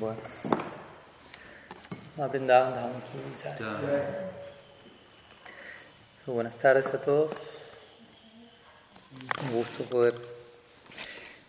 Bueno. 0.00 0.20
So, 6.24 6.32
buenas 6.32 6.58
tardes 6.58 6.86
a 6.86 7.00
todos. 7.00 7.30
Un 9.44 9.52
gusto 9.52 9.84
poder 9.84 10.14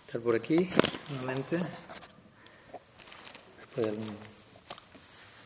estar 0.05 0.21
por 0.21 0.35
aquí 0.35 0.69
nuevamente. 1.09 1.57
Después 3.57 3.83
de 3.83 3.89
algún 3.89 4.17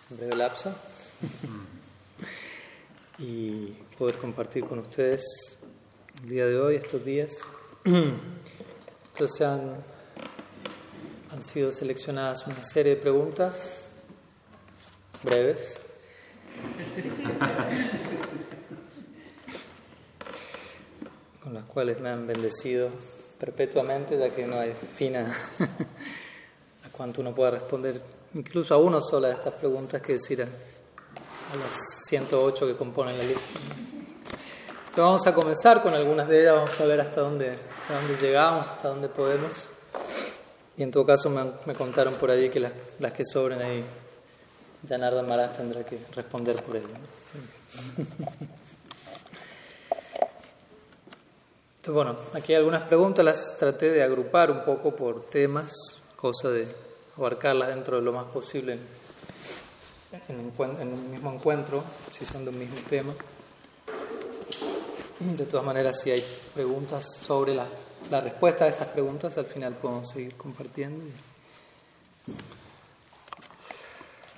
breve 0.09 0.35
lapso. 0.35 0.75
y 3.17 3.77
poder 3.97 4.17
compartir 4.17 4.65
con 4.65 4.79
ustedes 4.79 5.23
el 6.23 6.29
día 6.29 6.45
de 6.47 6.59
hoy, 6.59 6.75
estos 6.75 7.05
días. 7.05 7.37
Entonces 7.85 9.41
han, 9.41 9.81
sido 11.41 11.71
seleccionadas 11.73 12.47
una 12.47 12.63
serie 12.63 12.95
de 12.95 13.01
preguntas 13.01 13.89
breves. 15.23 15.77
con 21.43 21.53
las 21.53 21.65
cuales 21.65 21.99
me 21.99 22.09
han 22.09 22.25
bendecido 22.25 22.89
perpetuamente, 23.37 24.17
ya 24.17 24.29
que 24.29 24.47
no 24.47 24.57
hay 24.57 24.73
fin 24.95 25.17
a, 25.17 25.25
a 25.25 26.89
cuánto 26.93 27.19
uno 27.19 27.35
pueda 27.35 27.51
responder, 27.51 28.01
incluso 28.33 28.73
a 28.73 28.77
uno 28.77 29.01
sola 29.01 29.27
de 29.27 29.33
estas 29.33 29.55
preguntas 29.55 30.01
que 30.01 30.13
decir 30.13 30.41
a, 30.41 30.45
a 30.45 31.57
las 31.57 31.92
108 32.03 32.67
que 32.67 32.75
componen 32.75 33.17
la 33.17 33.23
lista. 33.23 33.41
Pero 34.93 35.07
vamos 35.07 35.25
a 35.25 35.33
comenzar 35.33 35.81
con 35.81 35.93
algunas 35.93 36.27
de 36.27 36.41
ellas, 36.41 36.55
vamos 36.55 36.79
a 36.79 36.85
ver 36.85 37.01
hasta 37.01 37.21
dónde, 37.21 37.51
hasta 37.51 37.99
dónde 37.99 38.17
llegamos, 38.17 38.67
hasta 38.67 38.89
dónde 38.89 39.09
podemos. 39.09 39.51
Y 40.77 40.83
en 40.83 40.91
todo 40.91 41.05
caso 41.05 41.29
me, 41.29 41.43
me 41.65 41.73
contaron 41.73 42.13
por 42.15 42.29
ahí 42.29 42.49
que 42.49 42.59
las, 42.59 42.73
que 43.13 43.23
sobren 43.25 43.61
ahí, 43.61 43.83
Janarda 44.87 45.23
Maras 45.23 45.57
tendrá 45.57 45.83
que 45.83 45.97
responder 46.15 46.61
por 46.61 46.75
ello. 46.75 46.87
Entonces, 51.77 51.93
bueno, 51.93 52.15
aquí 52.33 52.53
hay 52.53 52.59
algunas 52.59 52.83
preguntas, 52.83 53.25
las 53.25 53.57
traté 53.57 53.89
de 53.89 54.03
agrupar 54.03 54.51
un 54.51 54.63
poco 54.63 54.95
por 54.95 55.25
temas, 55.25 55.71
cosa 56.15 56.49
de 56.49 56.67
abarcarlas 57.17 57.69
dentro 57.69 57.97
de 57.97 58.03
lo 58.03 58.13
más 58.13 58.25
posible 58.25 58.77
en, 60.13 60.39
en, 60.39 60.81
en 60.81 60.93
un 60.93 61.11
mismo 61.11 61.33
encuentro, 61.33 61.83
si 62.11 62.25
son 62.25 62.43
de 62.45 62.51
un 62.51 62.59
mismo 62.59 62.77
tema. 62.87 63.13
De 65.19 65.45
todas 65.45 65.65
maneras, 65.65 66.01
si 66.01 66.11
hay 66.11 66.23
preguntas 66.53 67.05
sobre 67.15 67.55
la, 67.55 67.65
la 68.11 68.21
respuesta 68.21 68.65
a 68.65 68.67
estas 68.67 68.89
preguntas, 68.89 69.37
al 69.37 69.45
final 69.45 69.73
podemos 69.73 70.09
seguir 70.09 70.35
compartiendo. 70.35 71.03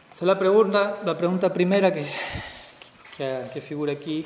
Entonces, 0.03 0.28
la 0.28 0.40
pregunta, 0.40 1.00
la 1.03 1.18
pregunta 1.18 1.52
primera 1.52 1.92
que, 1.92 2.06
que, 3.18 3.42
que 3.53 3.62
figura 3.62 3.94
aquí 3.94 4.26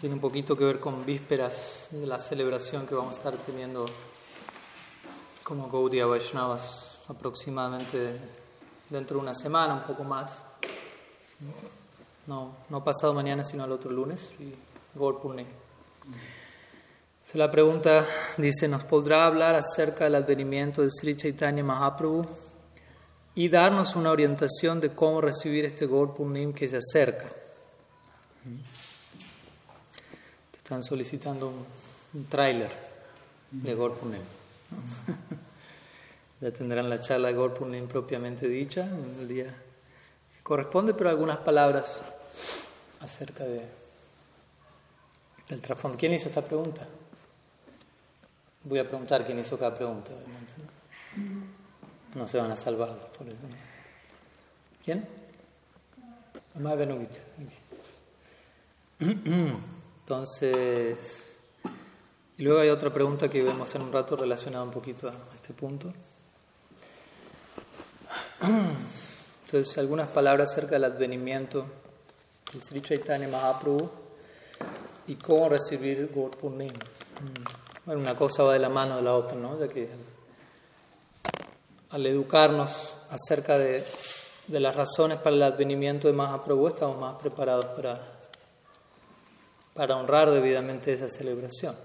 tiene 0.00 0.14
un 0.14 0.20
poquito 0.20 0.56
que 0.56 0.64
ver 0.64 0.80
con 0.80 1.06
vísperas 1.06 1.86
de 1.90 2.06
la 2.06 2.18
celebración 2.18 2.86
que 2.86 2.94
vamos 2.94 3.14
a 3.14 3.18
estar 3.18 3.36
teniendo 3.36 3.86
como 5.42 5.68
Gaudiya 5.68 6.06
Vaishnavas 6.06 7.00
aproximadamente 7.08 8.41
dentro 8.88 9.16
de 9.16 9.22
una 9.22 9.34
semana, 9.34 9.74
un 9.74 9.82
poco 9.82 10.04
más. 10.04 10.32
No, 12.26 12.54
no 12.68 12.84
pasado 12.84 13.12
mañana, 13.14 13.44
sino 13.44 13.64
al 13.64 13.72
otro 13.72 13.90
lunes, 13.90 14.30
y 14.38 14.54
Purnim. 14.94 15.46
Entonces 16.06 17.34
la 17.34 17.50
pregunta 17.50 18.06
dice, 18.36 18.68
¿nos 18.68 18.84
podrá 18.84 19.26
hablar 19.26 19.54
acerca 19.54 20.04
del 20.04 20.16
advenimiento 20.16 20.82
de 20.82 20.90
Sri 20.90 21.16
Chaitanya 21.16 21.64
Mahaprabhu 21.64 22.26
y 23.34 23.48
darnos 23.48 23.96
una 23.96 24.10
orientación 24.10 24.80
de 24.80 24.94
cómo 24.94 25.20
recibir 25.20 25.64
este 25.64 25.86
Gaur 25.86 26.14
Purnim 26.14 26.52
que 26.52 26.68
se 26.68 26.76
acerca? 26.76 27.26
Están 30.56 30.82
solicitando 30.82 31.48
un, 31.48 31.66
un 32.14 32.26
tráiler 32.26 32.70
de 33.50 33.74
Purnim. 33.74 34.22
ya 36.42 36.50
tendrán 36.50 36.90
la 36.90 37.00
charla 37.00 37.28
de 37.28 37.34
Gaur 37.34 37.54
Purnim 37.54 37.86
propiamente 37.86 38.48
dicha 38.48 38.88
el 39.20 39.28
día 39.28 39.44
que 39.44 40.42
corresponde, 40.42 40.92
pero 40.92 41.08
algunas 41.08 41.36
palabras 41.36 41.84
acerca 42.98 43.44
de, 43.44 43.62
del 45.48 45.60
trasfondo. 45.60 45.96
¿Quién 45.96 46.12
hizo 46.14 46.26
esta 46.26 46.44
pregunta? 46.44 46.84
Voy 48.64 48.80
a 48.80 48.88
preguntar 48.88 49.24
quién 49.24 49.38
hizo 49.38 49.56
cada 49.56 49.72
pregunta, 49.72 50.10
obviamente. 50.10 50.52
No, 52.16 52.26
se 52.26 52.38
van 52.38 52.50
a 52.50 52.56
salvar 52.56 52.90
por 53.16 53.28
eso. 53.28 53.38
¿Quién? 54.84 55.06
Entonces, 60.00 61.36
y 62.36 62.42
luego 62.42 62.60
hay 62.60 62.68
otra 62.68 62.92
pregunta 62.92 63.28
que 63.28 63.42
vemos 63.42 63.72
en 63.76 63.82
un 63.82 63.92
rato 63.92 64.16
relacionada 64.16 64.64
un 64.64 64.72
poquito 64.72 65.08
a 65.08 65.14
este 65.36 65.54
punto. 65.54 65.92
Entonces, 69.46 69.78
algunas 69.78 70.10
palabras 70.10 70.50
acerca 70.50 70.72
del 70.72 70.84
advenimiento 70.84 71.64
del 72.52 72.62
Sri 72.62 72.82
Chaitanya 72.82 73.28
Mahaprabhu 73.28 73.88
y 75.06 75.14
cómo 75.14 75.48
recibir 75.48 76.10
Gaur 76.12 76.32
Purnim. 76.32 76.72
Bueno, 77.86 78.00
una 78.00 78.16
cosa 78.16 78.42
va 78.42 78.54
de 78.54 78.58
la 78.58 78.68
mano 78.68 78.96
de 78.96 79.02
la 79.02 79.14
otra, 79.14 79.36
¿no? 79.36 79.60
Ya 79.60 79.68
que 79.68 79.88
al 81.90 82.06
educarnos 82.06 82.70
acerca 83.10 83.58
de, 83.58 83.84
de 84.48 84.60
las 84.60 84.74
razones 84.74 85.18
para 85.18 85.36
el 85.36 85.42
advenimiento 85.42 86.08
de 86.08 86.14
Mahaprabhu, 86.14 86.68
estamos 86.68 86.98
más 86.98 87.14
preparados 87.14 87.66
para, 87.66 88.00
para 89.74 89.96
honrar 89.96 90.30
debidamente 90.30 90.92
esa 90.92 91.08
celebración. 91.08 91.76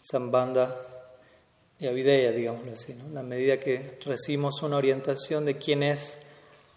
Sambanda 0.00 0.87
y 1.80 1.86
Avideya, 1.86 2.32
digámoslo 2.32 2.72
así. 2.72 2.94
¿no? 2.94 3.08
La 3.10 3.22
medida 3.22 3.58
que 3.58 3.98
recibimos 4.04 4.62
una 4.62 4.76
orientación 4.76 5.44
de 5.44 5.58
quién 5.58 5.82
es, 5.82 6.18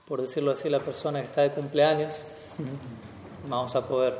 por 0.05 0.21
decirlo 0.21 0.51
así, 0.51 0.69
la 0.69 0.79
persona 0.79 1.19
que 1.19 1.25
está 1.25 1.41
de 1.41 1.51
cumpleaños, 1.51 2.13
vamos 3.47 3.75
a 3.75 3.85
poder 3.85 4.17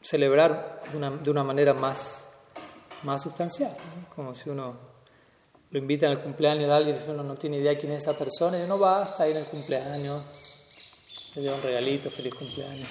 celebrar 0.00 0.82
de 0.90 0.96
una, 0.96 1.10
de 1.10 1.30
una 1.30 1.44
manera 1.44 1.74
más, 1.74 2.24
más 3.02 3.22
sustancial. 3.22 3.76
¿no? 3.76 4.14
Como 4.14 4.34
si 4.34 4.48
uno 4.48 4.76
lo 5.70 5.78
invita 5.78 6.08
al 6.08 6.22
cumpleaños 6.22 6.66
de 6.68 6.72
alguien 6.72 6.96
y 6.96 7.10
uno 7.10 7.22
no 7.22 7.34
tiene 7.34 7.58
idea 7.58 7.76
quién 7.76 7.92
es 7.92 8.04
esa 8.04 8.16
persona, 8.16 8.62
y 8.62 8.66
no 8.66 8.78
va, 8.78 9.14
ahí 9.18 9.32
en 9.32 9.38
el 9.38 9.44
cumpleaños, 9.44 10.22
le 11.34 11.42
lleva 11.42 11.56
un 11.56 11.62
regalito, 11.62 12.10
feliz 12.10 12.34
cumpleaños. 12.34 12.88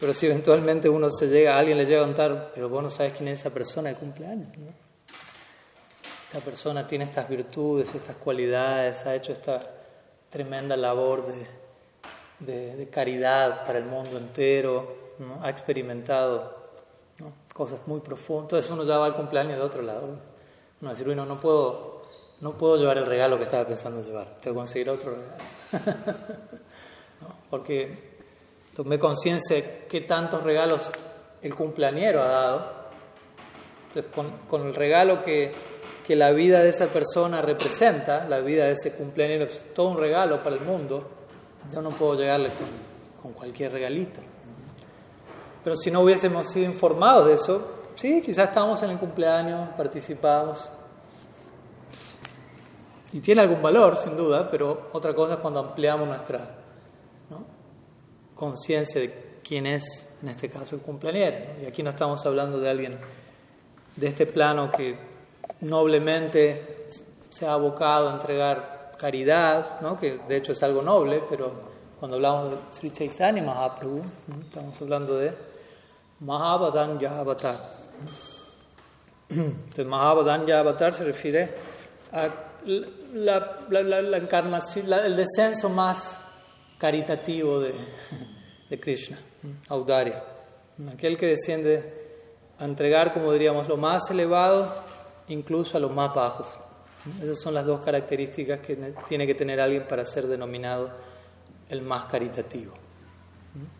Pero 0.00 0.14
si 0.14 0.26
eventualmente 0.26 0.88
uno 0.88 1.10
se 1.10 1.28
llega, 1.28 1.58
alguien 1.58 1.76
le 1.76 1.86
llega 1.86 2.02
a 2.02 2.04
contar, 2.04 2.52
pero 2.54 2.68
vos 2.68 2.82
no 2.82 2.90
sabes 2.90 3.14
quién 3.14 3.28
es 3.28 3.40
esa 3.40 3.50
persona 3.50 3.88
de 3.88 3.96
cumpleaños, 3.96 4.56
¿no? 4.56 4.72
Esta 6.28 6.40
persona 6.40 6.86
tiene 6.86 7.04
estas 7.04 7.28
virtudes, 7.28 7.94
estas 7.94 8.16
cualidades, 8.16 9.06
ha 9.06 9.14
hecho 9.14 9.32
esta 9.32 9.60
tremenda 10.28 10.76
labor 10.76 11.26
de, 11.26 11.46
de, 12.40 12.76
de 12.76 12.88
caridad 12.90 13.64
para 13.64 13.78
el 13.78 13.86
mundo 13.86 14.18
entero, 14.18 15.14
¿no? 15.18 15.42
ha 15.42 15.48
experimentado 15.48 16.54
¿no? 17.18 17.32
cosas 17.54 17.80
muy 17.86 18.00
profundas. 18.00 18.44
Entonces 18.44 18.70
uno 18.70 18.84
ya 18.84 18.98
va 18.98 19.06
al 19.06 19.16
cumpleaños 19.16 19.56
de 19.56 19.62
otro 19.62 19.82
lado. 19.82 20.18
Uno 20.80 20.90
a 20.90 20.92
decir, 20.92 21.06
bueno, 21.06 21.26
no 21.26 21.38
puedo, 21.38 22.02
no 22.40 22.56
puedo 22.56 22.76
llevar 22.76 22.98
el 22.98 23.06
regalo 23.06 23.38
que 23.38 23.44
estaba 23.44 23.66
pensando 23.66 24.02
llevar, 24.02 24.36
tengo 24.40 24.54
que 24.54 24.58
conseguir 24.58 24.90
otro 24.90 25.10
regalo. 25.12 25.36
¿No? 27.20 27.28
Porque 27.50 28.07
tomé 28.78 28.96
conciencia 28.96 29.56
de 29.56 29.86
qué 29.88 30.02
tantos 30.02 30.44
regalos 30.44 30.92
el 31.42 31.52
cumpleañero 31.52 32.22
ha 32.22 32.28
dado. 32.28 32.78
Con, 34.48 34.68
el 34.68 34.72
regalo 34.72 35.24
que, 35.24 35.52
que 36.06 36.14
la 36.14 36.30
vida 36.30 36.62
de 36.62 36.68
esa 36.68 36.86
persona 36.86 37.42
representa, 37.42 38.28
la 38.28 38.38
vida 38.38 38.66
de 38.66 38.74
ese 38.74 38.92
cumpleañero 38.92 39.46
es 39.46 39.74
todo 39.74 39.88
un 39.88 39.98
regalo 39.98 40.44
para 40.44 40.54
el 40.54 40.62
mundo, 40.62 41.08
yo 41.72 41.82
no 41.82 41.90
puedo 41.90 42.14
llegarle 42.14 42.50
con, 43.20 43.32
cualquier 43.32 43.72
regalito. 43.72 44.20
Pero 45.64 45.76
si 45.76 45.90
no 45.90 46.02
hubiésemos 46.02 46.46
sido 46.46 46.66
informados 46.66 47.26
de 47.26 47.34
eso, 47.34 47.68
sí, 47.96 48.22
quizás 48.24 48.50
estábamos 48.50 48.80
en 48.84 48.90
el 48.90 48.98
cumpleaños, 48.98 49.70
participamos. 49.76 50.60
Y 53.12 53.18
tiene 53.18 53.40
algún 53.40 53.60
valor, 53.60 53.96
sin 53.96 54.16
duda, 54.16 54.48
pero 54.48 54.90
otra 54.92 55.12
cosa 55.14 55.34
es 55.34 55.40
cuando 55.40 55.58
ampliamos 55.58 56.06
nuestra. 56.06 56.67
Conciencia 58.38 59.00
de 59.00 59.40
quién 59.42 59.66
es, 59.66 60.06
en 60.22 60.28
este 60.28 60.48
caso, 60.48 60.76
el 60.76 60.82
cumpleañero. 60.82 61.38
¿no? 61.38 61.64
Y 61.64 61.66
aquí 61.66 61.82
no 61.82 61.90
estamos 61.90 62.24
hablando 62.24 62.60
de 62.60 62.70
alguien 62.70 62.98
de 63.96 64.06
este 64.06 64.26
plano 64.26 64.70
que 64.70 64.96
noblemente 65.60 66.88
se 67.30 67.46
ha 67.46 67.52
abocado 67.52 68.08
a 68.08 68.12
entregar 68.14 68.92
caridad, 68.98 69.80
¿no? 69.80 69.98
que 69.98 70.18
de 70.28 70.36
hecho 70.36 70.52
es 70.52 70.62
algo 70.62 70.82
noble, 70.82 71.22
pero 71.28 71.68
cuando 71.98 72.16
hablamos 72.16 72.50
de 72.52 72.56
Sri 72.72 72.90
Chaitanya 72.92 73.42
Mahaprabhu, 73.42 74.02
estamos 74.40 74.80
hablando 74.80 75.16
de 75.16 75.34
Mahabadanya 76.20 77.18
Avatar. 77.18 77.58
Entonces, 79.28 79.86
Mahabadanya 79.86 80.60
Avatar 80.60 80.94
se 80.94 81.04
refiere 81.04 81.54
a 82.12 82.28
la, 83.14 83.58
la, 83.68 84.16
encarnación, 84.16 84.92
el 84.92 85.16
descenso 85.16 85.68
más 85.68 86.18
caritativo 86.78 87.60
de, 87.60 87.74
de 88.70 88.80
Krishna, 88.80 89.18
Audaria. 89.68 90.22
Aquel 90.92 91.18
que 91.18 91.26
desciende 91.26 91.92
a 92.58 92.64
entregar, 92.64 93.12
como 93.12 93.32
diríamos, 93.32 93.68
lo 93.68 93.76
más 93.76 94.10
elevado, 94.10 94.72
incluso 95.28 95.76
a 95.76 95.80
los 95.80 95.92
más 95.92 96.14
bajos. 96.14 96.46
Esas 97.22 97.40
son 97.40 97.54
las 97.54 97.66
dos 97.66 97.84
características 97.84 98.60
que 98.60 98.76
tiene 99.08 99.26
que 99.26 99.34
tener 99.34 99.60
alguien 99.60 99.86
para 99.88 100.04
ser 100.04 100.26
denominado 100.26 100.90
el 101.68 101.82
más 101.82 102.06
caritativo. 102.06 102.72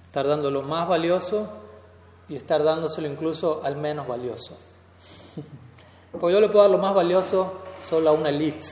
Estar 0.07 0.27
dando 0.27 0.51
lo 0.51 0.63
más 0.63 0.89
valioso 0.89 1.49
y 2.29 2.37
estar 2.37 2.63
dándoselo 2.63 3.09
incluso 3.09 3.61
al 3.63 3.77
menos 3.77 4.07
valioso. 4.07 4.57
Porque 6.13 6.33
yo 6.33 6.41
le 6.41 6.49
puedo 6.49 6.63
dar 6.63 6.71
lo 6.71 6.79
más 6.79 6.95
valioso 6.95 7.63
solo 7.81 8.11
a 8.11 8.13
una 8.13 8.31
elite, 8.31 8.67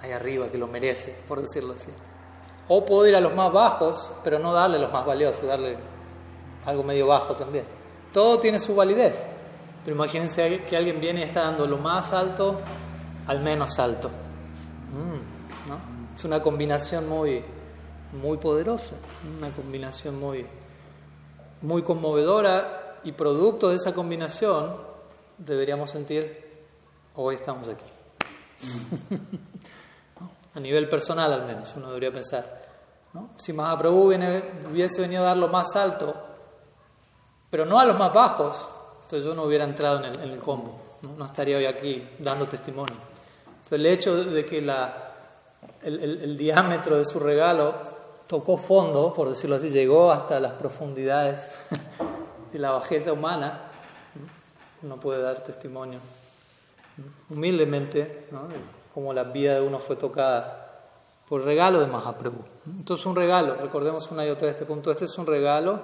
ahí 0.00 0.12
arriba, 0.12 0.50
que 0.50 0.58
lo 0.58 0.66
merece, 0.66 1.14
por 1.28 1.40
decirlo 1.40 1.74
así. 1.74 1.90
O 2.68 2.84
puedo 2.84 3.06
ir 3.06 3.16
a 3.16 3.20
los 3.20 3.34
más 3.34 3.52
bajos, 3.52 4.10
pero 4.22 4.38
no 4.38 4.52
darle 4.52 4.78
los 4.78 4.92
más 4.92 5.04
valiosos, 5.04 5.46
darle 5.46 5.76
algo 6.64 6.82
medio 6.82 7.06
bajo 7.06 7.34
también. 7.34 7.64
Todo 8.12 8.38
tiene 8.38 8.58
su 8.58 8.74
validez. 8.74 9.18
Pero 9.84 9.96
imagínense 9.96 10.62
que 10.68 10.76
alguien 10.76 11.00
viene 11.00 11.20
y 11.20 11.24
está 11.24 11.42
dando 11.42 11.66
lo 11.66 11.78
más 11.78 12.12
alto 12.12 12.60
al 13.26 13.40
menos 13.40 13.78
alto. 13.78 14.08
Mm, 14.08 16.16
es 16.16 16.24
una 16.24 16.42
combinación 16.42 17.08
muy, 17.08 17.42
muy 18.12 18.38
poderosa, 18.38 18.96
una 19.38 19.50
combinación 19.50 20.20
muy, 20.20 20.46
muy 21.62 21.82
conmovedora 21.82 22.98
y 23.04 23.12
producto 23.12 23.70
de 23.70 23.76
esa 23.76 23.94
combinación 23.94 24.76
deberíamos 25.38 25.90
sentir, 25.90 26.66
hoy 27.14 27.36
estamos 27.36 27.68
aquí. 27.68 27.84
A 30.54 30.60
nivel 30.60 30.88
personal 30.88 31.32
al 31.32 31.46
menos, 31.46 31.72
uno 31.76 31.88
debería 31.88 32.12
pensar, 32.12 32.62
¿no? 33.14 33.30
si 33.38 33.52
Mahaprabhu 33.52 34.08
viene, 34.08 34.42
hubiese 34.70 35.00
venido 35.00 35.22
a 35.22 35.28
dar 35.28 35.36
lo 35.36 35.48
más 35.48 35.74
alto, 35.76 36.14
pero 37.50 37.64
no 37.64 37.78
a 37.80 37.84
los 37.84 37.98
más 37.98 38.12
bajos, 38.12 38.54
entonces 39.04 39.24
yo 39.24 39.34
no 39.34 39.44
hubiera 39.44 39.64
entrado 39.64 40.04
en 40.04 40.20
el, 40.20 40.38
combo, 40.38 40.98
¿no? 41.02 41.24
estaría 41.24 41.56
hoy 41.56 41.66
aquí 41.66 42.06
dando 42.18 42.46
testimonio. 42.46 42.96
Entonces 43.46 43.72
el 43.72 43.86
hecho 43.86 44.24
de 44.24 44.44
que 44.44 44.60
la, 44.60 45.12
el, 45.82 46.36
diámetro 46.36 46.98
de 46.98 47.04
su 47.04 47.18
regalo 47.18 47.74
tocó 48.26 48.56
fondo, 48.56 49.12
por 49.12 49.28
decirlo 49.28 49.56
así, 49.56 49.70
llegó 49.70 50.12
hasta 50.12 50.38
las 50.40 50.52
profundidades 50.52 51.50
de 52.52 52.58
la 52.58 52.72
bajeza 52.72 53.12
humana, 53.12 53.62
uno 54.82 54.96
puede 54.98 55.22
dar 55.22 55.42
testimonio 55.42 56.00
humildemente 57.30 58.26
¿no? 58.30 58.42
De 58.92 58.94
cómo 58.94 59.12
la 59.12 59.24
vida 59.24 59.54
de 59.54 59.60
uno 59.60 59.78
fue 59.78 59.96
tocada 59.96 60.62
por 61.28 61.40
el 61.40 61.46
regalo 61.46 61.80
de 61.80 61.86
Mahaprabhu. 61.86 62.44
Entonces 62.66 63.06
un 63.06 63.16
regalo, 63.16 63.54
recordemos 63.54 64.10
una 64.10 64.26
y 64.26 64.30
otra 64.30 64.46
vez 64.46 64.56
este 64.56 64.66
punto, 64.66 64.90
este 64.90 65.06
es 65.06 65.18
un 65.18 65.26
regalo 65.26 65.80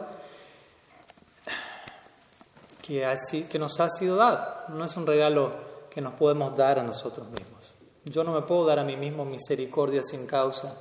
que, 2.83 3.05
así, 3.05 3.45
que 3.45 3.59
nos 3.59 3.81
ha 3.81 3.89
sido 3.89 4.17
dado. 4.17 4.47
No 4.69 4.85
es 4.85 4.97
un 4.97 5.07
regalo 5.07 5.53
que 5.91 6.01
nos 6.01 6.15
podemos 6.15 6.57
dar 6.57 6.79
a 6.79 6.83
nosotros 6.83 7.27
mismos. 7.29 7.73
Yo 8.05 8.25
no 8.25 8.33
me 8.33 8.43
puedo 8.43 8.67
dar 8.67 8.79
a 8.79 8.85
mí 8.85 8.97
mismo 8.97 9.25
misericordia 9.25 10.03
sin 10.03 10.27
causa 10.27 10.75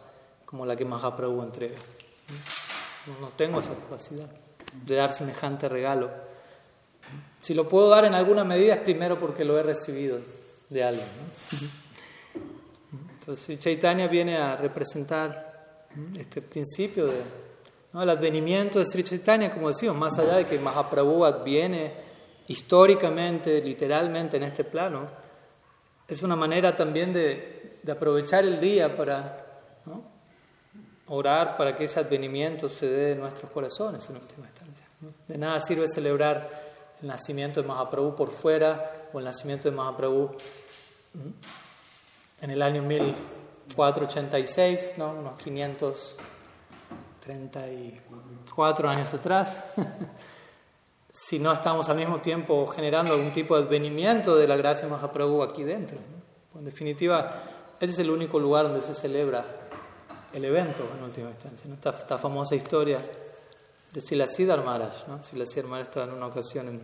como 0.46 0.66
la 0.66 0.76
que 0.76 0.86
Mahaprabhu 0.86 1.42
entrega. 1.44 1.78
No 3.22 3.30
tengo 3.36 3.60
esa 3.60 3.74
capacidad 3.74 4.28
de 4.74 4.96
dar 4.96 5.14
semejante 5.14 5.70
regalo. 5.70 6.10
Si 7.42 7.54
lo 7.54 7.68
puedo 7.68 7.90
dar 7.90 8.06
en 8.06 8.14
alguna 8.16 8.44
medida 8.44 8.76
es 8.76 8.82
primero 8.82 9.20
porque 9.20 9.46
lo 9.46 9.58
he 9.58 9.64
recibido 9.64 10.20
de 10.70 10.84
alguien. 10.84 11.08
Entonces 13.28 13.60
Chaitanya 13.60 14.08
viene 14.08 14.38
a 14.38 14.56
representar 14.56 15.90
este 16.18 16.42
principio 16.42 17.08
de 17.08 17.22
el 17.94 18.10
advenimiento 18.10 18.80
de 18.80 18.86
Sri 18.86 19.04
Chaitanya, 19.04 19.52
como 19.54 19.68
decimos, 19.68 19.98
más 19.98 20.18
allá 20.18 20.38
de 20.38 20.46
que 20.46 20.58
Mahaprabhu 20.58 21.26
adviene 21.26 21.92
históricamente, 22.48 23.62
literalmente 23.62 24.38
en 24.38 24.44
este 24.44 24.64
plano, 24.64 25.08
es 26.08 26.22
una 26.24 26.38
manera 26.38 26.74
también 26.74 27.12
de, 27.12 27.82
aprovechar 27.92 28.46
el 28.46 28.62
día 28.62 28.96
para 28.96 29.46
orar 31.08 31.58
para 31.58 31.76
que 31.76 31.84
ese 31.84 32.00
advenimiento 32.00 32.70
se 32.70 32.88
dé 32.88 33.12
en 33.12 33.20
nuestros 33.20 33.52
corazones 33.52 34.08
en 34.10 34.16
última 34.16 34.48
instancia. 34.48 34.86
De 35.28 35.38
nada 35.38 35.60
sirve 35.60 35.90
celebrar 35.90 36.50
el 37.02 37.10
nacimiento 37.10 37.62
de 37.62 37.68
Mahaprabhu 37.68 38.16
por 38.16 38.32
fuera 38.32 39.10
o 39.12 39.20
el 39.20 39.26
nacimiento 39.26 39.70
de 39.70 39.76
Mahaprabhu 39.76 40.32
en 42.42 42.52
el 42.52 42.62
año 42.62 42.84
1486, 42.84 44.96
¿no? 44.98 45.12
unos 45.12 45.38
500 45.38 46.18
34 47.28 48.90
años 48.90 49.14
atrás, 49.14 49.58
si 51.12 51.40
no 51.40 51.52
estamos 51.52 51.90
al 51.90 51.98
mismo 51.98 52.22
tiempo 52.22 52.66
generando 52.68 53.14
algún 53.14 53.32
tipo 53.32 53.58
de 53.58 53.66
advenimiento 53.66 54.38
de 54.38 54.48
la 54.48 54.56
gracia 54.56 54.88
Mahaprabhu 54.88 55.44
aquí 55.44 55.64
dentro. 55.64 55.98
En 56.56 56.64
definitiva, 56.64 57.44
ese 57.80 57.92
es 57.92 58.00
el 58.00 58.10
único 58.10 58.40
lugar 58.40 58.70
donde 58.70 58.82
se 58.82 58.96
celebra 58.96 59.46
el 60.32 60.46
evento 60.46 60.88
en 60.98 61.04
última 61.04 61.30
instancia. 61.30 61.70
Esta, 61.74 62.18
famosa 62.18 62.56
historia 62.56 63.00
de 63.92 64.02
Siddhar 64.02 64.64
Maharaj. 64.64 65.08
¿no? 65.08 65.22
Siddhar 65.22 65.66
Maharaj 65.66 65.90
estaba 65.90 66.06
en 66.06 66.14
una 66.14 66.28
ocasión 66.28 66.70
en, 66.70 66.82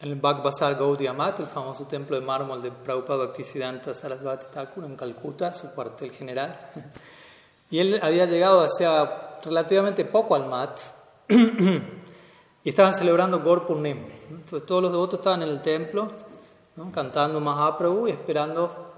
el 0.00 0.14
Bhagbasar 0.14 0.76
Gaudiya 0.76 1.12
Mat, 1.12 1.40
el 1.40 1.46
famoso 1.46 1.84
templo 1.84 2.18
de 2.18 2.24
mármol 2.24 2.62
de 2.62 2.70
Prabhupada 2.70 3.26
Bhaktisiddhanta 3.26 3.92
Sarasvati 3.92 4.46
Thakur 4.52 4.84
en 4.84 4.96
Calcuta, 4.96 5.52
su 5.52 5.70
cuartel 5.70 6.10
general. 6.10 6.58
Y 7.70 7.78
él 7.78 8.00
había 8.02 8.26
llegado 8.26 8.62
hacía 8.62 9.38
relativamente 9.44 10.04
poco 10.04 10.34
al 10.34 10.48
Mat 10.48 10.80
y 11.28 12.68
estaban 12.68 12.94
celebrando 12.94 13.40
Gaur 13.40 13.66
Entonces 13.68 14.66
todos 14.66 14.82
los 14.82 14.90
devotos 14.90 15.20
estaban 15.20 15.42
en 15.42 15.50
el 15.50 15.62
templo 15.62 16.10
cantando 16.92 17.40
Mahaprabhu 17.40 18.08
y 18.08 18.12
esperando 18.12 18.90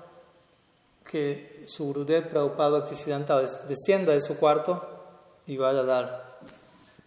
que 1.04 1.66
su 1.68 1.84
Gurudev 1.84 2.30
Prabhupada 2.30 2.78
Bhaktisiddhanta 2.78 3.40
descienda 3.68 4.12
de 4.12 4.20
su 4.20 4.38
cuarto 4.38 4.86
y 5.46 5.56
vaya 5.56 5.80
a 5.80 5.84
dar 5.84 6.38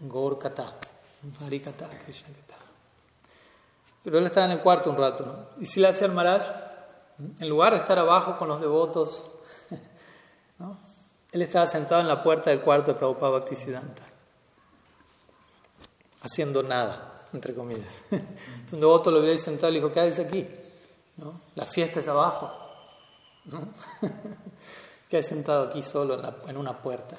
Gaur 0.02 0.38
Kata, 0.38 0.76
Krishna. 2.06 2.45
Pero 4.06 4.20
él 4.20 4.26
estaba 4.28 4.46
en 4.46 4.52
el 4.52 4.60
cuarto 4.60 4.92
un 4.92 4.98
rato, 4.98 5.26
¿no? 5.26 5.64
Y 5.64 5.66
si 5.66 5.80
le 5.80 5.88
hacía 5.88 6.06
el 6.06 6.14
Maharaj, 6.14 6.44
en 7.40 7.50
lugar 7.50 7.74
de 7.74 7.80
estar 7.80 7.98
abajo 7.98 8.38
con 8.38 8.48
los 8.48 8.62
devotos, 8.62 9.26
él 11.32 11.42
estaba 11.42 11.66
sentado 11.66 12.02
en 12.02 12.08
la 12.08 12.22
puerta 12.22 12.52
del 12.52 12.62
cuarto 12.62 12.94
de 12.94 13.00
Prabhupada 13.00 13.32
Bhaktisiddhanta, 13.32 14.04
haciendo 16.22 16.62
nada, 16.62 17.26
entre 17.34 17.56
comillas. 17.56 17.90
Un 18.72 18.80
devoto 18.80 19.10
lo 19.10 19.22
vio 19.22 19.32
ahí 19.32 19.40
sentado 19.40 19.70
y 19.70 19.74
le 19.74 19.80
dijo, 19.80 19.92
¿qué 19.92 20.02
haces 20.02 20.24
aquí? 20.24 20.48
¿No? 21.18 21.42
La 21.56 21.66
fiesta 21.66 22.00
es 22.00 22.08
abajo. 22.08 22.52
¿No? 23.46 23.70
¿Qué 25.10 25.18
haces 25.18 25.30
sentado 25.30 25.64
aquí 25.70 25.82
solo 25.82 26.22
en, 26.48 26.58
una 26.58 26.80
puerta? 26.80 27.18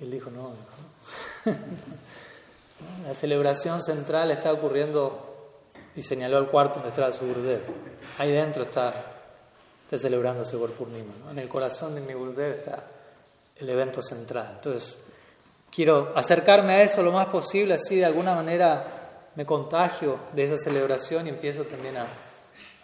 Él 0.00 0.10
dijo, 0.10 0.28
no, 0.28 0.50
no. 0.50 1.54
La 3.06 3.14
celebración 3.14 3.82
central 3.82 4.30
está 4.30 4.52
ocurriendo 4.52 5.52
y 5.96 6.02
señaló 6.02 6.38
al 6.38 6.48
cuarto 6.48 6.74
donde 6.74 6.88
estaba 6.90 7.12
su 7.12 7.26
Gurudev. 7.26 7.62
Ahí 8.18 8.32
dentro 8.32 8.64
está 8.64 9.14
está 9.84 9.98
celebrando 9.98 10.42
ese 10.42 10.56
Purnima. 10.56 11.12
En 11.30 11.38
el 11.38 11.48
corazón 11.48 11.94
de 11.94 12.00
mi 12.00 12.14
Gurudev 12.14 12.52
está 12.52 12.84
el 13.56 13.68
evento 13.68 14.02
central. 14.02 14.52
Entonces, 14.56 14.96
quiero 15.70 16.12
acercarme 16.16 16.74
a 16.74 16.82
eso 16.82 17.02
lo 17.02 17.12
más 17.12 17.26
posible, 17.26 17.74
así 17.74 17.96
de 17.96 18.06
alguna 18.06 18.34
manera 18.34 19.30
me 19.34 19.44
contagio 19.44 20.18
de 20.32 20.44
esa 20.44 20.56
celebración 20.56 21.26
y 21.26 21.30
empiezo 21.30 21.64
también 21.64 21.96
a, 21.98 22.06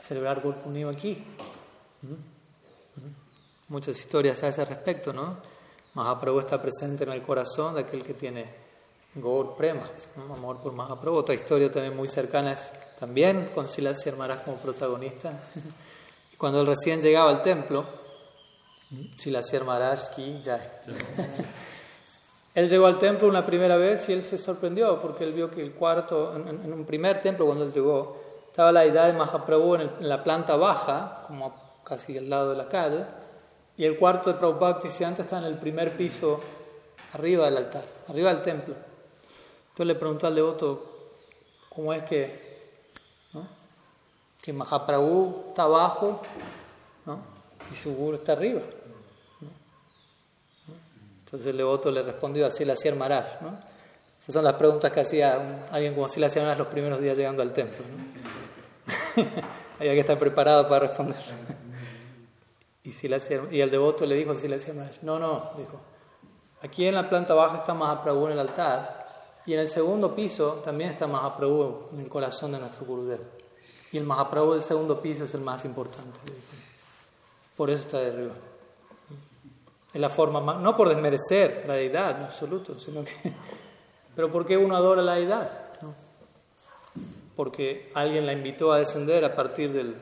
celebrar 0.02 0.42
Purnima 0.42 0.90
aquí. 0.90 1.24
Muchas 3.68 3.98
historias 3.98 4.42
a 4.42 4.48
ese 4.48 4.64
respecto, 4.64 5.12
¿no? 5.12 5.38
Mahaprabhu 5.94 6.40
está 6.40 6.60
presente 6.60 7.04
en 7.04 7.12
el 7.12 7.22
corazón 7.22 7.74
de 7.74 7.82
aquel 7.82 8.04
que 8.04 8.14
tiene 8.14 8.44
Gaur 9.14 9.56
Prema, 9.56 9.90
amor 10.16 10.58
por 10.58 10.72
Mahaprabhu. 10.72 11.18
Otra 11.18 11.34
historia 11.34 11.70
también 11.70 11.96
muy 11.96 12.06
cercana 12.06 12.52
es 12.52 12.72
también 12.98 13.50
con 13.54 13.68
Silas 13.68 14.06
Maharaj 14.16 14.44
como 14.44 14.58
protagonista. 14.58 15.32
Cuando 16.38 16.60
él 16.60 16.66
recién 16.68 17.02
llegaba 17.02 17.30
al 17.30 17.42
templo, 17.42 17.84
si 19.18 19.30
la 19.30 19.40
Maharaj 19.64 20.10
ki 20.14 20.40
ya. 20.42 20.82
él 22.54 22.68
llegó 22.68 22.86
al 22.86 22.98
templo 22.98 23.28
una 23.28 23.44
primera 23.44 23.76
vez 23.76 24.08
y 24.08 24.12
él 24.12 24.22
se 24.22 24.38
sorprendió 24.38 25.00
porque 25.00 25.24
él 25.24 25.32
vio 25.32 25.50
que 25.50 25.60
el 25.60 25.72
cuarto, 25.72 26.34
en, 26.36 26.72
un 26.72 26.84
primer 26.84 27.20
templo 27.20 27.46
cuando 27.46 27.64
él 27.64 27.72
llegó, 27.72 28.16
estaba 28.46 28.70
la 28.70 28.86
idea 28.86 29.06
de 29.06 29.12
Mahaprabhu 29.14 29.74
en, 29.74 29.90
la 30.08 30.22
planta 30.22 30.54
baja, 30.54 31.24
como 31.26 31.80
casi 31.84 32.16
al 32.16 32.30
lado 32.30 32.50
de 32.50 32.56
la 32.56 32.68
calle, 32.68 33.04
Y 33.76 33.84
el 33.84 33.96
cuarto 33.96 34.32
de 34.32 34.38
Prabhupada 34.38 34.74
Bhaktisiddhanta 34.74 35.22
está 35.22 35.38
en 35.38 35.44
el 35.44 35.58
primer 35.58 35.96
piso, 35.96 36.40
arriba 37.12 37.46
del 37.46 37.56
altar, 37.56 37.84
arriba 38.08 38.32
del 38.32 38.42
templo. 38.42 38.89
Le 39.84 39.94
preguntó 39.94 40.26
al 40.26 40.34
devoto, 40.34 40.90
¿cómo 41.70 41.94
es 41.94 42.02
que, 42.02 42.50
que 44.42 44.52
Mahaprabhu 44.52 45.46
está 45.48 45.62
abajo 45.62 46.20
y 47.70 47.74
su 47.74 47.94
guru 47.94 48.16
está 48.16 48.32
arriba? 48.32 48.60
Entonces 51.24 51.46
el 51.48 51.56
devoto 51.56 51.90
le 51.90 52.02
respondió 52.02 52.46
así, 52.46 52.64
le 52.64 52.72
hacía 52.72 52.94
Maharaj. 52.94 53.24
Esas 54.20 54.34
son 54.34 54.44
las 54.44 54.54
preguntas 54.54 54.92
que 54.92 55.00
hacía 55.00 55.66
alguien 55.70 55.94
como 55.94 56.08
si 56.08 56.22
hacían 56.22 56.58
los 56.58 56.66
primeros 56.66 57.00
días 57.00 57.16
llegando 57.16 57.40
al 57.40 57.54
templo. 57.54 57.82
Había 59.78 59.94
que 59.94 60.00
estar 60.00 60.18
preparado 60.18 60.68
para 60.68 60.88
responder. 60.88 61.16
Y, 62.82 62.92
si 62.92 63.08
y 63.50 63.60
el 63.60 63.70
devoto 63.70 64.06
le 64.06 64.14
dijo, 64.14 64.34
si 64.34 64.48
le 64.48 64.56
hacía 64.56 64.72
no, 65.02 65.18
no, 65.18 65.50
dijo, 65.58 65.78
aquí 66.62 66.86
en 66.86 66.94
la 66.94 67.10
planta 67.10 67.34
baja 67.34 67.58
está 67.58 67.74
Mahaprabhu 67.74 68.28
en 68.28 68.32
el 68.32 68.38
altar 68.38 68.99
y 69.50 69.54
en 69.54 69.58
el 69.58 69.68
segundo 69.68 70.14
piso 70.14 70.60
también 70.64 70.90
está 70.90 71.08
Mahaprabhu 71.08 71.88
en 71.92 71.98
el 71.98 72.08
corazón 72.08 72.52
de 72.52 72.60
nuestro 72.60 72.86
Gurudev. 72.86 73.18
Y 73.90 73.98
el 73.98 74.04
Mahaprabhu 74.04 74.52
del 74.52 74.62
segundo 74.62 75.02
piso 75.02 75.24
es 75.24 75.34
el 75.34 75.40
más 75.40 75.64
importante. 75.64 76.20
Por 77.56 77.68
eso 77.68 77.82
está 77.82 77.98
de 77.98 78.10
arriba. 78.12 78.34
Es 79.92 80.00
la 80.00 80.08
forma 80.08 80.38
más, 80.40 80.58
no 80.58 80.76
por 80.76 80.88
desmerecer 80.88 81.64
la 81.66 81.74
deidad 81.74 82.18
en 82.18 82.26
absoluto, 82.26 82.78
sino 82.78 83.02
que 83.02 83.12
pero 84.14 84.30
¿por 84.30 84.46
qué 84.46 84.56
uno 84.56 84.76
adora 84.76 85.02
la 85.02 85.14
deidad? 85.16 85.50
Porque 87.34 87.90
alguien 87.94 88.26
la 88.26 88.32
invitó 88.32 88.70
a 88.70 88.78
descender 88.78 89.24
a 89.24 89.34
partir 89.34 89.72
del, 89.72 89.96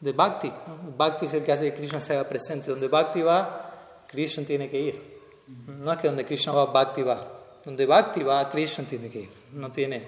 de 0.00 0.12
Bhakti. 0.12 0.52
Bhakti 0.98 1.24
es 1.24 1.32
el 1.32 1.42
que 1.42 1.52
hace 1.52 1.72
que 1.72 1.78
Krishna 1.78 2.02
se 2.02 2.12
haga 2.12 2.28
presente. 2.28 2.70
Donde 2.70 2.88
Bhakti 2.88 3.22
va, 3.22 4.04
Krishna 4.06 4.44
tiene 4.44 4.68
que 4.68 4.78
ir. 4.78 5.18
No 5.66 5.90
es 5.90 5.96
que 5.96 6.08
donde 6.08 6.26
Krishna 6.26 6.52
va, 6.52 6.66
Bhakti 6.66 7.02
va. 7.02 7.38
Donde 7.64 7.86
Bhakti 7.86 8.22
va, 8.22 8.50
Krishna 8.50 8.84
tiene 8.84 9.08
que 9.08 9.20
ir. 9.20 9.30
No 9.52 9.70
tiene 9.70 10.04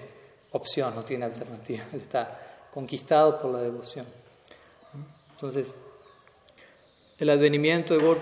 opción, 0.51 0.93
no 0.95 1.03
tiene 1.03 1.25
alternativa. 1.25 1.83
Él 1.93 2.01
está 2.01 2.31
conquistado 2.73 3.41
por 3.41 3.51
la 3.51 3.61
devoción. 3.61 4.05
Entonces, 5.31 5.73
el 7.17 7.29
advenimiento 7.29 7.93
de 7.93 8.01
Gaur 8.01 8.21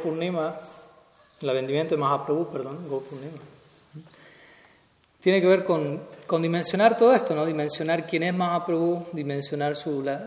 el 1.41 1.49
advenimiento 1.49 1.95
de 1.95 2.01
Mahaprabhu, 2.01 2.51
perdón, 2.51 2.87
Gaur 2.89 3.03
tiene 5.23 5.39
que 5.39 5.47
ver 5.47 5.63
con, 5.63 6.01
con, 6.27 6.41
dimensionar 6.41 6.97
todo 6.97 7.13
esto, 7.13 7.33
¿no? 7.33 7.45
Dimensionar 7.45 8.05
quién 8.05 8.23
es 8.23 8.33
Mahaprabhu, 8.33 9.05
dimensionar 9.13 9.73
su, 9.73 10.03
la, 10.03 10.19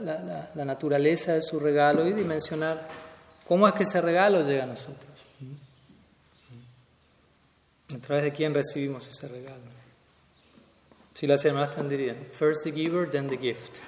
la, 0.54 0.64
naturaleza 0.64 1.34
de 1.34 1.42
su 1.42 1.60
regalo 1.60 2.06
y 2.06 2.14
dimensionar 2.14 2.88
cómo 3.46 3.68
es 3.68 3.74
que 3.74 3.82
ese 3.82 4.00
regalo 4.00 4.40
llega 4.40 4.64
a 4.64 4.68
nosotros. 4.68 5.15
A 7.94 7.98
través 7.98 8.24
de 8.24 8.32
quién 8.32 8.52
recibimos 8.52 9.06
ese 9.06 9.28
regalo. 9.28 9.62
Si 11.14 11.26
las 11.26 11.44
hermanas 11.44 11.70
dirían, 11.88 12.16
first 12.32 12.64
the 12.64 12.72
giver, 12.72 13.08
then 13.08 13.28
the 13.28 13.38
gift. 13.38 13.78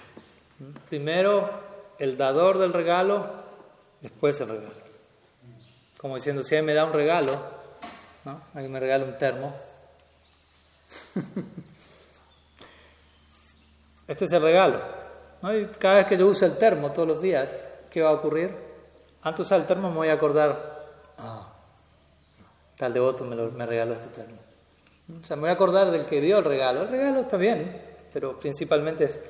Primero 0.88 1.50
el 1.98 2.16
dador 2.16 2.58
del 2.58 2.72
regalo, 2.72 3.28
después 4.00 4.40
el 4.40 4.48
regalo. 4.48 4.88
Como 5.98 6.14
diciendo, 6.14 6.42
si 6.42 6.54
alguien 6.54 6.66
me 6.66 6.74
da 6.74 6.84
un 6.84 6.92
regalo, 6.92 7.42
alguien 8.54 8.72
me 8.72 8.80
regala 8.80 9.04
un 9.04 9.18
termo, 9.18 9.52
Este 14.06 14.24
es 14.24 14.32
el 14.32 14.42
regalo. 14.42 14.80
cada 15.78 15.96
vez 15.96 16.06
que 16.06 16.16
yo 16.16 16.28
use 16.28 16.46
el 16.46 16.56
termo 16.56 16.92
todos 16.92 17.06
los 17.06 17.20
días, 17.20 17.50
¿qué 17.90 18.00
va 18.00 18.10
a 18.10 18.14
ocurrir? 18.14 18.54
Antes 19.22 19.38
de 19.38 19.42
usar 19.42 19.60
el 19.60 19.66
termo 19.66 19.90
me 19.90 19.96
voy 19.96 20.08
a 20.08 20.14
acordar, 20.14 20.67
tal 22.78 22.92
devoto 22.92 23.24
me, 23.24 23.36
me 23.36 23.66
regaló 23.66 23.94
este 23.94 24.08
termo. 24.08 24.38
O 25.20 25.26
sea, 25.26 25.36
me 25.36 25.42
voy 25.42 25.50
a 25.50 25.54
acordar 25.54 25.90
del 25.90 26.06
que 26.06 26.20
dio 26.20 26.38
el 26.38 26.44
regalo. 26.44 26.82
El 26.82 26.88
regalo 26.88 27.20
está 27.20 27.36
bien, 27.36 27.82
pero 28.12 28.38
principalmente 28.38 29.04
es 29.04 29.20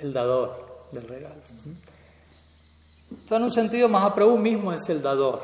el 0.00 0.12
dador 0.12 0.88
del 0.92 1.06
regalo. 1.06 1.40
Entonces, 3.10 3.36
en 3.36 3.42
un 3.42 3.52
sentido, 3.52 3.88
Mahaprabhu 3.88 4.38
mismo 4.38 4.72
es 4.72 4.88
el 4.88 5.02
dador. 5.02 5.40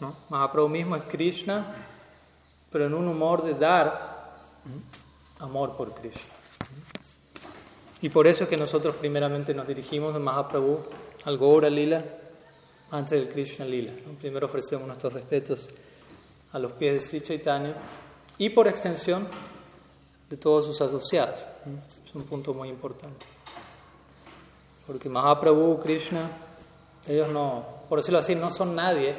¿no? 0.00 0.16
Mahaprabhu 0.28 0.68
mismo 0.68 0.96
es 0.96 1.02
Krishna, 1.02 1.74
pero 2.70 2.86
en 2.86 2.94
un 2.94 3.08
humor 3.08 3.42
de 3.42 3.54
dar 3.54 4.36
amor 5.38 5.76
por 5.76 5.94
Krishna. 5.94 6.34
Y 8.00 8.08
por 8.08 8.26
eso 8.26 8.44
es 8.44 8.50
que 8.50 8.56
nosotros 8.56 8.96
primeramente 8.96 9.54
nos 9.54 9.66
dirigimos 9.66 10.14
a 10.14 10.18
Mahaprabhu, 10.18 10.84
al 11.24 11.38
Gaura 11.38 11.70
Lila, 11.70 12.04
antes 12.90 13.18
del 13.18 13.28
Krishna 13.28 13.64
Lila. 13.64 13.92
Primero 14.20 14.46
ofrecemos 14.46 14.86
nuestros 14.86 15.12
respetos 15.12 15.70
a 16.52 16.58
los 16.58 16.72
pies 16.72 16.94
de 16.94 17.00
Sri 17.00 17.20
Chaitanya 17.20 17.74
y 18.38 18.50
por 18.50 18.68
extensión 18.68 19.26
de 20.28 20.36
todos 20.36 20.66
sus 20.66 20.80
asociados. 20.80 21.38
Es 22.06 22.14
un 22.14 22.24
punto 22.24 22.54
muy 22.54 22.68
importante. 22.68 23.26
Porque 24.86 25.08
Mahaprabhu, 25.08 25.80
Krishna, 25.80 26.28
ellos 27.06 27.28
no, 27.28 27.64
por 27.88 27.98
decirlo 27.98 28.18
así, 28.18 28.34
no 28.34 28.50
son 28.50 28.74
nadie 28.74 29.14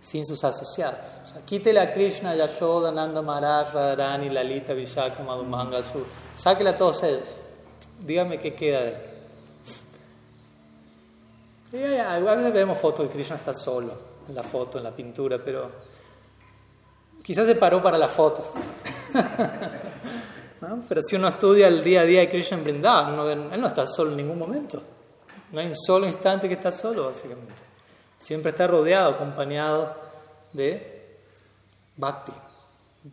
sin 0.00 0.24
sus 0.24 0.42
asociados. 0.44 1.00
O 1.24 1.26
sea, 1.28 1.44
quítele 1.44 1.80
a 1.80 1.92
Krishna, 1.92 2.34
Yashoda, 2.34 2.90
Nanda 2.90 3.22
Maharaj, 3.22 3.72
Radharani, 3.72 4.30
Lalita, 4.30 4.72
Vishaka, 4.72 5.22
Madhumanga, 5.22 5.82
Sur. 5.84 6.06
Sáquele 6.36 6.70
a 6.70 6.76
todos 6.76 7.02
ellos. 7.02 7.28
Dígame 8.00 8.38
qué 8.38 8.54
queda 8.54 8.80
de 8.80 8.88
él. 11.72 12.00
a 12.00 12.18
veces 12.18 12.52
vemos 12.52 12.78
fotos 12.78 13.06
de 13.06 13.12
Krishna 13.12 13.36
está 13.36 13.54
solo, 13.54 13.92
en 14.28 14.34
la 14.34 14.42
foto, 14.42 14.78
en 14.78 14.84
la 14.84 14.92
pintura, 14.92 15.38
pero 15.44 15.87
quizás 17.28 17.46
se 17.46 17.56
paró 17.56 17.82
para 17.82 17.98
la 17.98 18.08
foto. 18.08 18.42
Pero 20.88 21.02
si 21.02 21.14
uno 21.16 21.28
estudia 21.28 21.68
el 21.68 21.84
día 21.84 22.00
a 22.00 22.04
día 22.04 22.20
de 22.20 22.30
Krishna 22.30 22.56
en 22.56 22.64
Vrindavan, 22.64 23.52
él 23.52 23.60
no 23.60 23.66
está 23.66 23.84
solo 23.84 24.12
en 24.12 24.16
ningún 24.16 24.38
momento. 24.38 24.82
No 25.52 25.60
hay 25.60 25.66
un 25.66 25.76
solo 25.76 26.06
instante 26.06 26.48
que 26.48 26.54
está 26.54 26.72
solo, 26.72 27.04
básicamente. 27.04 27.52
Siempre 28.18 28.52
está 28.52 28.66
rodeado, 28.66 29.10
acompañado 29.10 29.94
de 30.54 31.18
bhakti. 31.98 32.32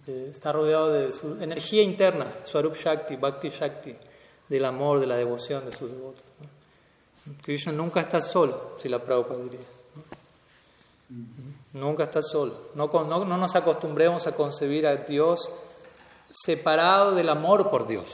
está 0.08 0.54
rodeado 0.54 0.94
de 0.94 1.12
su 1.12 1.38
energía 1.42 1.82
interna, 1.82 2.26
Swarup 2.46 2.78
Shakti, 2.78 3.18
Bhakti 3.18 3.50
Shakti, 3.50 3.98
del 4.48 4.64
amor, 4.64 5.02
de 5.02 5.08
la 5.08 5.18
devoción 5.18 5.66
de 5.66 5.74
sus 5.74 5.92
devotos. 5.92 6.24
Krishna 7.42 7.74
nunca 7.74 8.00
está 8.00 8.22
solo, 8.22 8.78
si 8.82 8.88
la 8.88 9.00
Prabhupada 9.00 9.44
diría. 9.44 9.60
Nunca 11.76 12.06
está 12.06 12.22
solo. 12.22 12.70
No, 12.74 12.88
no, 12.88 13.26
no, 13.26 13.38
nos 13.38 13.54
acostumbremos 13.54 14.26
a 14.28 14.32
concebir 14.34 14.88
a 14.88 14.96
Dios 14.96 15.52
separado 16.32 17.14
del 17.14 17.28
amor 17.28 17.70
por 17.70 17.86
Dios. 17.86 18.08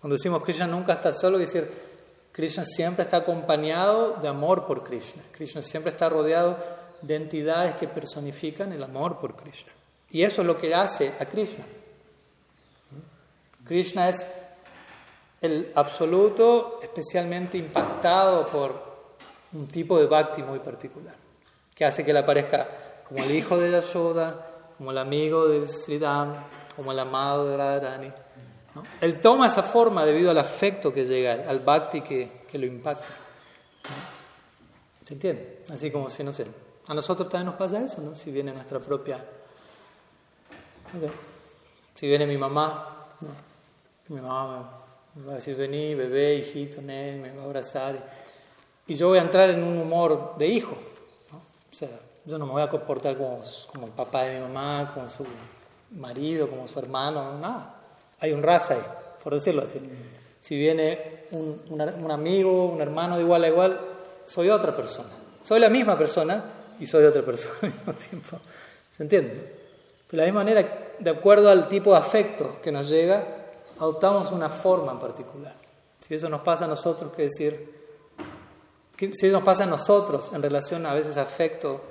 Cuando 0.00 0.14
decimos 0.14 0.40
Krishna 0.44 0.68
nunca 0.68 0.92
está 0.92 1.12
solo, 1.12 1.36
quiere 1.36 1.52
decir 1.52 1.86
Krishna 2.30 2.64
siempre 2.64 3.02
está 3.02 3.16
acompañado 3.16 4.18
de 4.22 4.28
amor 4.28 4.66
por 4.66 4.84
Krishna. 4.84 5.20
Krishna 5.32 5.62
siempre 5.62 5.90
está 5.90 6.08
rodeado 6.08 6.58
de 7.02 7.16
entidades 7.16 7.74
que 7.74 7.88
personifican 7.88 8.72
el 8.72 8.84
amor 8.84 9.18
por 9.18 9.34
Krishna. 9.34 9.72
Y 10.12 10.22
eso 10.22 10.42
es 10.42 10.46
lo 10.46 10.56
que 10.56 10.72
hace 10.72 11.12
a 11.18 11.26
Krishna. 11.26 11.64
Krishna 13.64 14.10
es 14.10 14.24
el 15.40 15.72
absoluto, 15.74 16.78
especialmente 16.84 17.58
impactado 17.58 18.46
por 18.46 18.80
un 19.54 19.66
tipo 19.66 19.98
de 19.98 20.06
bhakti 20.06 20.44
muy 20.44 20.60
particular, 20.60 21.16
que 21.76 21.84
hace 21.84 22.04
que 22.04 22.10
él 22.10 22.16
aparezca 22.16 22.66
como 23.06 23.22
el 23.22 23.30
hijo 23.30 23.58
de 23.58 23.70
Yashoda, 23.70 24.46
como 24.76 24.90
el 24.90 24.98
amigo 24.98 25.46
de 25.46 25.68
Sridham, 25.68 26.34
como 26.74 26.90
el 26.90 26.98
amado 26.98 27.48
de 27.48 27.56
Radharani. 27.56 28.12
Él 29.00 29.20
toma 29.20 29.46
esa 29.46 29.62
forma 29.62 30.04
debido 30.04 30.30
al 30.30 30.38
afecto 30.38 30.92
que 30.92 31.04
llega, 31.04 31.48
al 31.48 31.60
bhakti 31.60 32.00
que, 32.00 32.42
que 32.50 32.58
lo 32.58 32.66
impacta. 32.66 33.06
¿Se 35.06 35.14
entiende? 35.14 35.62
Así 35.70 35.90
como 35.90 36.10
si, 36.10 36.24
no 36.24 36.32
sé, 36.32 36.46
a 36.88 36.94
nosotros 36.94 37.28
también 37.28 37.46
nos 37.46 37.56
pasa 37.56 37.80
eso, 37.80 38.00
¿no? 38.00 38.16
Si 38.16 38.30
viene 38.30 38.52
nuestra 38.52 38.80
propia... 38.80 39.24
Si 41.94 42.06
viene 42.06 42.26
mi 42.26 42.36
mamá, 42.36 43.06
mi 44.08 44.20
mamá 44.20 44.70
me 45.14 45.26
va 45.26 45.32
a 45.32 45.34
decir, 45.36 45.56
vení, 45.56 45.94
bebé, 45.94 46.34
hijito, 46.34 46.80
nen, 46.80 47.22
me 47.22 47.34
va 47.34 47.42
a 47.42 47.44
abrazar. 47.44 47.96
Y 48.86 48.94
yo 48.94 49.08
voy 49.08 49.18
a 49.18 49.22
entrar 49.22 49.50
en 49.50 49.62
un 49.62 49.78
humor 49.78 50.34
de 50.38 50.46
hijo. 50.46 50.76
O 51.76 51.78
sea, 51.78 51.90
yo 52.24 52.38
no 52.38 52.46
me 52.46 52.52
voy 52.52 52.62
a 52.62 52.70
comportar 52.70 53.16
como, 53.16 53.42
como 53.70 53.86
el 53.86 53.92
papá 53.92 54.22
de 54.22 54.36
mi 54.36 54.40
mamá, 54.40 54.92
como 54.94 55.08
su 55.08 55.26
marido, 55.90 56.48
como 56.48 56.66
su 56.66 56.78
hermano, 56.78 57.38
nada 57.38 57.76
hay 58.20 58.32
un 58.32 58.42
raza 58.42 58.74
ahí, 58.74 58.82
por 59.22 59.34
decirlo 59.34 59.62
así. 59.62 59.80
Si 60.40 60.56
viene 60.56 61.24
un, 61.32 61.60
un, 61.68 62.10
amigo, 62.10 62.66
un 62.66 62.80
hermano 62.80 63.16
de 63.16 63.22
igual 63.22 63.44
a 63.44 63.48
igual, 63.48 63.80
soy 64.26 64.48
otra 64.50 64.74
persona. 64.74 65.10
Soy 65.42 65.60
la 65.60 65.68
misma 65.68 65.98
persona 65.98 66.44
y 66.78 66.86
soy 66.86 67.04
otra 67.04 67.22
persona 67.22 67.58
al 67.62 67.72
mismo 67.72 67.92
tiempo. 67.94 68.38
¿Se 68.96 69.02
entiende? 69.02 69.56
De 70.10 70.16
la 70.16 70.24
misma 70.24 70.40
manera, 70.40 70.94
de 70.98 71.10
acuerdo 71.10 71.50
al 71.50 71.68
tipo 71.68 71.92
de 71.92 71.98
afecto 71.98 72.60
que 72.62 72.70
nos 72.72 72.88
llega, 72.88 73.26
adoptamos 73.78 74.30
una 74.30 74.48
forma 74.48 74.92
en 74.92 74.98
particular. 74.98 75.54
Si 76.00 76.14
eso 76.14 76.28
nos 76.28 76.42
pasa 76.42 76.64
a 76.64 76.68
nosotros, 76.68 77.12
¿qué 77.14 77.22
decir? 77.22 77.75
Si 78.98 79.28
nos 79.28 79.42
pasa 79.42 79.64
a 79.64 79.66
nosotros 79.66 80.30
en 80.32 80.42
relación 80.42 80.86
a 80.86 80.94
veces 80.94 81.16
a 81.16 81.22
afecto 81.22 81.82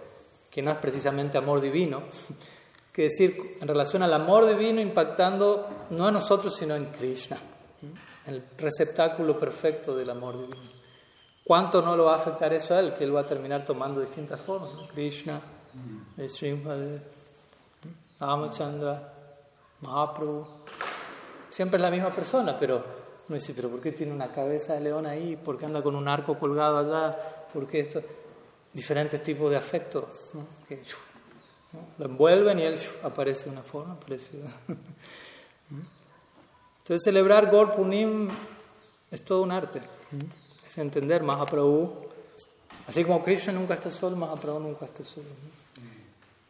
que 0.50 0.62
no 0.62 0.71
es 0.71 0.77
precisamente 0.77 1.38
amor 1.38 1.62
divino, 1.62 2.01
que 2.93 3.03
decir 3.03 3.57
en 3.62 3.67
relación 3.67 4.01
al 4.03 4.13
amor 4.13 4.47
divino 4.47 4.79
impactando 4.81 5.88
no 5.91 6.07
en 6.07 6.13
nosotros, 6.13 6.55
sino 6.55 6.75
en 6.75 6.85
Krishna, 6.85 7.38
el 8.25 8.43
receptáculo 8.57 9.38
perfecto 9.38 9.95
del 9.95 10.09
amor 10.09 10.39
divino. 10.39 10.75
¿Cuánto 11.43 11.81
no 11.81 11.95
lo 11.95 12.05
va 12.05 12.15
a 12.15 12.17
afectar 12.17 12.51
eso 12.53 12.74
a 12.74 12.79
él? 12.79 12.93
Que 12.95 13.03
él 13.03 13.15
va 13.15 13.19
a 13.19 13.25
terminar 13.25 13.63
tomando 13.63 14.01
distintas 14.01 14.41
formas. 14.41 14.71
Krishna, 14.91 15.39
Srimad, 16.27 17.01
Ramachandra, 18.19 19.13
Mahaprabhu. 19.81 20.47
Siempre 21.51 21.77
es 21.77 21.81
la 21.81 21.91
misma 21.91 22.09
persona, 22.09 22.57
pero 22.57 23.04
uno 23.27 23.36
dice, 23.36 23.53
pero 23.55 23.70
¿por 23.70 23.82
qué 23.82 23.91
tiene 23.91 24.13
una 24.13 24.32
cabeza 24.32 24.75
de 24.75 24.82
león 24.82 25.08
ahí? 25.08 25.36
¿Por 25.36 25.58
qué 25.58 25.65
anda 25.65 25.82
con 25.82 25.96
un 25.96 26.08
arco 26.08 26.38
colgado 26.38 26.77
allá? 26.77 27.17
¿Por 27.51 27.67
qué 27.67 27.79
esto? 27.79 28.01
Diferentes 28.72 29.24
tipos 29.24 29.50
de 29.50 29.58
afectos. 29.58 30.05
Que, 30.67 30.82
lo 31.98 32.05
envuelven 32.05 32.60
y 32.60 32.63
él 32.63 32.79
aparece 33.03 33.46
de 33.46 33.51
una 33.51 33.63
forma 33.63 34.00
parecida. 34.00 34.48
Entonces 36.79 37.03
celebrar 37.03 37.50
Gor 37.50 37.75
Punim 37.75 38.29
es 39.10 39.24
todo 39.24 39.41
un 39.41 39.51
arte. 39.51 39.82
Es 40.67 40.77
entender 40.77 41.24
Mahaprabhu. 41.24 42.05
Así 42.88 43.03
como 43.03 43.24
Krishna 43.24 43.53
nunca 43.53 43.74
está 43.74 43.89
solo, 43.89 44.15
Mahaprabhu 44.15 44.60
nunca 44.60 44.86
está 44.86 45.03
solo. 45.03 45.25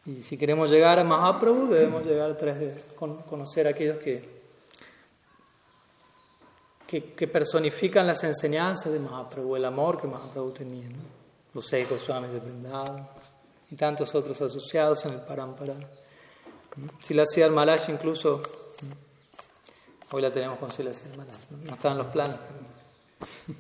Y 0.06 0.22
si 0.22 0.38
queremos 0.38 0.70
llegar 0.70 1.00
a 1.00 1.04
Mahaprabhu, 1.04 1.68
debemos 1.68 2.06
llegar 2.06 2.30
a 2.30 2.38
través 2.38 2.60
de 2.60 2.76
conocer 2.96 3.66
a 3.68 3.70
aquellos 3.70 3.98
que, 3.98 4.35
que, 6.88 7.28
personifican 7.28 8.06
las 8.06 8.24
enseñanzas 8.24 8.92
de 8.92 9.00
Mahaprabhu, 9.00 9.56
el 9.56 9.66
amor 9.66 10.00
que 10.00 10.08
Mahaprabhu 10.08 10.52
tenía. 10.52 10.88
Los 11.54 11.68
seis 11.68 11.90
Goswamis 11.90 12.32
de 12.32 12.40
Vrindavan 12.40 13.08
y 13.72 13.76
tantos 13.76 14.14
otros 14.14 14.40
asociados 14.42 15.06
en 15.06 15.14
el 15.14 15.22
Parampara. 15.22 15.76
Si 17.00 17.14
la 17.14 17.24
hacía 17.24 17.50
Malash 17.50 17.90
incluso, 17.90 18.42
hoy 20.12 20.22
la 20.22 20.32
tenemos 20.32 20.60
con 20.60 20.72
Silasya 20.72 21.08
Malash, 21.16 21.38
no, 21.50 21.78
no 21.82 21.92
en 21.92 21.98
los 21.98 22.08
planes. 22.08 22.38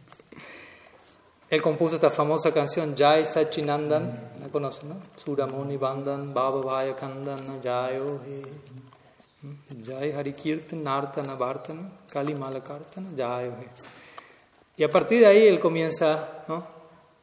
Él 1.50 1.62
compuso 1.62 1.96
esta 1.96 2.10
famosa 2.10 2.51
canción 2.51 2.96
Jai 2.98 3.25
Sachinandan, 3.25 4.34
la 4.41 4.50
conocen, 4.50 4.89
¿no? 4.89 4.96
Suramuni 5.24 5.77
Bandan, 5.77 6.34
Baba 6.34 6.62
Vaya 6.62 6.96
Kandan, 6.96 7.62
Jayo 7.62 8.20
He. 8.25 8.84
Jai 9.83 10.11
Harikirtan, 10.11 10.83
Nartana, 10.83 11.37
Bhartana, 11.37 11.89
Kali 12.11 12.33
Malakartana, 12.33 13.09
He. 13.17 13.67
Y 14.77 14.83
a 14.83 14.89
partir 14.89 15.21
de 15.21 15.27
ahí 15.27 15.47
él 15.47 15.59
comienza 15.59 16.43
¿no? 16.47 16.65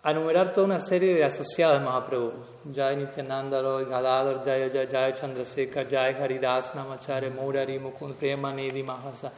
a 0.02 0.10
enumerar 0.10 0.52
toda 0.52 0.66
una 0.66 0.80
serie 0.80 1.14
de 1.14 1.24
asociados 1.24 1.78
de 1.78 1.84
Mahaprabhu. 1.84 2.32
Jai 2.74 2.96
Nityananda 2.96 3.60
Roy, 3.60 3.84
Gadadhar, 3.84 4.42
Jai 4.44 4.70
Jai 4.70 4.86
Jai 4.88 5.12
Chandrasekhar, 5.12 5.88
Jai 5.88 6.14
Haridas 6.14 6.72
Namacharya, 6.74 7.30
Murari, 7.30 7.78
Mukund, 7.78 8.14
Prema, 8.14 8.52
Nidhi, 8.52 8.82
Mahasa. 8.82 9.32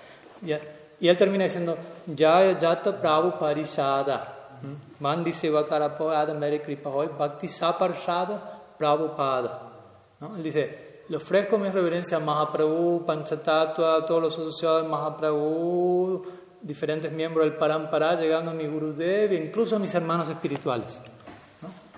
Y 1.00 1.08
él 1.08 1.16
termina 1.16 1.44
diciendo 1.44 1.76
Jaya 2.06 2.56
Jata 2.58 3.00
Prabhu 3.00 3.38
Parishada. 3.38 4.34
Mandi 5.00 5.32
Sevakara 5.32 5.96
Pada 5.96 6.34
Mere 6.34 6.60
Kripa 6.60 6.88
Hoy, 6.88 7.08
Bhakti 7.08 7.48
Saparshada 7.48 8.40
Prabhupada. 8.78 9.72
¿no? 10.20 10.36
Él 10.36 10.42
dice, 10.42 10.83
le 11.08 11.16
ofrezco 11.16 11.58
mis 11.58 11.72
reverencias 11.72 12.20
a 12.20 12.24
Mahaprabhu, 12.24 13.04
Panchatattva, 13.04 13.96
a 13.96 14.06
todos 14.06 14.22
los 14.22 14.38
asociados 14.38 14.82
de 14.82 14.88
Mahaprabhu, 14.88 16.24
diferentes 16.62 17.12
miembros 17.12 17.44
del 17.44 17.58
Parampara, 17.58 18.18
llegando 18.18 18.52
a 18.52 18.54
mi 18.54 18.66
Gurudev 18.66 19.32
e 19.32 19.36
incluso 19.36 19.76
a 19.76 19.78
mis 19.78 19.94
hermanos 19.94 20.28
espirituales. 20.28 21.02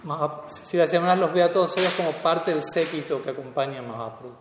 ¿no? 0.02 0.42
Si 0.64 0.76
las 0.76 0.90
semanas 0.90 1.18
los 1.18 1.32
ve 1.32 1.42
a 1.42 1.50
todos 1.50 1.76
ellos 1.76 1.92
como 1.96 2.10
parte 2.12 2.50
del 2.50 2.64
séquito 2.64 3.22
que 3.22 3.30
acompaña 3.30 3.78
a 3.78 3.82
Mahaprabhu. 3.82 4.34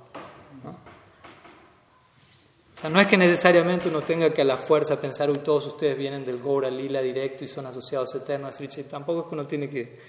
¿no? 0.63 0.71
O 0.71 2.77
sea, 2.77 2.89
no 2.89 2.99
es 2.99 3.05
que 3.05 3.17
necesariamente 3.17 3.87
uno 3.87 4.01
tenga 4.01 4.31
que 4.31 4.41
a 4.41 4.45
la 4.45 4.57
fuerza 4.57 4.99
pensar, 4.99 5.29
uy, 5.29 5.37
todos 5.37 5.67
ustedes 5.67 5.95
vienen 5.95 6.25
del 6.25 6.39
Gora 6.39 6.71
Lila 6.71 7.01
directo 7.01 7.43
y 7.43 7.47
son 7.47 7.67
asociados 7.67 8.15
eternos 8.15 8.59
a 8.59 8.83
Tampoco 8.89 9.21
es 9.21 9.27
que 9.27 9.35
uno 9.35 9.45
tiene 9.45 9.69
que, 9.69 9.99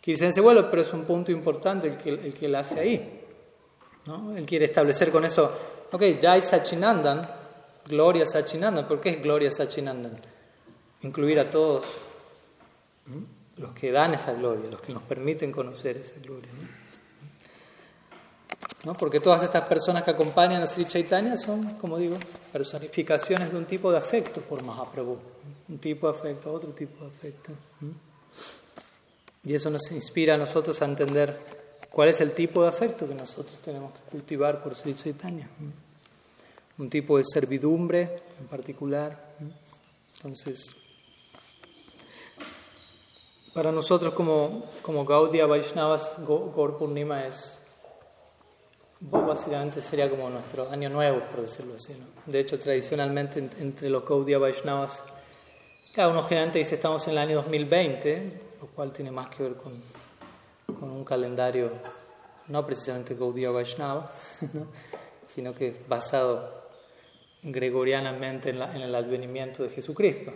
que 0.00 0.10
irse 0.10 0.24
en 0.24 0.30
ese 0.30 0.40
vuelo, 0.40 0.68
pero 0.68 0.82
es 0.82 0.92
un 0.92 1.04
punto 1.04 1.30
importante 1.30 1.86
el 1.86 1.98
que, 1.98 2.10
el 2.10 2.34
que 2.34 2.46
él 2.46 2.54
hace 2.56 2.80
ahí. 2.80 3.21
¿No? 4.06 4.36
Él 4.36 4.46
quiere 4.46 4.66
establecer 4.66 5.10
con 5.10 5.24
eso, 5.24 5.52
ok, 5.90 6.02
Jai 6.20 6.42
Sachinandan, 6.42 7.28
Gloria 7.86 8.26
Sachinandan. 8.26 8.86
¿Por 8.86 9.00
qué 9.00 9.10
es 9.10 9.22
Gloria 9.22 9.50
Sachinandan? 9.50 10.18
Incluir 11.02 11.40
a 11.40 11.50
todos 11.50 11.84
los 13.56 13.72
que 13.72 13.92
dan 13.92 14.14
esa 14.14 14.32
gloria, 14.34 14.70
los 14.70 14.80
que 14.80 14.92
nos 14.92 15.02
permiten 15.02 15.52
conocer 15.52 15.96
esa 15.96 16.20
gloria. 16.20 16.50
¿no? 18.84 18.94
Porque 18.94 19.20
todas 19.20 19.42
estas 19.42 19.64
personas 19.64 20.02
que 20.02 20.10
acompañan 20.10 20.62
a 20.62 20.66
Sri 20.66 20.86
Chaitanya 20.86 21.36
son, 21.36 21.74
como 21.74 21.98
digo, 21.98 22.16
personificaciones 22.52 23.52
de 23.52 23.58
un 23.58 23.64
tipo 23.64 23.92
de 23.92 23.98
afecto 23.98 24.40
por 24.40 24.62
Mahaprabhu. 24.62 25.18
Un 25.68 25.78
tipo 25.78 26.10
de 26.10 26.18
afecto, 26.18 26.52
otro 26.52 26.70
tipo 26.70 27.04
de 27.04 27.10
afecto. 27.10 27.52
Y 29.44 29.54
eso 29.54 29.70
nos 29.70 29.90
inspira 29.92 30.34
a 30.34 30.38
nosotros 30.38 30.80
a 30.82 30.84
entender 30.84 31.61
cuál 31.92 32.08
es 32.08 32.20
el 32.20 32.32
tipo 32.32 32.62
de 32.62 32.68
afecto 32.68 33.06
que 33.06 33.14
nosotros 33.14 33.60
tenemos 33.60 33.92
que 33.92 34.00
cultivar 34.10 34.62
por 34.62 34.74
Sri 34.74 34.94
Chaitanya 34.94 35.48
un 36.78 36.90
tipo 36.90 37.18
de 37.18 37.24
servidumbre 37.24 38.22
en 38.40 38.46
particular. 38.46 39.16
Entonces, 40.16 40.74
para 43.54 43.70
nosotros 43.70 44.14
como, 44.14 44.64
como 44.82 45.04
Gaudiya 45.04 45.46
Vaishnavas, 45.46 46.14
Gaur 46.26 46.78
Purnima 46.78 47.26
es, 47.26 47.58
básicamente 49.00 49.80
sería 49.80 50.08
como 50.08 50.30
nuestro 50.30 50.70
año 50.70 50.88
nuevo, 50.88 51.20
por 51.30 51.42
decirlo 51.42 51.74
así. 51.76 51.94
De 52.26 52.40
hecho, 52.40 52.58
tradicionalmente 52.58 53.38
entre 53.60 53.90
los 53.90 54.04
Gaudiya 54.04 54.38
Vaishnavas, 54.38 55.02
cada 55.94 56.08
uno 56.08 56.22
generalmente 56.22 56.60
dice 56.60 56.76
estamos 56.76 57.06
en 57.06 57.12
el 57.12 57.18
año 57.18 57.36
2020, 57.36 58.40
lo 58.60 58.66
cual 58.68 58.92
tiene 58.92 59.10
más 59.10 59.28
que 59.28 59.42
ver 59.42 59.54
con, 59.54 59.72
con 60.82 60.90
un 60.90 61.04
calendario 61.04 61.70
no 62.48 62.66
precisamente 62.66 63.14
Gaudiya 63.14 63.52
Vaishnava, 63.52 64.10
sino 65.32 65.54
que 65.54 65.80
basado 65.88 66.60
gregorianamente 67.44 68.50
en, 68.50 68.60
el 68.60 68.92
advenimiento 68.92 69.62
de 69.62 69.70
Jesucristo. 69.70 70.32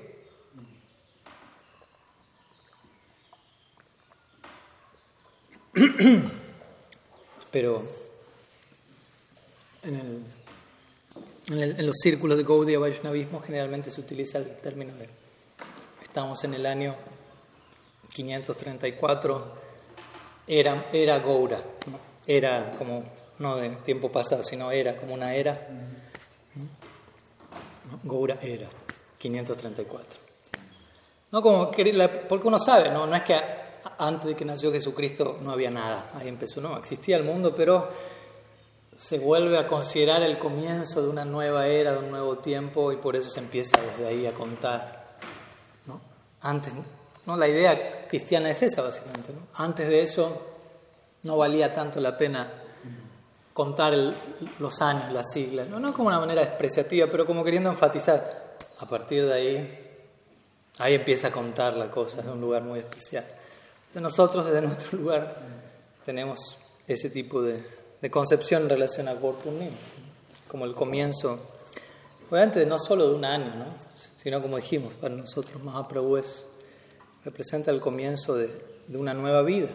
Pero 7.51 7.83
en, 9.83 10.25
en, 11.49 11.87
los 11.87 11.97
círculos 12.01 12.37
de 12.37 12.45
Gaudiya 12.45 12.79
Vaishnavismo 12.79 13.41
generalmente 13.41 13.91
se 13.91 14.01
utiliza 14.01 14.39
el 14.39 14.57
término 14.59 14.95
de 14.95 15.09
estamos 16.05 16.45
en 16.45 16.55
el 16.55 16.67
año 16.67 16.95
534, 18.15 19.66
era, 20.47 20.87
era 20.93 21.19
Goura, 21.19 21.63
era 22.27 22.73
como, 22.79 23.03
no 23.39 23.57
de 23.57 23.71
tiempo 23.71 24.11
pasado, 24.11 24.45
sino 24.45 24.71
era 24.71 24.97
como 24.97 25.15
una 25.15 25.35
era. 25.35 25.59
Goura 28.03 28.39
era, 28.41 28.69
534. 29.19 30.21
No 31.33 31.43
como 31.43 31.71
porque 32.29 32.49
uno 32.49 32.59
sabe, 32.59 32.91
¿no? 32.91 33.07
no 33.07 33.17
es 33.17 33.23
que 33.23 33.37
antes 33.99 34.27
de 34.27 34.37
que 34.37 34.45
nació 34.45 34.73
Jesucristo 34.73 35.39
no 35.43 35.51
había 35.51 35.71
nada, 35.71 36.11
ahí 36.15 36.29
empezó, 36.29 36.61
no, 36.61 36.77
existía 36.77 37.17
el 37.17 37.25
mundo, 37.25 37.55
pero 37.55 37.89
se 38.97 39.19
vuelve 39.19 39.59
a 39.59 39.67
considerar 39.67 40.23
el 40.23 40.39
comienzo 40.39 41.03
de 41.03 41.09
una 41.09 41.25
nueva 41.25 41.67
era, 41.67 41.93
de 41.93 41.99
un 41.99 42.11
nuevo 42.11 42.39
tiempo, 42.39 42.93
y 42.93 42.97
por 42.97 43.17
eso 43.17 43.29
se 43.29 43.41
empieza 43.41 43.79
desde 43.81 44.09
ahí 44.09 44.27
a 44.27 44.33
contar. 44.33 45.19
¿no? 45.87 46.01
Antes, 46.41 46.73
¿no? 47.27 47.37
la 47.37 47.49
idea 47.49 48.07
cristiana 48.09 48.51
es 48.51 48.63
esa, 48.63 48.83
básicamente. 48.83 49.33
Antes 49.55 49.89
de 49.89 50.03
eso 50.03 50.43
no 51.23 51.37
valía 51.37 51.75
tanto 51.75 52.01
la 52.01 52.17
pena 52.17 52.51
contar 53.53 53.95
los 54.59 54.81
años, 54.83 55.13
las 55.13 55.31
siglas, 55.33 55.69
¿no? 55.69 55.81
no 55.81 55.93
como 55.95 56.09
una 56.09 56.21
manera 56.21 56.43
despreciativa, 56.43 57.07
pero 57.11 57.27
como 57.27 57.43
queriendo 57.43 57.71
enfatizar. 57.71 58.57
A 58.79 58.87
partir 58.87 59.25
de 59.25 59.33
ahí, 59.33 59.87
ahí 60.79 60.95
empieza 60.95 61.29
a 61.29 61.33
contar 61.33 61.75
la 61.75 61.91
cosa 61.91 62.21
de 62.21 62.31
un 62.31 62.41
lugar 62.41 62.63
muy 62.63 62.81
especial. 62.81 63.25
Nosotros 63.95 64.45
desde 64.45 64.61
nuestro 64.67 64.99
lugar 64.99 65.35
tenemos 66.05 66.39
ese 66.87 67.11
tipo 67.11 67.43
de, 67.43 67.65
concepción 68.11 68.63
en 68.63 68.69
relación 68.69 69.09
a 69.09 69.15
Gorpunim, 69.15 69.73
como 70.47 70.65
el 70.65 70.75
comienzo, 70.75 71.41
obviamente 72.31 72.65
no 72.65 72.79
solo 72.79 73.09
de 73.09 73.15
un 73.15 73.25
año, 73.25 73.53
¿no? 73.57 73.65
sino 74.23 74.41
como 74.41 74.57
dijimos, 74.57 74.93
para 74.95 75.15
nosotros 75.15 75.61
Mahaprabhu 75.63 76.19
es, 76.19 76.45
representa 77.27 77.71
el 77.71 77.81
comienzo 77.81 78.37
de, 78.37 78.49
de 78.89 78.97
una 78.97 79.13
nueva 79.13 79.43
vida, 79.43 79.69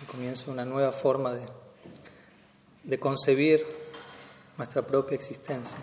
el 0.00 0.06
comienzo 0.06 0.46
de 0.46 0.52
una 0.52 0.64
nueva 0.64 0.90
forma 0.90 1.34
de 1.34 1.42
de 2.84 2.98
concebir 2.98 3.66
nuestra 4.56 4.82
propia 4.82 5.16
existencia. 5.16 5.78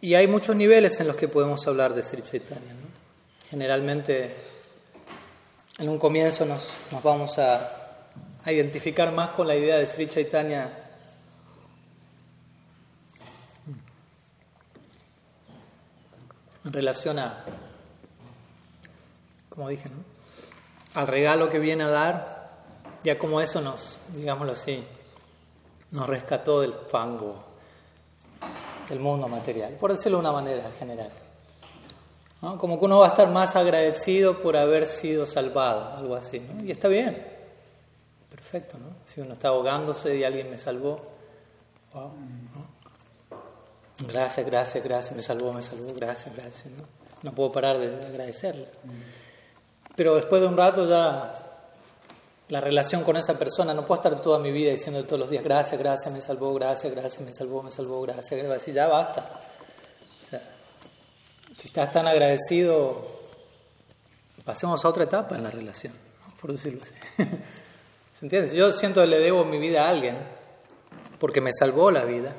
Y 0.00 0.14
hay 0.14 0.28
muchos 0.28 0.54
niveles 0.54 1.00
en 1.00 1.08
los 1.08 1.16
que 1.16 1.26
podemos 1.26 1.66
hablar 1.66 1.94
de 1.94 2.04
Sri 2.04 2.22
Chaitanya. 2.22 2.74
Generalmente 3.48 4.34
en 5.78 5.88
un 5.88 5.98
comienzo 5.98 6.44
nos, 6.44 6.62
nos 6.92 7.02
vamos 7.02 7.38
a, 7.38 8.06
a, 8.44 8.52
identificar 8.52 9.12
más 9.12 9.30
con 9.30 9.48
la 9.48 9.56
idea 9.56 9.76
de 9.76 9.86
Sri 9.86 10.08
Chaitanya 10.08 10.85
en 16.66 16.72
relación 16.72 17.18
a, 17.20 17.44
como 19.48 19.68
dije, 19.68 19.88
al 20.94 21.06
regalo 21.06 21.48
que 21.48 21.60
viene 21.60 21.84
a 21.84 21.88
dar, 21.88 22.50
ya 23.04 23.16
como 23.16 23.40
eso 23.40 23.60
nos, 23.60 23.98
digámoslo 24.12 24.52
así, 24.52 24.84
nos 25.92 26.08
rescató 26.08 26.60
del 26.60 26.74
fango 26.90 27.44
del 28.88 28.98
mundo 28.98 29.28
material, 29.28 29.74
por 29.74 29.92
decirlo 29.92 30.18
de 30.18 30.20
una 30.22 30.32
manera 30.32 30.70
general. 30.78 31.10
Como 32.58 32.78
que 32.78 32.84
uno 32.84 32.98
va 32.98 33.06
a 33.06 33.10
estar 33.10 33.28
más 33.30 33.56
agradecido 33.56 34.40
por 34.40 34.56
haber 34.56 34.86
sido 34.86 35.26
salvado, 35.26 35.96
algo 35.96 36.14
así. 36.14 36.46
Y 36.62 36.70
está 36.70 36.86
bien, 36.86 37.26
perfecto. 38.30 38.76
¿no? 38.78 38.86
Si 39.04 39.20
uno 39.20 39.32
está 39.32 39.48
ahogándose 39.48 40.16
y 40.16 40.22
alguien 40.22 40.50
me 40.50 40.58
salvó. 40.58 41.00
Gracias, 43.98 44.46
gracias, 44.46 44.84
gracias, 44.84 45.16
me 45.16 45.22
salvó, 45.22 45.52
me 45.52 45.62
salvó, 45.62 45.92
gracias, 45.94 46.34
gracias. 46.34 46.66
No, 46.66 46.86
no 47.22 47.34
puedo 47.34 47.50
parar 47.50 47.78
de 47.78 48.06
agradecerle. 48.06 48.68
Pero 49.94 50.14
después 50.14 50.42
de 50.42 50.48
un 50.48 50.56
rato 50.56 50.86
ya 50.86 51.46
la 52.48 52.60
relación 52.60 53.02
con 53.02 53.16
esa 53.16 53.38
persona, 53.38 53.72
no 53.74 53.86
puedo 53.86 54.00
estar 54.00 54.20
toda 54.20 54.38
mi 54.38 54.52
vida 54.52 54.70
diciendo 54.70 55.02
todos 55.04 55.20
los 55.20 55.30
días, 55.30 55.42
gracias, 55.42 55.80
gracias, 55.80 56.12
me 56.12 56.20
salvó, 56.20 56.54
gracias, 56.54 56.94
gracias, 56.94 57.20
me 57.22 57.32
salvó, 57.32 57.62
me 57.62 57.70
salvó, 57.70 58.02
gracias, 58.02 58.42
gracias, 58.42 58.76
ya 58.76 58.86
basta. 58.86 59.40
Si 61.58 61.68
estás 61.68 61.90
tan 61.90 62.06
agradecido, 62.06 63.02
pasemos 64.44 64.84
a 64.84 64.88
otra 64.88 65.04
etapa 65.04 65.36
en 65.36 65.42
la 65.42 65.50
relación, 65.50 65.94
por 66.40 66.52
decirlo 66.52 66.82
así. 66.82 66.94
¿Se 68.18 68.24
entiende? 68.26 68.50
Si 68.50 68.56
yo 68.56 68.70
siento 68.72 69.00
que 69.00 69.06
le 69.06 69.18
debo 69.18 69.44
mi 69.44 69.58
vida 69.58 69.86
a 69.86 69.88
alguien, 69.88 70.16
porque 71.18 71.40
me 71.40 71.50
salvó 71.52 71.90
la 71.90 72.04
vida, 72.04 72.36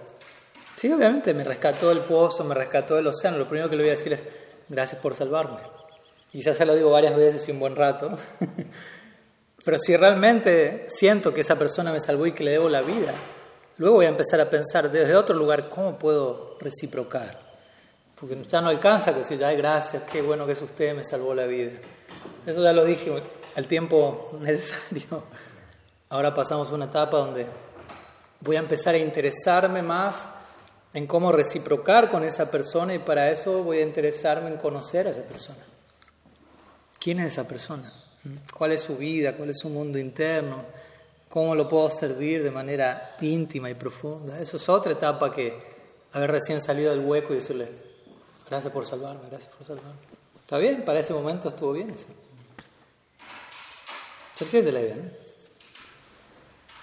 sí, 0.77 0.93
obviamente 0.93 1.33
me 1.33 1.43
rescató 1.43 1.89
del 1.89 1.99
pozo, 1.99 2.45
me 2.45 2.55
rescató 2.55 2.95
del 2.95 3.07
océano, 3.07 3.37
lo 3.37 3.47
primero 3.47 3.69
que 3.69 3.75
le 3.75 3.83
voy 3.83 3.89
a 3.89 3.95
decir 3.95 4.13
es, 4.13 4.23
gracias 4.69 5.01
por 5.01 5.13
salvarme. 5.15 5.59
Quizás 6.31 6.55
se 6.55 6.65
lo 6.65 6.75
digo 6.75 6.91
varias 6.91 7.17
veces 7.17 7.45
y 7.47 7.51
un 7.51 7.59
buen 7.59 7.75
rato. 7.75 8.17
Pero 9.65 9.79
si 9.79 9.97
realmente 9.97 10.85
siento 10.87 11.33
que 11.33 11.41
esa 11.41 11.57
persona 11.57 11.91
me 11.91 11.99
salvó 11.99 12.25
y 12.25 12.31
que 12.31 12.43
le 12.43 12.51
debo 12.51 12.69
la 12.69 12.81
vida, 12.81 13.13
luego 13.77 13.95
voy 13.95 14.05
a 14.05 14.09
empezar 14.09 14.39
a 14.39 14.49
pensar 14.49 14.89
desde 14.89 15.15
otro 15.15 15.35
lugar 15.35 15.67
cómo 15.67 15.97
puedo 15.97 16.57
reciprocar. 16.59 17.39
Porque 18.19 18.37
ya 18.47 18.61
no 18.61 18.69
alcanza 18.69 19.11
con 19.11 19.21
decir, 19.21 19.43
ay, 19.43 19.57
gracias, 19.57 20.03
qué 20.03 20.21
bueno 20.21 20.45
que 20.45 20.53
es 20.53 20.61
usted, 20.61 20.95
me 20.95 21.03
salvó 21.03 21.33
la 21.35 21.45
vida. 21.45 21.71
Eso 22.45 22.63
ya 22.63 22.71
lo 22.71 22.85
dije 22.85 23.11
al 23.55 23.67
tiempo 23.67 24.31
necesario. 24.39 25.23
Ahora 26.09 26.33
pasamos 26.33 26.69
a 26.69 26.75
una 26.75 26.85
etapa 26.85 27.17
donde 27.17 27.47
voy 28.39 28.55
a 28.55 28.59
empezar 28.59 28.95
a 28.95 28.99
interesarme 28.99 29.81
más 29.81 30.29
en 30.93 31.07
cómo 31.07 31.31
reciprocar 31.31 32.09
con 32.09 32.23
esa 32.23 32.49
persona 32.49 32.93
y 32.93 32.99
para 32.99 33.29
eso 33.31 33.63
voy 33.63 33.79
a 33.79 33.83
interesarme 33.83 34.49
en 34.49 34.57
conocer 34.57 35.07
a 35.07 35.11
esa 35.11 35.23
persona. 35.23 35.65
¿Quién 36.99 37.19
es 37.19 37.33
esa 37.33 37.47
persona? 37.47 37.93
cuál 38.53 38.71
es 38.71 38.81
su 38.81 38.97
vida, 38.97 39.35
cuál 39.35 39.49
es 39.49 39.59
su 39.59 39.69
mundo 39.69 39.97
interno, 39.97 40.63
cómo 41.29 41.55
lo 41.55 41.67
puedo 41.67 41.89
servir 41.89 42.43
de 42.43 42.51
manera 42.51 43.15
íntima 43.21 43.69
y 43.69 43.73
profunda. 43.73 44.39
Eso 44.39 44.57
es 44.57 44.69
otra 44.69 44.93
etapa 44.93 45.31
que 45.31 45.57
haber 46.13 46.31
recién 46.31 46.61
salido 46.61 46.91
del 46.91 47.05
hueco 47.05 47.33
y 47.33 47.37
decirle, 47.37 47.69
gracias 48.49 48.71
por 48.73 48.85
salvarme, 48.85 49.29
gracias 49.29 49.53
por 49.55 49.67
salvarme. 49.67 49.99
¿Está 50.39 50.57
bien? 50.57 50.83
Para 50.85 50.99
ese 50.99 51.13
momento 51.13 51.49
estuvo 51.49 51.73
bien 51.73 51.89
eso. 51.89 52.07
¿Se 54.35 54.45
entiende 54.45 54.71
la 54.71 54.81
idea? 54.81 54.95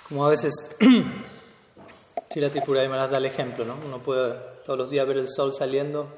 Como 0.09 0.27
a 0.27 0.31
veces, 0.31 0.53
si 2.35 2.41
la 2.41 2.51
tripura 2.51 2.83
me 2.89 2.97
da 2.97 3.17
el 3.17 3.27
ejemplo, 3.27 3.65
¿no? 3.65 3.77
Uno 3.87 4.03
puede 4.03 4.35
todos 4.65 4.77
los 4.77 4.91
días 4.91 5.07
ver 5.07 5.19
el 5.19 5.29
sol 5.29 5.55
saliendo, 5.55 6.09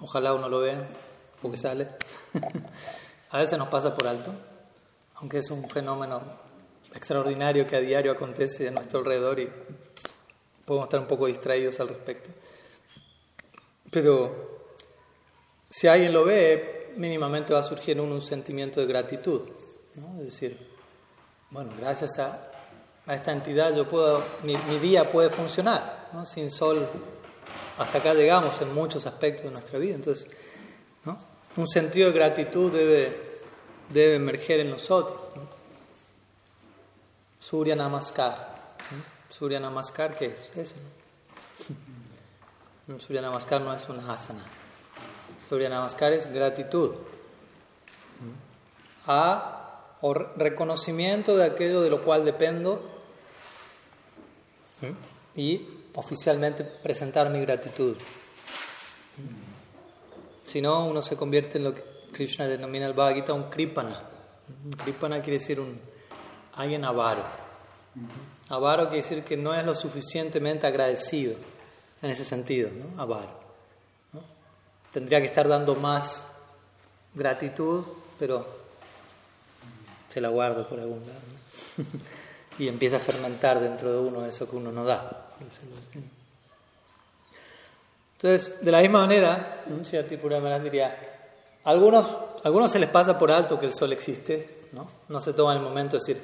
ojalá 0.00 0.34
uno 0.34 0.48
lo 0.48 0.58
vea, 0.58 0.84
porque 1.40 1.56
sale. 1.56 1.86
A 3.30 3.38
veces 3.38 3.56
nos 3.56 3.68
pasa 3.68 3.94
por 3.94 4.08
alto, 4.08 4.32
aunque 5.14 5.38
es 5.38 5.48
un 5.52 5.70
fenómeno 5.70 6.20
extraordinario 6.92 7.68
que 7.68 7.76
a 7.76 7.80
diario 7.80 8.10
acontece 8.10 8.66
a 8.66 8.72
nuestro 8.72 8.98
alrededor 8.98 9.38
y 9.38 9.48
podemos 10.64 10.88
estar 10.88 10.98
un 10.98 11.06
poco 11.06 11.26
distraídos 11.26 11.78
al 11.78 11.90
respecto. 11.90 12.30
Pero 13.92 14.72
si 15.70 15.86
alguien 15.86 16.14
lo 16.14 16.24
ve, 16.24 16.94
mínimamente 16.96 17.52
va 17.52 17.60
a 17.60 17.62
surgir 17.62 18.00
un 18.00 18.20
sentimiento 18.22 18.80
de 18.80 18.86
gratitud. 18.86 19.42
¿no? 19.94 20.18
Es 20.18 20.32
decir, 20.32 20.58
bueno, 21.50 21.74
gracias 21.78 22.18
a, 22.18 22.47
a 23.08 23.14
esta 23.14 23.32
entidad 23.32 23.74
yo 23.74 23.88
puedo, 23.88 24.22
mi, 24.42 24.54
mi 24.68 24.78
día 24.78 25.10
puede 25.10 25.30
funcionar. 25.30 26.10
¿no? 26.12 26.26
Sin 26.26 26.50
sol, 26.50 26.86
hasta 27.78 27.98
acá 27.98 28.12
llegamos 28.12 28.60
en 28.60 28.72
muchos 28.74 29.06
aspectos 29.06 29.46
de 29.46 29.50
nuestra 29.50 29.78
vida. 29.78 29.94
Entonces, 29.94 30.28
¿no? 31.04 31.18
un 31.56 31.66
sentido 31.66 32.08
de 32.08 32.12
gratitud 32.12 32.70
debe, 32.70 33.40
debe 33.88 34.16
emerger 34.16 34.60
en 34.60 34.70
nosotros. 34.70 35.18
Surya 37.40 37.74
Namaskar. 37.74 38.76
Surya 39.30 39.58
Namaskar, 39.58 40.14
¿qué 40.14 40.26
es? 40.26 40.54
Eso. 40.54 40.74
Surya 42.98 43.22
Namaskar 43.22 43.62
no 43.62 43.72
es 43.72 43.88
una 43.88 44.12
asana. 44.12 44.44
Surya 45.48 45.70
Namaskar 45.70 46.12
es 46.12 46.30
gratitud. 46.30 46.90
A 49.06 49.54
o 50.02 50.12
reconocimiento 50.14 51.36
de 51.36 51.44
aquello 51.44 51.80
de 51.80 51.90
lo 51.90 52.02
cual 52.04 52.24
dependo 52.24 52.97
y 55.36 55.66
oficialmente 55.94 56.64
presentar 56.64 57.30
mi 57.30 57.40
gratitud. 57.40 57.96
Si 60.46 60.60
no, 60.60 60.86
uno 60.86 61.02
se 61.02 61.16
convierte 61.16 61.58
en 61.58 61.64
lo 61.64 61.74
que 61.74 61.84
Krishna 62.12 62.46
denomina 62.46 62.86
el 62.86 62.94
Bhagavad 62.94 63.16
Gita 63.16 63.32
un 63.32 63.50
kripana. 63.50 64.02
Kripana 64.82 65.20
quiere 65.20 65.38
decir 65.38 65.60
un, 65.60 65.78
alguien 66.54 66.84
avaro. 66.84 67.22
Avaro 68.48 68.88
quiere 68.88 69.02
decir 69.02 69.24
que 69.24 69.36
no 69.36 69.52
es 69.54 69.64
lo 69.64 69.74
suficientemente 69.74 70.66
agradecido 70.66 71.34
en 72.00 72.10
ese 72.10 72.24
sentido, 72.24 72.70
¿no? 72.70 73.00
Avaro. 73.00 73.38
Tendría 74.90 75.20
que 75.20 75.26
estar 75.26 75.46
dando 75.46 75.74
más 75.74 76.24
gratitud, 77.14 77.84
pero 78.18 78.46
se 80.12 80.20
la 80.20 80.28
guardo 80.28 80.66
por 80.66 80.80
algún 80.80 81.00
lado. 81.06 81.20
y 82.58 82.68
empieza 82.68 82.96
a 82.96 83.00
fermentar 83.00 83.60
dentro 83.60 83.92
de 83.92 83.98
uno 83.98 84.26
eso 84.26 84.48
que 84.48 84.56
uno 84.56 84.72
no 84.72 84.84
da. 84.84 85.28
Entonces, 88.16 88.60
de 88.60 88.72
la 88.72 88.80
misma 88.80 89.00
manera, 89.00 89.62
Pura 90.20 90.58
diría, 90.58 91.08
algunos, 91.64 92.06
algunos 92.42 92.72
se 92.72 92.80
les 92.80 92.88
pasa 92.90 93.18
por 93.18 93.30
alto 93.30 93.60
que 93.60 93.66
el 93.66 93.74
sol 93.74 93.92
existe, 93.92 94.62
¿no? 94.72 94.88
No 95.08 95.20
se 95.20 95.32
toman 95.32 95.58
el 95.58 95.62
momento 95.62 95.96
de 95.96 96.00
decir, 96.04 96.22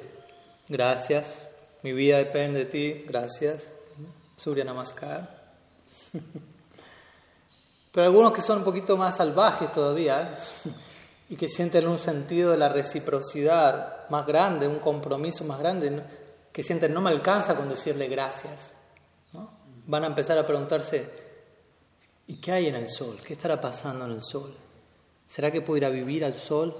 gracias, 0.67 1.39
mi 1.83 1.93
vida 1.93 2.17
depende 2.17 2.59
de 2.59 2.65
ti, 2.65 3.05
gracias, 3.07 3.71
Surya 4.37 4.65
Namaskar. 4.65 5.45
Pero 7.93 8.07
algunos 8.07 8.33
que 8.33 8.41
son 8.41 8.57
un 8.57 8.65
poquito 8.65 8.97
más 8.97 9.15
salvajes 9.15 9.71
todavía 9.71 10.37
y 11.29 11.37
que 11.37 11.47
sienten 11.47 11.87
un 11.87 11.97
sentido 11.97 12.51
de 12.51 12.57
la 12.57 12.67
reciprocidad 12.67 14.09
más 14.09 14.27
grande, 14.27 14.67
un 14.67 14.79
compromiso 14.79 15.45
más 15.45 15.59
grande, 15.59 16.03
que 16.55 16.63
sienten 16.63 16.93
no 16.93 17.01
me 17.01 17.09
alcanza 17.09 17.53
con 17.57 17.67
decirle 17.67 18.07
gracias, 18.07 18.75
van 19.87 20.05
a 20.05 20.07
empezar 20.07 20.37
a 20.37 20.47
preguntarse, 20.47 21.25
¿Y 22.27 22.37
qué 22.37 22.51
hay 22.53 22.67
en 22.67 22.75
el 22.75 22.89
sol? 22.89 23.19
¿Qué 23.23 23.33
estará 23.33 23.59
pasando 23.61 24.05
en 24.05 24.11
el 24.11 24.23
sol? 24.23 24.55
¿Será 25.27 25.51
que 25.51 25.61
puedo 25.61 25.77
ir 25.77 25.85
a 25.85 25.89
vivir 25.89 26.25
al 26.25 26.33
sol? 26.33 26.75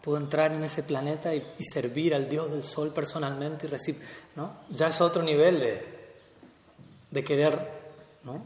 ¿Puedo 0.00 0.16
entrar 0.16 0.52
en 0.52 0.64
ese 0.64 0.82
planeta 0.82 1.34
y, 1.34 1.44
servir 1.62 2.14
al 2.14 2.28
Dios 2.28 2.50
del 2.50 2.62
sol 2.62 2.92
personalmente 2.92 3.66
y 3.66 3.70
recibir? 3.70 4.00
¿no? 4.36 4.60
Ya 4.70 4.88
es 4.88 5.00
otro 5.00 5.22
nivel 5.22 5.60
de, 5.60 6.14
de 7.10 7.24
querer 7.24 7.68
¿no? 8.22 8.42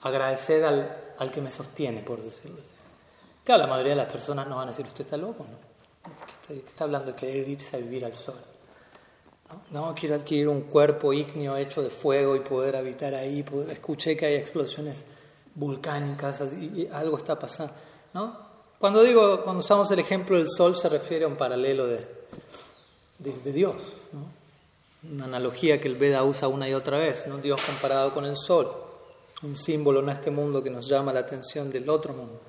agradecer 0.00 0.64
al, 0.64 1.14
al, 1.18 1.30
que 1.30 1.40
me 1.40 1.50
sostiene, 1.50 2.00
por 2.02 2.20
decirlo 2.20 2.58
así. 2.60 2.72
Claro, 3.44 3.62
la 3.62 3.68
mayoría 3.68 3.92
de 3.92 4.02
las 4.02 4.10
personas 4.10 4.48
no 4.48 4.56
van 4.56 4.68
a 4.68 4.70
decir, 4.72 4.86
usted 4.86 5.04
está 5.04 5.16
loco, 5.16 5.46
¿no? 5.48 5.72
¿Qué 6.48 6.58
está 6.58 6.84
hablando 6.84 7.12
de 7.12 7.16
querer 7.16 7.48
irse 7.48 7.76
a 7.76 7.78
vivir 7.78 8.04
al 8.04 8.14
sol? 8.14 8.40
No, 9.70 9.94
quiero 9.94 10.14
adquirir 10.14 10.48
un 10.48 10.62
cuerpo 10.62 11.12
ígneo 11.12 11.56
hecho 11.56 11.82
de 11.82 11.90
fuego 11.90 12.36
y 12.36 12.40
poder 12.40 12.76
habitar 12.76 13.14
ahí. 13.14 13.44
Escuché 13.70 14.16
que 14.16 14.26
hay 14.26 14.34
explosiones 14.34 15.04
volcánicas 15.54 16.42
y 16.60 16.88
algo 16.92 17.18
está 17.18 17.38
pasando. 17.38 17.74
¿no? 18.14 18.36
Cuando 18.78 19.02
digo, 19.02 19.42
cuando 19.42 19.60
usamos 19.60 19.90
el 19.90 19.98
ejemplo 19.98 20.36
del 20.36 20.48
sol, 20.48 20.76
se 20.76 20.88
refiere 20.88 21.24
a 21.24 21.28
un 21.28 21.36
paralelo 21.36 21.86
de, 21.86 22.06
de, 23.18 23.52
Dios. 23.52 23.76
Una 25.10 25.24
analogía 25.24 25.80
que 25.80 25.88
el 25.88 25.96
Veda 25.96 26.22
usa 26.24 26.48
una 26.48 26.68
y 26.68 26.74
otra 26.74 26.98
vez. 26.98 27.26
¿no? 27.26 27.38
Dios 27.38 27.60
comparado 27.62 28.12
con 28.12 28.24
el 28.24 28.36
sol. 28.36 28.72
Un 29.42 29.56
símbolo 29.56 30.00
en 30.00 30.08
este 30.10 30.30
mundo 30.30 30.62
que 30.62 30.70
nos 30.70 30.86
llama 30.88 31.12
la 31.12 31.20
atención 31.20 31.70
del 31.70 31.88
otro 31.90 32.12
mundo. 32.12 32.40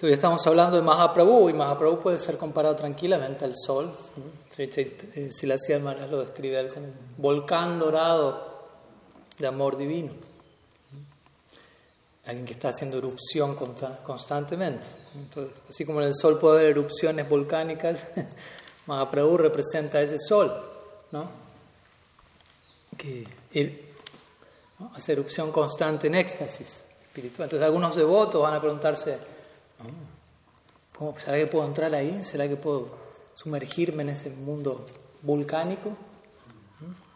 Entonces 0.00 0.16
estamos 0.16 0.46
hablando 0.46 0.76
de 0.76 0.82
Mahaprabhu 0.82 1.50
y 1.50 1.52
Mahaprabhu 1.52 2.00
puede 2.00 2.16
ser 2.16 2.38
comparado 2.38 2.74
tranquilamente 2.74 3.44
al 3.44 3.52
sol. 3.54 3.94
Si 4.56 5.46
la 5.46 5.56
hacía 5.56 5.78
lo 5.78 6.20
describe 6.20 6.68
como 6.68 6.86
un 6.86 6.94
volcán 7.18 7.78
dorado 7.78 8.64
de 9.38 9.46
amor 9.46 9.76
divino. 9.76 10.10
Alguien 12.24 12.46
que 12.46 12.54
está 12.54 12.70
haciendo 12.70 12.96
erupción 12.96 13.54
constantemente. 14.02 14.86
Así 15.68 15.84
como 15.84 16.00
en 16.00 16.06
el 16.06 16.14
sol 16.14 16.38
puede 16.38 16.60
haber 16.60 16.70
erupciones 16.70 17.28
volcánicas, 17.28 17.98
Mahaprabhu 18.86 19.36
representa 19.36 20.00
ese 20.00 20.18
sol, 20.18 20.50
¿no? 21.12 21.28
que 22.96 23.26
hace 24.94 25.12
erupción 25.12 25.52
constante 25.52 26.06
en 26.06 26.14
éxtasis 26.14 26.84
espiritual. 27.02 27.48
Entonces 27.48 27.66
algunos 27.66 27.94
devotos 27.94 28.40
van 28.42 28.54
a 28.54 28.60
preguntarse, 28.62 29.29
¿Cómo, 30.96 31.18
¿Será 31.18 31.38
que 31.38 31.46
puedo 31.46 31.66
entrar 31.66 31.94
ahí? 31.94 32.22
¿Será 32.24 32.48
que 32.48 32.56
puedo 32.56 32.98
sumergirme 33.34 34.02
en 34.02 34.10
ese 34.10 34.30
mundo 34.30 34.86
volcánico? 35.22 35.96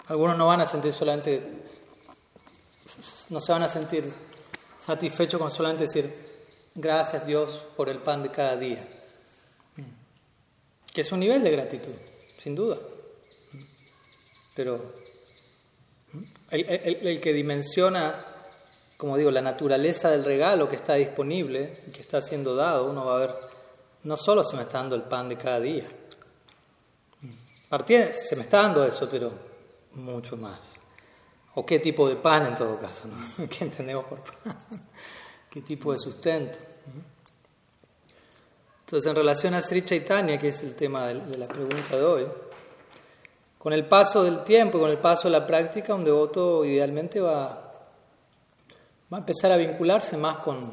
Algunos 0.06 0.36
no 0.36 0.46
van 0.46 0.60
a 0.60 0.66
sentir 0.66 0.92
solamente, 0.92 1.42
no 3.30 3.40
se 3.40 3.52
van 3.52 3.62
a 3.62 3.68
sentir 3.68 4.12
satisfechos 4.78 5.40
con 5.40 5.50
solamente 5.50 5.84
decir, 5.84 6.12
gracias 6.74 7.26
Dios 7.26 7.62
por 7.76 7.88
el 7.88 7.98
pan 7.98 8.22
de 8.22 8.30
cada 8.30 8.56
día. 8.56 8.86
Que 10.92 11.00
es 11.00 11.10
un 11.10 11.20
nivel 11.20 11.42
de 11.42 11.50
gratitud, 11.50 11.94
sin 12.38 12.54
duda. 12.54 12.78
Pero 14.54 14.94
el, 16.50 17.20
que 17.20 17.32
dimensiona, 17.32 18.24
como 18.96 19.16
digo, 19.16 19.30
la 19.30 19.42
naturaleza 19.42 20.10
del 20.10 20.24
regalo 20.24 20.68
que 20.68 20.76
está 20.76 20.94
disponible, 20.94 21.84
que 21.92 22.00
está 22.00 22.20
siendo 22.20 22.54
dado, 22.54 22.90
uno 22.90 23.04
va 23.04 23.16
a 23.16 23.20
ver 23.20 23.34
no 24.04 24.16
solo 24.16 24.44
se 24.44 24.56
me 24.56 24.62
está 24.62 24.78
dando 24.78 24.96
el 24.96 25.02
pan 25.02 25.28
de 25.28 25.36
cada 25.36 25.60
día, 25.60 25.88
se 28.12 28.36
me 28.36 28.42
está 28.42 28.62
dando 28.62 28.84
eso, 28.84 29.08
pero 29.10 29.32
mucho 29.92 30.36
más. 30.36 30.58
¿O 31.56 31.64
qué 31.64 31.78
tipo 31.78 32.08
de 32.08 32.16
pan 32.16 32.46
en 32.46 32.54
todo 32.54 32.78
caso? 32.78 33.08
¿no? 33.08 33.48
¿Qué 33.48 33.64
entendemos 33.64 34.04
por 34.04 34.20
pan? 34.22 34.58
¿Qué 35.50 35.62
tipo 35.62 35.92
de 35.92 35.98
sustento? 35.98 36.58
Entonces, 38.80 39.08
en 39.08 39.16
relación 39.16 39.54
a 39.54 39.60
Sri 39.60 39.84
Chaitanya, 39.84 40.38
que 40.38 40.48
es 40.48 40.62
el 40.62 40.74
tema 40.74 41.06
de 41.06 41.38
la 41.38 41.46
pregunta 41.46 41.96
de 41.96 42.02
hoy, 42.02 42.26
con 43.58 43.72
el 43.72 43.86
paso 43.86 44.22
del 44.22 44.44
tiempo, 44.44 44.78
con 44.78 44.90
el 44.90 44.98
paso 44.98 45.28
de 45.28 45.38
la 45.38 45.46
práctica, 45.46 45.94
un 45.94 46.04
devoto 46.04 46.64
idealmente 46.64 47.20
va, 47.20 47.63
va 49.12 49.18
a 49.18 49.20
empezar 49.20 49.52
a 49.52 49.56
vincularse 49.56 50.16
más 50.16 50.38
con, 50.38 50.72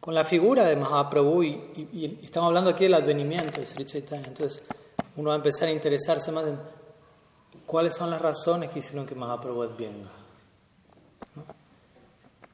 con 0.00 0.14
la 0.14 0.24
figura 0.24 0.64
de 0.64 0.76
Mahaprabhu 0.76 1.42
y, 1.42 2.20
estamos 2.22 2.48
hablando 2.48 2.70
aquí 2.70 2.84
del 2.84 2.94
advenimiento 2.94 3.60
de 3.60 3.66
Sri 3.66 3.84
Chaitanya. 3.84 4.28
Entonces 4.28 4.64
uno 5.16 5.30
va 5.30 5.34
a 5.34 5.38
empezar 5.38 5.68
a 5.68 5.72
interesarse 5.72 6.30
más 6.32 6.46
en 6.46 6.58
cuáles 7.66 7.94
son 7.94 8.10
las 8.10 8.20
razones 8.20 8.70
que 8.70 8.78
hicieron 8.78 9.06
que 9.06 9.14
Mahaprabhu 9.14 9.68
venga. 9.76 10.10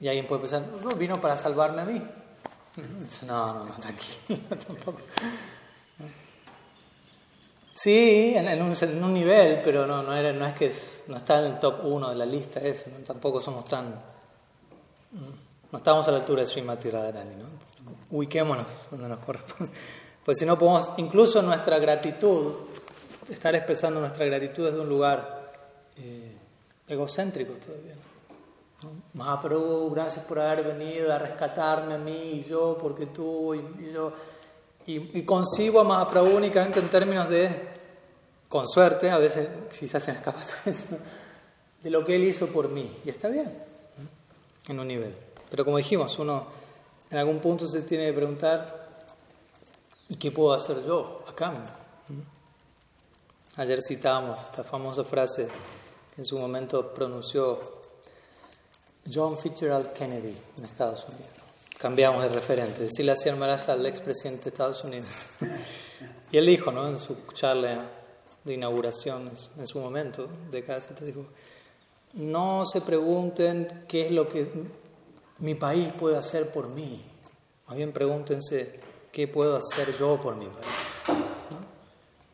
Y 0.00 0.08
alguien 0.08 0.26
puede 0.26 0.40
pensar, 0.40 0.64
no, 0.82 0.90
vino 0.96 1.20
para 1.20 1.36
salvarme 1.36 1.82
a 1.82 1.84
mí. 1.84 2.02
No, 3.26 3.52
no, 3.52 3.64
no, 3.66 3.74
tranquilo, 3.74 4.40
tampoco. 4.66 5.00
Sí, 7.74 8.34
en, 8.34 8.62
un, 8.62 9.12
nivel, 9.12 9.60
pero 9.62 9.86
no, 9.86 10.02
no, 10.02 10.14
era, 10.14 10.32
no 10.32 10.46
es 10.46 10.54
que 10.54 10.72
no 11.08 11.16
está 11.16 11.40
en 11.40 11.52
el 11.52 11.60
top 11.60 11.80
uno 11.84 12.08
de 12.08 12.16
la 12.16 12.24
lista 12.24 12.60
eso, 12.60 12.84
tampoco 13.04 13.40
somos 13.40 13.64
tan 13.66 14.11
no 15.12 15.78
estamos 15.78 16.06
a 16.08 16.10
la 16.10 16.18
altura 16.18 16.42
de 16.42 16.48
Srimati 16.48 16.90
Radharani, 16.90 17.36
¿no? 17.36 17.46
Ubiquémonos 18.10 18.66
donde 18.90 19.08
nos 19.08 19.18
corresponde. 19.18 19.72
Pues 20.24 20.38
si 20.38 20.46
no 20.46 20.58
podemos, 20.58 20.92
incluso 20.98 21.42
nuestra 21.42 21.78
gratitud, 21.78 22.52
estar 23.28 23.54
expresando 23.54 24.00
nuestra 24.00 24.24
gratitud 24.26 24.66
desde 24.66 24.78
un 24.78 24.88
lugar 24.88 25.52
eh, 25.96 26.36
egocéntrico 26.86 27.54
todavía. 27.54 27.94
¿no? 28.82 28.90
Mahaprabhu, 29.14 29.90
gracias 29.90 30.24
por 30.24 30.38
haber 30.38 30.64
venido 30.64 31.12
a 31.12 31.18
rescatarme 31.18 31.94
a 31.94 31.98
mí 31.98 32.32
y 32.34 32.44
yo, 32.44 32.78
porque 32.80 33.06
tú 33.06 33.54
y, 33.54 33.92
yo. 33.92 34.12
Y, 34.86 35.22
concibo 35.22 35.80
a 35.80 35.84
Mahaprabhu 35.84 36.36
únicamente 36.36 36.80
en 36.80 36.88
términos 36.88 37.28
de, 37.28 37.68
con 38.48 38.66
suerte, 38.68 39.10
a 39.10 39.18
veces 39.18 39.48
quizás 39.78 40.02
se 40.02 40.12
me 40.12 40.18
escapa 40.18 40.40
de 41.82 41.90
lo 41.90 42.04
que 42.04 42.16
él 42.16 42.24
hizo 42.24 42.48
por 42.48 42.68
mí. 42.68 42.98
Y 43.04 43.10
está 43.10 43.28
bien, 43.28 43.71
en 44.68 44.80
un 44.80 44.88
nivel. 44.88 45.14
Pero 45.50 45.64
como 45.64 45.78
dijimos, 45.78 46.18
uno 46.18 46.46
en 47.10 47.18
algún 47.18 47.40
punto 47.40 47.66
se 47.66 47.82
tiene 47.82 48.06
que 48.06 48.12
preguntar, 48.14 48.88
¿y 50.08 50.16
qué 50.16 50.30
puedo 50.30 50.54
hacer 50.54 50.84
yo 50.86 51.24
a 51.28 51.34
cambio? 51.34 51.70
Ayer 53.56 53.80
citábamos 53.86 54.38
esta 54.42 54.64
famosa 54.64 55.04
frase 55.04 55.46
que 56.14 56.22
en 56.22 56.24
su 56.24 56.38
momento 56.38 56.94
pronunció 56.94 57.82
John 59.12 59.38
Fitzgerald 59.38 59.92
Kennedy 59.92 60.34
en 60.56 60.64
Estados 60.64 61.04
Unidos. 61.06 61.28
Cambiamos 61.78 62.22
de 62.22 62.28
referente, 62.30 62.84
decirle 62.84 63.12
así 63.12 63.28
al 63.28 63.86
expresidente 63.86 64.44
de 64.44 64.50
Estados 64.50 64.84
Unidos. 64.84 65.10
y 66.32 66.38
él 66.38 66.46
dijo, 66.46 66.70
¿no? 66.70 66.88
en 66.88 66.98
su 66.98 67.14
charla 67.34 67.90
de 68.44 68.54
inauguración 68.54 69.30
en 69.58 69.66
su 69.66 69.80
momento 69.80 70.28
de 70.50 70.64
casa, 70.64 70.94
dijo, 71.00 71.26
no 72.14 72.66
se 72.66 72.80
pregunten 72.80 73.84
qué 73.88 74.06
es 74.06 74.12
lo 74.12 74.28
que 74.28 74.46
mi 75.38 75.54
país 75.54 75.88
puede 75.98 76.16
hacer 76.16 76.50
por 76.50 76.72
mí. 76.72 77.02
Más 77.66 77.76
bien 77.76 77.92
pregúntense, 77.92 78.80
¿qué 79.10 79.28
puedo 79.28 79.56
hacer 79.56 79.96
yo 79.98 80.20
por 80.20 80.36
mi 80.36 80.46
país? 80.46 81.02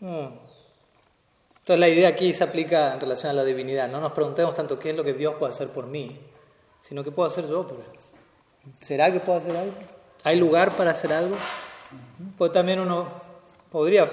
Entonces 0.01 1.79
la 1.79 1.89
idea 1.89 2.09
aquí 2.09 2.33
se 2.33 2.45
aplica 2.45 2.95
en 2.95 3.01
relación 3.01 3.31
a 3.31 3.35
la 3.35 3.45
divinidad. 3.45 3.89
No 3.89 4.01
nos 4.01 4.13
preguntemos 4.13 4.55
tanto 4.55 4.79
qué 4.79 4.91
es 4.91 4.97
lo 4.97 5.05
que 5.05 5.13
Dios 5.13 5.35
puede 5.39 5.53
hacer 5.53 5.69
por 5.69 5.87
mí, 5.87 6.19
sino 6.81 7.05
qué 7.05 7.11
puedo 7.11 7.29
hacer 7.29 7.49
yo 7.49 7.67
por 7.67 7.79
Él. 7.79 8.73
¿Será 8.83 9.13
que 9.13 9.21
puedo 9.21 9.39
hacer 9.39 9.57
algo? 9.57 9.75
¿Hay 10.25 10.37
lugar 10.37 10.77
para 10.77 10.91
hacer 10.91 11.13
algo? 11.13 11.37
Pues 12.37 12.53
también 12.53 12.81
uno 12.81 13.07
podría 13.71 14.11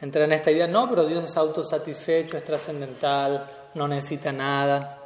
entrar 0.00 0.24
en 0.24 0.32
esta 0.32 0.50
idea, 0.50 0.66
no, 0.66 0.88
pero 0.88 1.04
Dios 1.06 1.24
es 1.24 1.36
autosatisfecho, 1.36 2.36
es 2.36 2.44
trascendental, 2.44 3.50
no 3.74 3.88
necesita 3.88 4.32
nada. 4.32 5.00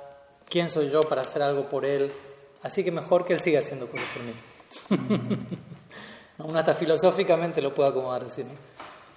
¿Quién 0.49 0.71
soy 0.71 0.91
yo 0.91 1.01
para 1.01 1.23
hacer 1.23 1.43
algo 1.43 1.69
por 1.69 1.85
Él? 1.85 2.13
Así 2.63 2.83
que 2.85 2.91
mejor 2.91 3.25
que 3.25 3.35
Él 3.35 3.41
siga 3.41 3.61
haciendo 3.61 3.87
cosas 3.89 4.07
por 4.15 4.23
mí. 4.23 5.39
Uno 6.39 6.59
hasta 6.59 6.75
filosóficamente 6.75 7.61
lo 7.61 7.75
puede 7.75 7.91
acomodar 7.91 8.25
así, 8.25 8.45
¿no? 8.45 8.51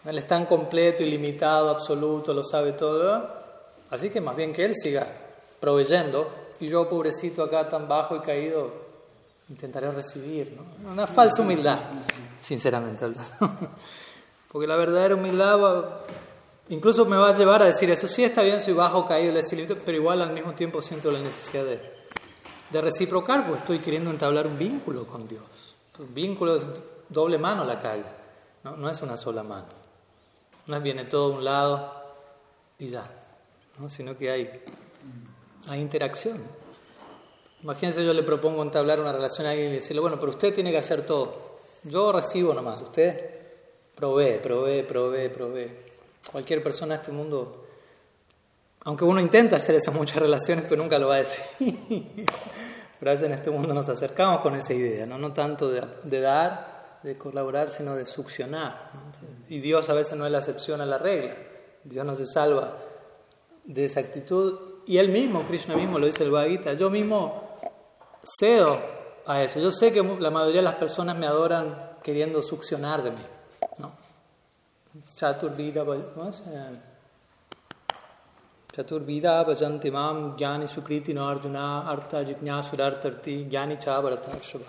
Él 0.10 0.18
es 0.18 0.26
tan 0.26 0.46
completo, 0.46 1.04
ilimitado, 1.04 1.70
absoluto, 1.70 2.34
lo 2.34 2.44
sabe 2.44 2.74
todo. 2.74 3.42
Así 3.92 4.10
que 4.10 4.20
más 4.20 4.36
bien 4.36 4.54
que 4.54 4.66
Él 4.66 4.74
siga 4.76 5.06
proveyendo 5.60 6.28
y 6.60 6.68
yo, 6.68 6.88
pobrecito 6.88 7.44
acá 7.44 7.68
tan 7.70 7.88
bajo 7.88 8.16
y 8.16 8.20
caído, 8.22 8.72
intentaré 9.50 9.92
recibir, 9.92 10.56
¿no? 10.56 10.92
Una 10.92 11.08
falsa 11.08 11.42
humildad, 11.42 11.80
sinceramente. 12.42 13.06
Porque 14.52 14.68
la 14.68 14.76
verdadera 14.76 15.16
humildad 15.16 16.02
incluso 16.72 17.06
me 17.06 17.18
va 17.18 17.30
a 17.30 17.38
llevar 17.38 17.62
a 17.62 17.68
decir 17.68 17.90
eso, 17.92 18.08
sí 18.08 18.24
está 18.24 18.42
bien, 18.42 18.60
soy 18.60 18.74
bajo, 18.74 19.06
caído, 19.06 19.40
pero 19.86 19.98
igual 19.98 20.22
al 20.22 20.34
mismo 20.34 20.54
tiempo 20.54 20.82
siento 20.82 21.12
la 21.12 21.20
necesidad 21.20 21.64
de 21.66 22.82
reciprocar, 22.82 23.46
pues 23.48 23.60
estoy 23.60 23.80
queriendo 23.80 24.10
entablar 24.10 24.48
un 24.48 24.58
vínculo 24.58 25.06
con 25.06 25.28
Dios. 25.28 25.76
Un 26.00 26.14
vínculo 26.14 26.56
es 26.56 26.64
doble 27.10 27.38
mano 27.38 27.64
la 27.64 27.80
calle, 27.80 28.06
¿no? 28.64 28.76
no 28.76 28.90
es 28.90 29.02
una 29.02 29.18
sola 29.18 29.44
mano. 29.44 29.68
No 30.66 30.76
es 30.76 30.82
viene 30.82 31.06
todo 31.06 31.34
a 31.34 31.38
un 31.38 31.44
lado 31.44 31.94
y 32.80 32.88
ya, 32.88 33.06
¿no? 33.78 33.90
sino 33.90 34.18
que 34.18 34.32
hay, 34.32 34.64
hay 35.68 35.80
interacción. 35.80 36.42
Imagínense, 37.62 38.04
yo 38.04 38.14
le 38.14 38.24
propongo 38.24 38.64
entablar 38.64 39.00
una 39.00 39.12
relación 39.12 39.46
a 39.46 39.52
alguien 39.52 39.72
y 39.72 39.76
decirle, 39.76 40.02
bueno, 40.02 40.20
pero 40.20 40.32
usted 40.32 40.54
tiene 40.54 40.72
que 40.72 40.80
hacer 40.80 41.06
todo. 41.06 41.60
Yo 41.84 42.12
recibo 42.12 42.54
nomás, 42.54 42.82
usted 42.82 43.30
provee, 43.96 44.40
provee, 44.42 44.84
provee, 44.84 45.30
provee. 45.30 45.91
Cualquier 46.30 46.62
persona 46.62 46.96
en 46.96 47.02
este 47.02 47.12
mundo, 47.12 47.66
aunque 48.84 49.06
uno 49.06 49.22
intenta 49.22 49.56
hacer 49.56 49.76
eso 49.76 49.92
en 49.92 49.98
muchas 49.98 50.18
relaciones, 50.18 50.66
pero 50.68 50.82
nunca 50.82 51.00
lo 51.00 51.08
va 51.08 51.16
a 51.16 51.20
decir. 51.20 51.44
Pero 53.02 53.10
a 53.10 53.16
veces 53.16 53.30
en 53.30 53.34
este 53.34 53.50
mundo 53.50 53.74
nos 53.74 53.90
acercamos 53.90 54.42
con 54.42 54.54
esa 54.54 54.76
idea, 54.76 55.08
no, 55.08 55.18
no 55.18 55.34
tanto 55.34 55.72
de, 55.72 56.22
dar, 56.22 57.00
de 57.02 57.18
colaborar, 57.18 57.72
sino 57.72 57.96
de 57.96 58.06
succionar. 58.06 58.92
Y 59.50 59.60
Dios 59.60 59.90
a 59.90 59.96
veces 59.96 60.16
no 60.16 60.28
es 60.28 60.32
la 60.32 60.38
excepción 60.38 60.82
a 60.82 60.86
la 60.86 61.00
regla. 61.00 61.34
Dios 61.84 62.06
no 62.06 62.16
se 62.16 62.28
salva 62.28 62.78
de 63.64 63.86
esa 63.86 64.02
actitud. 64.02 64.84
Y 64.86 65.00
Él 65.00 65.10
mismo, 65.10 65.48
Krishna 65.48 65.76
mismo, 65.76 65.98
lo 65.98 66.06
dice 66.06 66.24
el 66.24 66.30
Bhagavad 66.30 66.78
yo 66.78 66.92
mismo 66.92 67.58
cedo 68.24 68.78
a 69.26 69.42
eso. 69.42 69.60
Yo 69.60 69.72
sé 69.72 69.92
que 69.92 70.04
la 70.04 70.30
mayoría 70.30 70.62
de 70.62 70.66
las 70.66 70.76
personas 70.76 71.18
me 71.18 71.26
adoran 71.26 71.94
queriendo 72.04 72.44
succionar 72.44 73.02
de 73.02 73.12
mí. 73.12 73.26
¿no? 73.80 73.92
Chaturvida, 73.92 73.96
¿cómo 74.52 74.80
es? 74.80 74.81
चतुर्विदा 78.77 79.43
भजन्ति 79.43 79.91
माम 79.91 80.17
ज्ञानी 80.39 80.67
सुकृति 80.67 81.13
नो 81.15 81.25
अर्जुना 81.31 81.65
अर्थ 81.93 82.15
जिज्ञासुरार्थी 82.29 83.37
ज्ञानी 83.51 83.77
चा 83.85 84.01
भरतार्षभ 84.01 84.65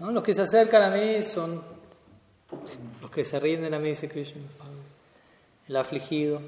Los 0.00 0.24
que 0.24 0.34
se 0.34 0.42
acercan 0.42 0.82
a 0.82 0.90
mí 0.90 1.22
son 1.22 1.62
los 3.00 3.10
que 3.10 3.24
se 3.24 3.38
rinden 3.38 3.74
a 3.74 3.78
mí, 3.78 3.90
dice 3.90 4.08
Krishna. 4.08 4.42
El 5.68 5.76
afligido. 5.76 6.40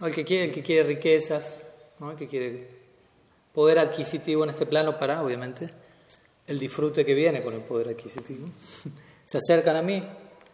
El 0.00 0.14
que 0.14 0.24
quiere, 0.24 0.46
el 0.46 0.52
que 0.52 0.62
quiere 0.62 0.88
riquezas, 0.88 1.56
el 2.00 2.16
que 2.16 2.26
quiere 2.26 2.68
poder 3.52 3.78
adquisitivo 3.78 4.44
en 4.44 4.50
este 4.50 4.66
plano 4.66 4.98
para, 4.98 5.22
obviamente, 5.22 5.70
el 6.46 6.58
disfrute 6.58 7.04
que 7.04 7.14
viene 7.14 7.42
con 7.42 7.54
el 7.54 7.60
poder 7.60 7.90
adquisitivo. 7.90 8.48
Se 9.24 9.38
acercan 9.38 9.76
a 9.76 9.82
mí 9.82 10.02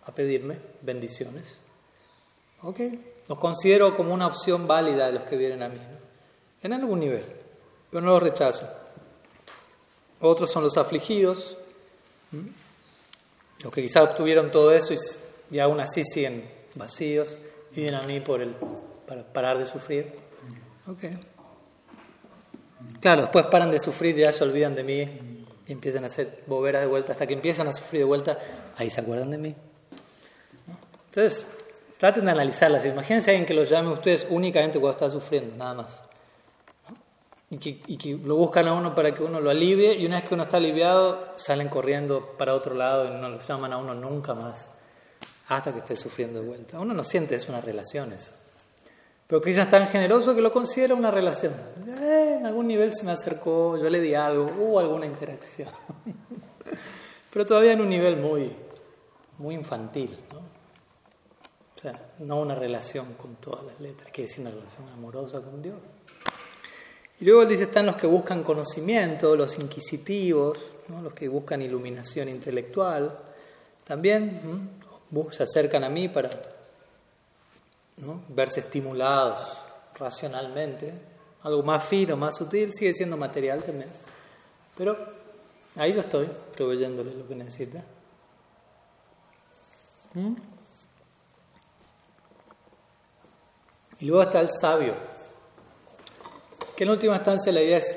a 0.05 0.11
pedirme 0.13 0.57
bendiciones. 0.81 1.57
¿Ok? 2.61 2.79
Los 3.27 3.39
considero 3.39 3.95
como 3.95 4.13
una 4.13 4.27
opción 4.27 4.67
válida 4.67 5.07
de 5.07 5.13
los 5.13 5.23
que 5.23 5.37
vienen 5.37 5.63
a 5.63 5.69
mí, 5.69 5.79
en 6.61 6.73
algún 6.73 6.99
nivel, 6.99 7.25
pero 7.89 8.01
no 8.01 8.11
los 8.11 8.23
rechazo. 8.23 8.67
Otros 10.21 10.51
son 10.51 10.63
los 10.63 10.77
afligidos, 10.77 11.57
los 13.63 13.73
que 13.73 13.81
quizás 13.81 14.03
obtuvieron 14.03 14.51
todo 14.51 14.71
eso 14.71 14.93
y, 15.51 15.59
aún 15.59 15.79
así 15.79 16.03
siguen 16.03 16.47
vacíos, 16.75 17.29
vienen 17.71 17.95
a 17.95 18.01
mí 18.03 18.19
por 18.19 18.41
el, 18.41 18.55
para 19.07 19.23
parar 19.23 19.57
de 19.57 19.65
sufrir. 19.65 20.13
Okay. 20.87 21.19
Claro, 22.99 23.23
después 23.23 23.45
paran 23.47 23.71
de 23.71 23.79
sufrir 23.79 24.17
y 24.17 24.21
ya 24.21 24.31
se 24.31 24.43
olvidan 24.43 24.75
de 24.75 24.83
mí 24.83 25.45
y 25.67 25.71
empiezan 25.71 26.03
a 26.03 26.07
hacer 26.07 26.43
boberas 26.45 26.81
de 26.81 26.87
vuelta. 26.87 27.13
Hasta 27.13 27.25
que 27.25 27.33
empiezan 27.33 27.67
a 27.67 27.73
sufrir 27.73 28.01
de 28.01 28.05
vuelta, 28.05 28.39
ahí 28.77 28.89
se 28.89 29.01
acuerdan 29.01 29.31
de 29.31 29.37
mí. 29.37 29.55
Entonces, 31.15 31.47
traten 31.97 32.25
de 32.25 32.31
analizarlas. 32.31 32.85
Imagínense 32.85 33.31
a 33.31 33.33
alguien 33.33 33.45
que 33.45 33.53
lo 33.53 33.63
llame 33.63 33.89
a 33.89 33.93
ustedes 33.93 34.27
únicamente 34.29 34.81
cuando 34.81 34.97
está 34.97 35.09
sufriendo, 35.09 35.55
nada 35.55 35.75
más. 35.75 36.01
Y 37.49 37.57
que, 37.97 38.17
lo 38.17 38.35
buscan 38.35 38.67
a 38.67 38.73
uno 38.73 38.93
para 38.93 39.13
que 39.13 39.23
uno 39.23 39.39
lo 39.39 39.49
alivie 39.49 39.93
y 39.93 40.05
una 40.05 40.17
vez 40.17 40.27
que 40.27 40.33
uno 40.33 40.43
está 40.43 40.57
aliviado 40.57 41.33
salen 41.37 41.69
corriendo 41.69 42.35
para 42.37 42.53
otro 42.53 42.73
lado 42.73 43.05
y 43.05 43.21
no 43.21 43.29
lo 43.29 43.39
llaman 43.39 43.71
a 43.71 43.77
uno 43.77 43.93
nunca 43.93 44.33
más 44.33 44.67
hasta 45.47 45.71
que 45.71 45.79
esté 45.79 45.95
sufriendo 45.95 46.41
de 46.41 46.47
vuelta. 46.47 46.79
Uno 46.81 46.93
no 46.93 47.03
siente 47.03 47.35
es 47.35 47.47
una 47.47 47.61
relación 47.61 48.11
eso. 48.11 48.31
Pero 49.27 49.41
Krishna 49.41 49.63
es 49.63 49.71
tan 49.71 49.87
generoso 49.87 50.35
que 50.35 50.41
lo 50.41 50.51
considera 50.51 50.95
una 50.95 51.11
relación. 51.11 51.53
Eh, 51.87 52.37
en 52.39 52.45
algún 52.45 52.67
nivel 52.67 52.93
se 52.93 53.05
me 53.05 53.11
acercó, 53.11 53.77
yo 53.77 53.89
le 53.89 54.01
di 54.01 54.13
algo, 54.15 54.51
hubo 54.59 54.79
alguna 54.79 55.05
interacción. 55.05 55.69
Pero 57.31 57.45
todavía 57.45 57.71
en 57.71 57.81
un 57.81 57.89
nivel 57.89 58.17
muy, 58.17 58.51
muy 59.37 59.55
infantil. 59.55 60.24
¿No? 61.75 61.77
O 61.77 61.79
sea, 61.79 61.99
no 62.19 62.39
una 62.39 62.55
relación 62.55 63.13
con 63.13 63.35
todas 63.35 63.65
las 63.65 63.79
letras, 63.79 64.11
que 64.11 64.23
decir 64.23 64.41
una 64.41 64.51
relación 64.51 64.87
amorosa 64.89 65.41
con 65.41 65.61
Dios. 65.61 65.77
Y 67.19 67.25
luego 67.25 67.43
él 67.43 67.47
dice, 67.47 67.63
están 67.63 67.85
los 67.85 67.95
que 67.95 68.07
buscan 68.07 68.43
conocimiento, 68.43 69.35
los 69.35 69.57
inquisitivos, 69.57 70.57
los 71.01 71.13
que 71.13 71.27
buscan 71.27 71.61
iluminación 71.61 72.27
intelectual. 72.27 73.17
También 73.85 74.69
se 75.31 75.43
acercan 75.43 75.83
a 75.83 75.89
mí 75.89 76.09
para 76.09 76.29
verse 78.29 78.59
estimulados 78.59 79.57
racionalmente, 79.97 80.93
algo 81.43 81.63
más 81.63 81.85
fino, 81.85 82.17
más 82.17 82.35
sutil, 82.35 82.73
sigue 82.73 82.93
siendo 82.93 83.15
material 83.15 83.63
también. 83.63 83.89
Pero 84.77 84.97
ahí 85.77 85.93
yo 85.93 86.01
estoy, 86.01 86.29
proveyéndole 86.55 87.13
lo 87.13 87.27
que 87.27 87.35
necesita. 87.35 87.83
Y 93.99 94.05
luego 94.05 94.23
está 94.23 94.41
el 94.41 94.49
sabio, 94.51 94.93
que 96.75 96.83
en 96.83 96.89
última 96.89 97.15
instancia 97.15 97.51
la 97.51 97.61
idea 97.61 97.77
es, 97.77 97.95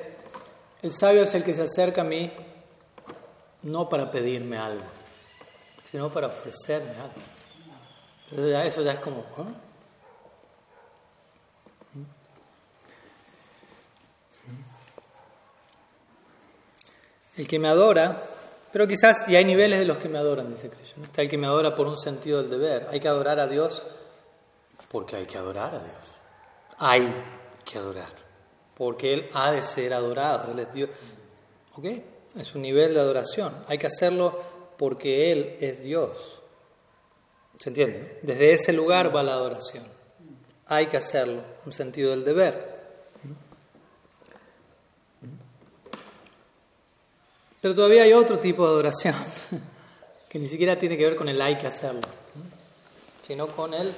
el 0.83 0.93
sabio 0.93 1.23
es 1.23 1.35
el 1.35 1.43
que 1.43 1.55
se 1.55 1.63
acerca 1.63 2.03
a 2.03 2.05
mí 2.05 2.31
no 3.63 3.89
para 3.89 4.11
pedirme 4.11 4.57
algo, 4.57 4.85
sino 5.91 6.13
para 6.13 6.29
ofrecerme 6.29 6.91
algo. 6.91 7.15
Entonces 8.25 8.53
ya, 8.53 8.65
eso 8.65 8.83
ya 8.83 8.93
es 8.93 9.01
como... 9.01 9.25
El 17.37 17.47
que 17.47 17.59
me 17.59 17.69
adora, 17.69 18.21
pero 18.73 18.89
quizás, 18.89 19.29
y 19.29 19.37
hay 19.37 19.45
niveles 19.45 19.79
de 19.79 19.85
los 19.85 19.99
que 19.99 20.09
me 20.09 20.19
adoran, 20.19 20.51
dice 20.51 20.69
Krishna. 20.69 21.05
Está 21.05 21.23
el 21.23 21.29
que 21.29 21.39
me 21.39 21.47
adora 21.47 21.75
por 21.75 21.87
un 21.87 21.99
sentido 21.99 22.43
del 22.43 22.51
deber. 22.51 22.89
Hay 22.91 22.99
que 22.99 23.07
adorar 23.07 23.39
a 23.39 23.47
Dios 23.47 23.83
porque 24.89 25.17
hay 25.17 25.27
que 25.27 25.39
adorar 25.39 25.75
a 25.75 25.79
Dios. 25.79 26.05
Hay 26.79 27.15
que 27.65 27.79
adorar. 27.79 28.13
Porque 28.75 29.13
Él 29.13 29.31
ha 29.35 29.53
de 29.53 29.63
ser 29.63 29.93
adorado. 29.93 30.53
Él 30.53 30.59
es 30.61 30.73
Dios. 30.73 30.91
¿Ok? 31.75 31.85
Es 32.37 32.55
un 32.55 32.63
nivel 32.63 32.95
de 32.95 33.01
adoración. 33.01 33.65
Hay 33.69 33.79
que 33.79 33.87
hacerlo 33.87 34.41
porque 34.77 35.33
Él 35.33 35.57
es 35.61 35.83
Dios. 35.83 36.41
¿Se 37.59 37.71
entiende? 37.71 38.21
Desde 38.23 38.53
ese 38.53 38.73
lugar 38.73 39.15
va 39.15 39.23
la 39.23 39.33
adoración. 39.33 39.85
Hay 40.67 40.87
que 40.87 40.97
hacerlo, 40.97 41.43
un 41.67 41.73
sentido 41.73 42.11
del 42.11 42.25
deber. 42.25 42.79
Pero 47.61 47.75
todavía 47.75 48.05
hay 48.05 48.13
otro 48.13 48.39
tipo 48.39 48.65
de 48.65 48.71
adoración, 48.71 49.15
que 50.29 50.39
ni 50.39 50.47
siquiera 50.47 50.79
tiene 50.79 50.97
que 50.97 51.05
ver 51.05 51.17
con 51.17 51.29
el 51.29 51.41
hay 51.43 51.59
que 51.59 51.67
hacerlo, 51.67 52.03
sino 53.27 53.49
con 53.49 53.75
el 53.75 53.93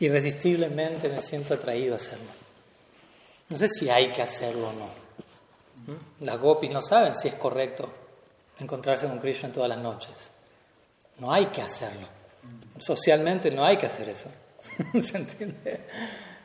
irresistiblemente 0.00 1.08
me 1.08 1.20
siento 1.20 1.54
atraído 1.54 1.94
a 1.94 1.98
hacerlo. 1.98 2.30
No 3.48 3.58
sé 3.58 3.68
si 3.68 3.88
hay 3.88 4.08
que 4.08 4.22
hacerlo 4.22 4.68
o 4.68 4.72
no. 4.72 5.00
Las 6.20 6.38
gopis 6.38 6.70
no 6.70 6.82
saben 6.82 7.14
si 7.14 7.28
es 7.28 7.34
correcto 7.34 7.90
encontrarse 8.58 9.06
con 9.06 9.18
Krishna 9.18 9.52
todas 9.52 9.68
las 9.68 9.78
noches. 9.78 10.30
No 11.18 11.32
hay 11.32 11.46
que 11.46 11.62
hacerlo. 11.62 12.08
Socialmente 12.78 13.50
no 13.50 13.64
hay 13.64 13.76
que 13.76 13.86
hacer 13.86 14.08
eso. 14.08 14.30
¿Se 15.00 15.16
entiende? 15.16 15.86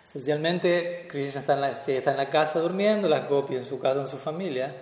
Socialmente 0.04 1.08
Krishna 1.10 1.42
está 1.42 1.54
en, 1.54 2.18
la, 2.18 2.30
casa 2.30 2.60
durmiendo, 2.60 3.08
las 3.08 3.28
gopis 3.28 3.58
en 3.58 3.66
su 3.66 3.80
casa, 3.80 4.02
en 4.02 4.08
su 4.08 4.18
familia, 4.18 4.74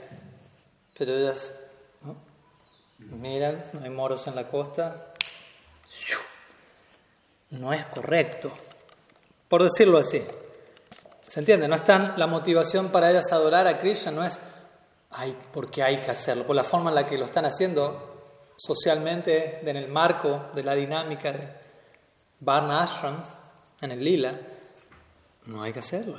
pero 0.98 1.18
ellas 1.18 1.54
miran, 3.00 3.66
no 3.74 3.84
hay 3.84 3.90
moros 3.90 4.28
en 4.28 4.36
la 4.36 4.48
costa, 4.48 5.13
no 7.54 7.72
es 7.74 7.86
correcto, 7.86 8.52
por 9.48 9.64
decirlo 9.64 9.98
así. 9.98 10.22
¿Se 11.28 11.40
entiende? 11.40 11.68
No 11.68 11.76
es 11.76 11.84
tan 11.84 12.14
la 12.18 12.28
motivación 12.28 12.90
para 12.90 13.10
ellas 13.10 13.32
adorar 13.32 13.68
a 13.68 13.80
Krishna, 13.80 14.12
no 14.12 14.24
es 14.24 14.40
hay, 15.12 15.38
porque 15.52 15.84
hay 15.84 16.00
que 16.00 16.12
hacerlo, 16.12 16.46
por 16.46 16.56
la 16.56 16.64
forma 16.64 16.90
en 16.90 16.96
la 16.96 17.06
que 17.06 17.18
lo 17.18 17.26
están 17.26 17.46
haciendo 17.46 18.12
socialmente 18.58 19.60
en 19.68 19.76
el 19.76 19.88
marco 19.88 20.48
de 20.54 20.64
la 20.64 20.74
dinámica 20.74 21.32
de 21.32 21.48
Varna 22.40 22.84
Ashram, 22.84 23.24
en 23.82 23.92
el 23.92 24.04
lila, 24.04 24.34
no 25.46 25.62
hay 25.62 25.74
que 25.74 25.80
hacerlo. 25.80 26.18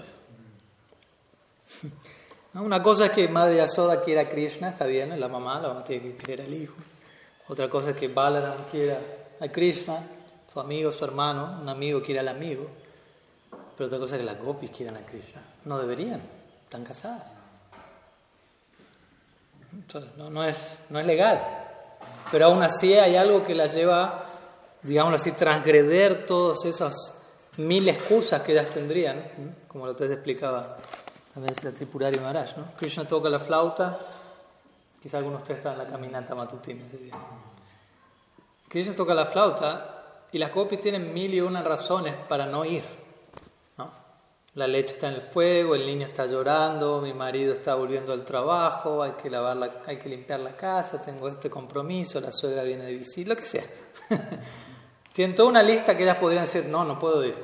Una 2.54 2.82
cosa 2.82 3.06
es 3.06 3.10
que 3.10 3.26
Madre 3.26 3.56
Yasoda 3.56 4.04
quiera 4.04 4.22
a 4.22 4.28
Krishna, 4.28 4.68
está 4.68 4.86
bien, 4.86 5.18
la 5.18 5.28
mamá, 5.28 5.60
la 5.60 5.68
mamá 5.68 5.82
tiene 5.82 6.12
que 6.12 6.16
querer 6.16 6.46
al 6.46 6.54
hijo. 6.54 6.76
Otra 7.48 7.68
cosa 7.68 7.90
es 7.90 7.96
que 7.96 8.06
Balaram 8.08 8.66
quiera 8.70 8.98
a 9.40 9.48
Krishna, 9.48 10.00
su 10.54 10.60
amigo, 10.60 10.92
su 10.92 11.04
hermano, 11.04 11.58
un 11.60 11.68
amigo 11.68 12.00
quiere 12.00 12.20
al 12.20 12.28
amigo. 12.28 12.64
Pero 13.76 13.88
otra 13.88 13.98
cosa 13.98 14.14
es 14.14 14.20
que 14.20 14.26
las 14.26 14.40
gopis 14.40 14.70
quieran 14.70 14.96
a 14.96 15.04
Krishna. 15.04 15.42
No 15.64 15.78
deberían, 15.78 16.22
están 16.62 16.84
casadas. 16.84 17.32
Entonces, 19.72 20.16
no, 20.16 20.44
es, 20.44 20.78
no 20.90 21.00
es 21.00 21.06
legal. 21.06 21.42
Pero 22.30 22.46
aún 22.46 22.62
así 22.62 22.94
hay 22.94 23.16
algo 23.16 23.42
que 23.42 23.54
las 23.54 23.74
lleva, 23.74 24.26
digámoslo 24.82 25.16
así, 25.16 25.32
transgreder 25.32 26.24
todas 26.24 26.64
esas 26.64 26.94
mil 27.56 27.88
excusas 27.88 28.40
que 28.42 28.52
ellas 28.52 28.68
tendrían, 28.68 29.56
como 29.66 29.86
lo 29.86 29.96
te 29.96 30.06
explicaba 30.06 30.76
también 31.32 31.54
la 31.64 31.72
Tripurari 31.72 32.20
Maharaj, 32.20 32.56
¿no? 32.56 32.64
Krishna 32.78 33.04
toca 33.06 33.28
la 33.28 33.40
flauta, 33.40 33.98
quizá 35.02 35.18
algunos 35.18 35.40
de 35.40 35.42
ustedes 35.42 35.58
están 35.58 35.72
en 35.72 35.78
la 35.78 35.86
caminata 35.88 36.34
matutina. 36.36 36.84
Krishna 38.68 38.94
toca 38.94 39.14
la 39.14 39.26
flauta 39.26 39.93
y 40.34 40.38
las 40.38 40.50
copias 40.50 40.80
tienen 40.80 41.14
mil 41.14 41.32
y 41.32 41.40
una 41.40 41.62
razones 41.62 42.14
para 42.28 42.44
no 42.44 42.64
ir. 42.64 42.84
La 44.56 44.66
leche 44.66 44.94
está 44.94 45.08
en 45.08 45.14
el 45.14 45.22
fuego, 45.22 45.74
el 45.74 45.86
niño 45.86 46.06
está 46.06 46.26
llorando, 46.26 47.00
mi 47.00 47.12
marido 47.12 47.54
está 47.54 47.74
volviendo 47.74 48.12
al 48.12 48.24
trabajo, 48.24 49.02
hay 49.02 49.12
que, 49.12 49.28
lavar 49.28 49.56
la, 49.56 49.82
hay 49.86 49.96
que 49.96 50.08
limpiar 50.08 50.38
la 50.40 50.54
casa, 50.54 51.02
tengo 51.02 51.28
este 51.28 51.48
compromiso, 51.48 52.20
la 52.20 52.30
suegra 52.30 52.62
viene 52.62 52.84
de 52.84 52.94
visita, 52.94 53.30
lo 53.30 53.36
que 53.36 53.46
sea. 53.46 53.64
Tienen 55.12 55.34
toda 55.34 55.48
una 55.48 55.62
lista 55.62 55.96
que 55.96 56.04
ellas 56.04 56.18
podrían 56.18 56.44
decir, 56.44 56.66
no, 56.66 56.84
no 56.84 56.98
puedo 56.98 57.24
ir 57.24 57.34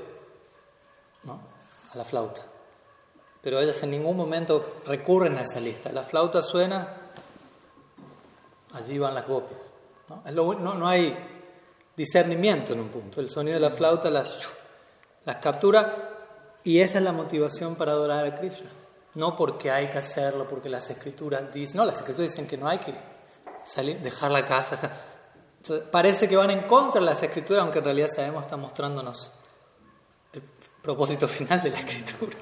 ¿no? 1.24 1.40
a 1.92 1.96
la 1.96 2.04
flauta 2.04 2.42
pero 3.42 3.58
ellas 3.58 3.82
en 3.82 3.92
ningún 3.92 4.16
momento 4.16 4.82
recurren 4.86 5.38
a 5.38 5.42
esa 5.42 5.60
lista. 5.60 5.90
La 5.92 6.02
flauta 6.02 6.42
suena, 6.42 6.86
allí 8.74 8.98
van 8.98 9.14
las 9.14 9.24
copias. 9.24 9.58
no, 10.34 10.86
hay 10.86 11.39
discernimiento 12.00 12.72
en 12.72 12.80
un 12.80 12.88
punto. 12.88 13.20
El 13.20 13.28
sonido 13.28 13.56
de 13.56 13.60
la 13.60 13.76
flauta 13.76 14.10
las, 14.10 14.26
las 15.26 15.36
captura 15.36 16.58
y 16.64 16.80
esa 16.80 16.96
es 16.96 17.04
la 17.04 17.12
motivación 17.12 17.74
para 17.74 17.92
adorar 17.92 18.24
a 18.24 18.34
Krishna. 18.36 18.70
no 19.16 19.36
porque 19.36 19.70
hay 19.70 19.88
que 19.88 19.98
hacerlo, 19.98 20.48
porque 20.48 20.70
las 20.70 20.88
escrituras 20.88 21.52
dicen, 21.52 21.76
no, 21.76 21.84
las 21.84 21.96
escrituras 21.96 22.30
dicen 22.30 22.46
que 22.46 22.56
no 22.56 22.68
hay 22.68 22.78
que 22.78 22.94
salir, 23.64 23.98
dejar 23.98 24.30
la 24.30 24.46
casa. 24.46 24.90
parece 25.90 26.26
que 26.26 26.36
van 26.36 26.50
en 26.50 26.62
contra 26.62 27.00
de 27.00 27.06
las 27.06 27.22
escrituras, 27.22 27.64
aunque 27.64 27.80
en 27.80 27.84
realidad 27.84 28.08
sabemos, 28.08 28.44
está 28.44 28.56
mostrándonos 28.56 29.30
el 30.32 30.42
propósito 30.82 31.28
final 31.28 31.62
de 31.62 31.70
la 31.70 31.80
escritura. 31.80 32.38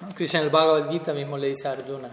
¿No? 0.00 0.08
Krishna 0.14 0.40
el 0.40 0.48
Bhagavad 0.48 0.90
Gita 0.90 1.12
mismo 1.12 1.36
le 1.36 1.48
dice 1.48 1.68
a 1.68 1.72
Arjuna, 1.72 2.08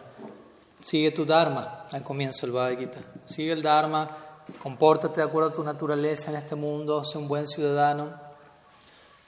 sigue 0.82 1.12
tu 1.12 1.26
Dharma, 1.26 1.88
al 1.90 2.04
comienzo 2.04 2.42
del 2.42 2.52
Bhagavad 2.52 2.78
Gita, 2.78 3.00
sigue 3.26 3.54
el 3.54 3.62
Dharma, 3.62 4.27
compórtate 4.62 5.22
de 5.22 5.28
acuerdo 5.28 5.50
a 5.50 5.54
tu 5.54 5.64
naturaleza 5.64 6.32
en 6.32 6.38
este 6.38 6.56
mundo, 6.56 7.04
sé 7.04 7.18
un 7.18 7.28
buen 7.28 7.48
ciudadano. 7.48 8.14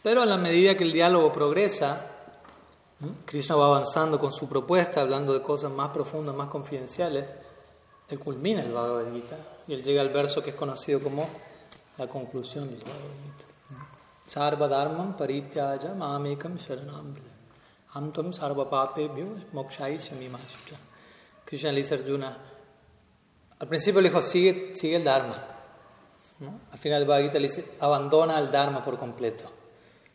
Pero 0.01 0.21
a 0.21 0.25
la 0.25 0.37
medida 0.37 0.75
que 0.75 0.83
el 0.83 0.93
diálogo 0.93 1.31
progresa, 1.31 2.05
Krishna 3.25 3.55
va 3.55 3.67
avanzando 3.67 4.19
con 4.19 4.31
su 4.31 4.47
propuesta, 4.47 5.01
hablando 5.01 5.33
de 5.33 5.41
cosas 5.41 5.71
más 5.71 5.89
profundas, 5.89 6.35
más 6.35 6.47
confidenciales, 6.47 7.25
él 8.09 8.19
culmina 8.19 8.61
el 8.61 8.71
Bhagavad 8.71 9.13
Gita 9.13 9.37
y 9.67 9.73
él 9.73 9.83
llega 9.83 10.01
al 10.01 10.09
verso 10.09 10.41
que 10.41 10.51
es 10.51 10.55
conocido 10.55 10.99
como 10.99 11.29
la 11.97 12.07
conclusión 12.07 12.69
del 12.69 12.79
Bhagavad 12.79 12.99
Gita. 13.23 13.45
Sarva 14.27 14.67
dharmam 14.67 15.15
parityaya 15.15 15.93
mamekam 15.93 16.57
sharanam 16.57 17.15
antam 17.93 18.33
sarva 18.33 18.65
mokshai 19.53 19.97
shamimascha. 19.97 20.75
Krishna 21.45 21.71
le 21.71 21.81
dice 21.81 21.95
Arjuna, 21.95 22.37
al 23.59 23.67
principio 23.67 24.01
le 24.01 24.09
dijo, 24.09 24.21
sigue, 24.21 24.71
sigue 24.73 24.95
el 24.95 25.03
Dharma. 25.03 25.45
Al 26.71 26.79
final 26.79 26.99
del 26.99 27.07
Bhagavad 27.07 27.25
Gita 27.27 27.39
le 27.39 27.47
dice, 27.47 27.65
abandona 27.79 28.39
el 28.39 28.49
Dharma 28.49 28.83
por 28.83 28.97
completo. 28.97 29.51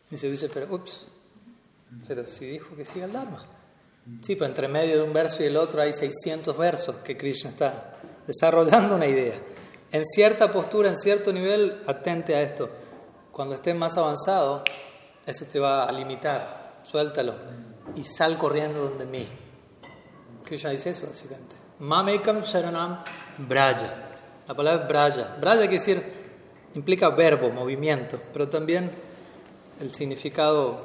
Y 0.09 0.17
se 0.17 0.29
dice, 0.29 0.49
pero 0.51 0.73
ups, 0.73 1.05
pero 2.07 2.25
si 2.25 2.45
dijo 2.45 2.75
que 2.75 2.83
siga 2.83 3.05
el 3.05 3.13
Dharma. 3.13 3.45
Sí, 4.21 4.35
pero 4.35 4.47
entre 4.47 4.67
medio 4.67 4.97
de 4.97 5.03
un 5.03 5.13
verso 5.13 5.43
y 5.43 5.47
el 5.47 5.57
otro 5.57 5.81
hay 5.81 5.93
600 5.93 6.57
versos 6.57 6.97
que 6.97 7.17
Krishna 7.17 7.51
está 7.51 7.95
desarrollando 8.25 8.95
una 8.95 9.07
idea. 9.07 9.39
En 9.91 10.03
cierta 10.05 10.51
postura, 10.51 10.89
en 10.89 10.97
cierto 10.97 11.31
nivel, 11.31 11.83
atente 11.87 12.35
a 12.35 12.41
esto. 12.41 12.69
Cuando 13.31 13.55
estés 13.55 13.75
más 13.75 13.97
avanzado, 13.97 14.63
eso 15.25 15.45
te 15.45 15.59
va 15.59 15.85
a 15.85 15.91
limitar. 15.91 16.81
Suéltalo 16.83 17.35
y 17.95 18.03
sal 18.03 18.37
corriendo 18.37 18.89
donde 18.89 19.05
mí. 19.05 19.27
Krishna 20.43 20.71
dice 20.71 20.91
eso, 20.91 21.07
básicamente. 21.07 21.55
Mamekam 21.79 22.41
Sharanam 22.41 23.03
Braja. 23.37 23.93
La 24.47 24.53
palabra 24.53 24.83
es 24.83 24.87
Braja. 24.87 25.37
Braja 25.39 25.59
quiere 25.59 25.73
decir, 25.73 26.03
implica 26.75 27.09
verbo, 27.09 27.49
movimiento, 27.49 28.19
pero 28.31 28.49
también 28.49 28.91
el 29.79 29.93
significado 29.93 30.81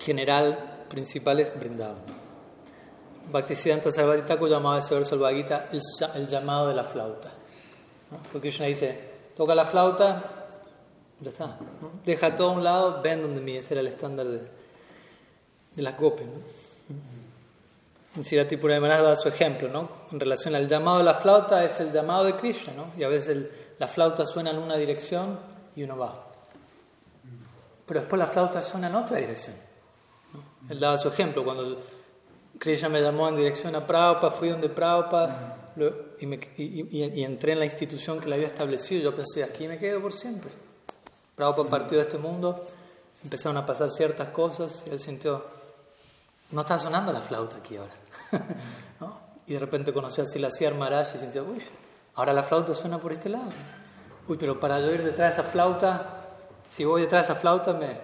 general 0.00 0.84
principal 0.88 1.40
es 1.40 1.58
Brindavan. 1.58 2.20
Bhaktisiddhanta 3.30 3.92
Sarvati 3.92 4.22
Thakur 4.22 4.48
llamaba 4.48 4.78
ese 4.78 4.94
verso 4.94 5.14
el 5.14 5.20
Bhagavad 5.20 5.64
el, 6.16 6.26
llamado 6.26 6.68
de 6.68 6.74
la 6.74 6.84
flauta. 6.84 7.30
Porque 8.32 8.48
Krishna 8.48 8.66
dice, 8.66 8.98
toca 9.36 9.54
la 9.54 9.66
flauta, 9.66 10.22
ya 11.20 11.30
está. 11.30 11.56
Deja 12.04 12.34
todo 12.34 12.50
a 12.50 12.52
un 12.54 12.64
lado, 12.64 13.00
ven 13.02 13.22
donde 13.22 13.40
mí. 13.40 13.56
Ese 13.56 13.74
era 13.74 13.82
el 13.82 13.86
estándar 13.86 14.26
de, 14.26 14.38
de 15.76 15.82
las 15.82 15.96
gopes. 15.96 16.26
¿no? 16.26 17.19
Sirati 18.22 18.56
Puramananda 18.56 19.10
da 19.10 19.16
su 19.16 19.28
ejemplo, 19.28 19.68
¿no? 19.68 19.88
En 20.10 20.18
relación 20.18 20.54
al 20.56 20.68
llamado 20.68 20.98
de 20.98 21.04
la 21.04 21.14
flauta 21.14 21.64
es 21.64 21.78
el 21.78 21.92
llamado 21.92 22.24
de 22.24 22.36
Krishna, 22.36 22.72
¿no? 22.72 22.86
Y 22.96 23.04
a 23.04 23.08
veces 23.08 23.48
la 23.78 23.86
flauta 23.86 24.26
suena 24.26 24.50
en 24.50 24.58
una 24.58 24.76
dirección 24.76 25.38
y 25.76 25.84
uno 25.84 25.96
va. 25.96 26.26
Pero 27.86 28.00
después 28.00 28.18
la 28.18 28.26
flauta 28.26 28.62
suena 28.62 28.88
en 28.88 28.96
otra 28.96 29.18
dirección. 29.18 29.56
Él 30.68 30.78
daba 30.78 30.98
su 30.98 31.08
ejemplo, 31.08 31.44
cuando 31.44 31.82
Krishna 32.58 32.88
me 32.88 33.00
llamó 33.00 33.28
en 33.28 33.36
dirección 33.36 33.74
a 33.76 33.86
Prabhupada, 33.86 34.32
fui 34.32 34.48
donde 34.48 34.68
Prabhupada 34.68 35.72
y, 36.18 37.22
entré 37.22 37.52
en 37.52 37.58
la 37.60 37.64
institución 37.64 38.20
que 38.20 38.28
le 38.28 38.34
había 38.34 38.48
establecido. 38.48 39.02
Yo 39.02 39.14
pensé, 39.14 39.44
aquí 39.44 39.68
me 39.68 39.78
quedo 39.78 40.00
por 40.02 40.12
siempre. 40.12 40.50
Prabhupada 41.36 41.70
partió 41.70 41.98
de 41.98 42.04
este 42.04 42.18
mundo, 42.18 42.66
empezaron 43.22 43.56
a 43.56 43.64
pasar 43.64 43.90
ciertas 43.90 44.28
cosas 44.28 44.84
y 44.86 44.90
él 44.90 45.00
sintió, 45.00 45.59
no 46.52 46.60
está 46.60 46.78
sonando 46.78 47.12
la 47.12 47.20
flauta 47.20 47.56
aquí 47.56 47.76
ahora. 47.76 47.94
Y 49.46 49.54
de 49.54 49.58
repente 49.58 49.92
conoció 49.92 50.22
a 50.22 50.26
Silasiyar 50.28 50.76
Maharaj 50.76 51.16
y 51.16 51.18
sintió, 51.18 51.42
uy, 51.42 51.60
ahora 52.14 52.32
la 52.32 52.44
flauta 52.44 52.72
suena 52.72 52.98
por 52.98 53.12
este 53.12 53.28
lado. 53.28 53.50
Uy, 54.28 54.36
pero 54.38 54.60
para 54.60 54.78
yo 54.78 54.92
ir 54.92 55.02
detrás 55.02 55.34
de 55.34 55.42
esa 55.42 55.50
flauta, 55.50 56.20
si 56.68 56.84
voy 56.84 57.02
detrás 57.02 57.26
de 57.26 57.32
esa 57.32 57.40
flauta 57.40 57.72
me, 57.72 57.98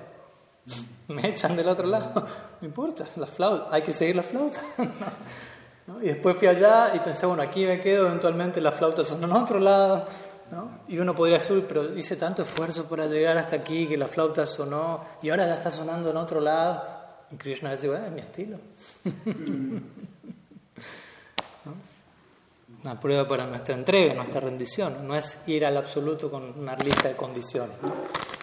me 1.14 1.28
echan 1.28 1.55
del 1.55 1.68
otro 1.68 1.86
lado. 1.86 2.26
No 2.61 2.66
importa, 2.66 3.05
la 3.14 3.28
flauta, 3.28 3.68
hay 3.70 3.82
que 3.82 3.92
seguir 3.92 4.16
la 4.16 4.24
flauta. 4.24 4.61
Y 6.03 6.09
después 6.09 6.36
fui 6.36 6.49
allá 6.49 6.97
y 6.97 6.99
pensé, 6.99 7.26
bueno, 7.26 7.44
aquí 7.44 7.64
me 7.64 7.80
quedo, 7.80 8.09
eventualmente 8.09 8.61
la 8.61 8.72
flauta 8.72 9.05
sonó 9.05 9.26
en 9.28 9.32
otro 9.32 9.61
lado. 9.61 10.05
Y 10.88 10.99
uno 10.99 11.14
podría 11.14 11.38
subir, 11.38 11.64
pero 11.68 11.97
hice 11.97 12.16
tanto 12.16 12.42
esfuerzo 12.42 12.86
para 12.86 13.07
llegar 13.07 13.38
hasta 13.38 13.55
aquí 13.55 13.86
que 13.86 13.97
la 13.97 14.09
flauta 14.09 14.47
sonó 14.47 15.05
y 15.22 15.30
ahora 15.30 15.47
ya 15.47 15.55
está 15.55 15.70
sonando 15.70 16.11
en 16.11 16.16
otro 16.16 16.40
lado. 16.40 16.95
Y 17.31 17.37
Krishna 17.37 17.72
dice, 17.72 17.89
bueno, 17.89 18.07
es 18.07 18.12
mi 18.12 18.20
estilo. 18.20 18.59
Una 22.83 23.01
prueba 23.01 23.27
para 23.27 23.47
nuestra 23.47 23.74
entrega, 23.74 24.14
nuestra 24.14 24.41
rendición. 24.41 25.07
No 25.07 25.16
es 25.16 25.39
ir 25.47 25.66
al 25.66 25.77
absoluto 25.77 26.31
con 26.31 26.57
una 26.59 26.77
lista 26.77 27.09
de 27.09 27.16
condiciones. 27.16 27.77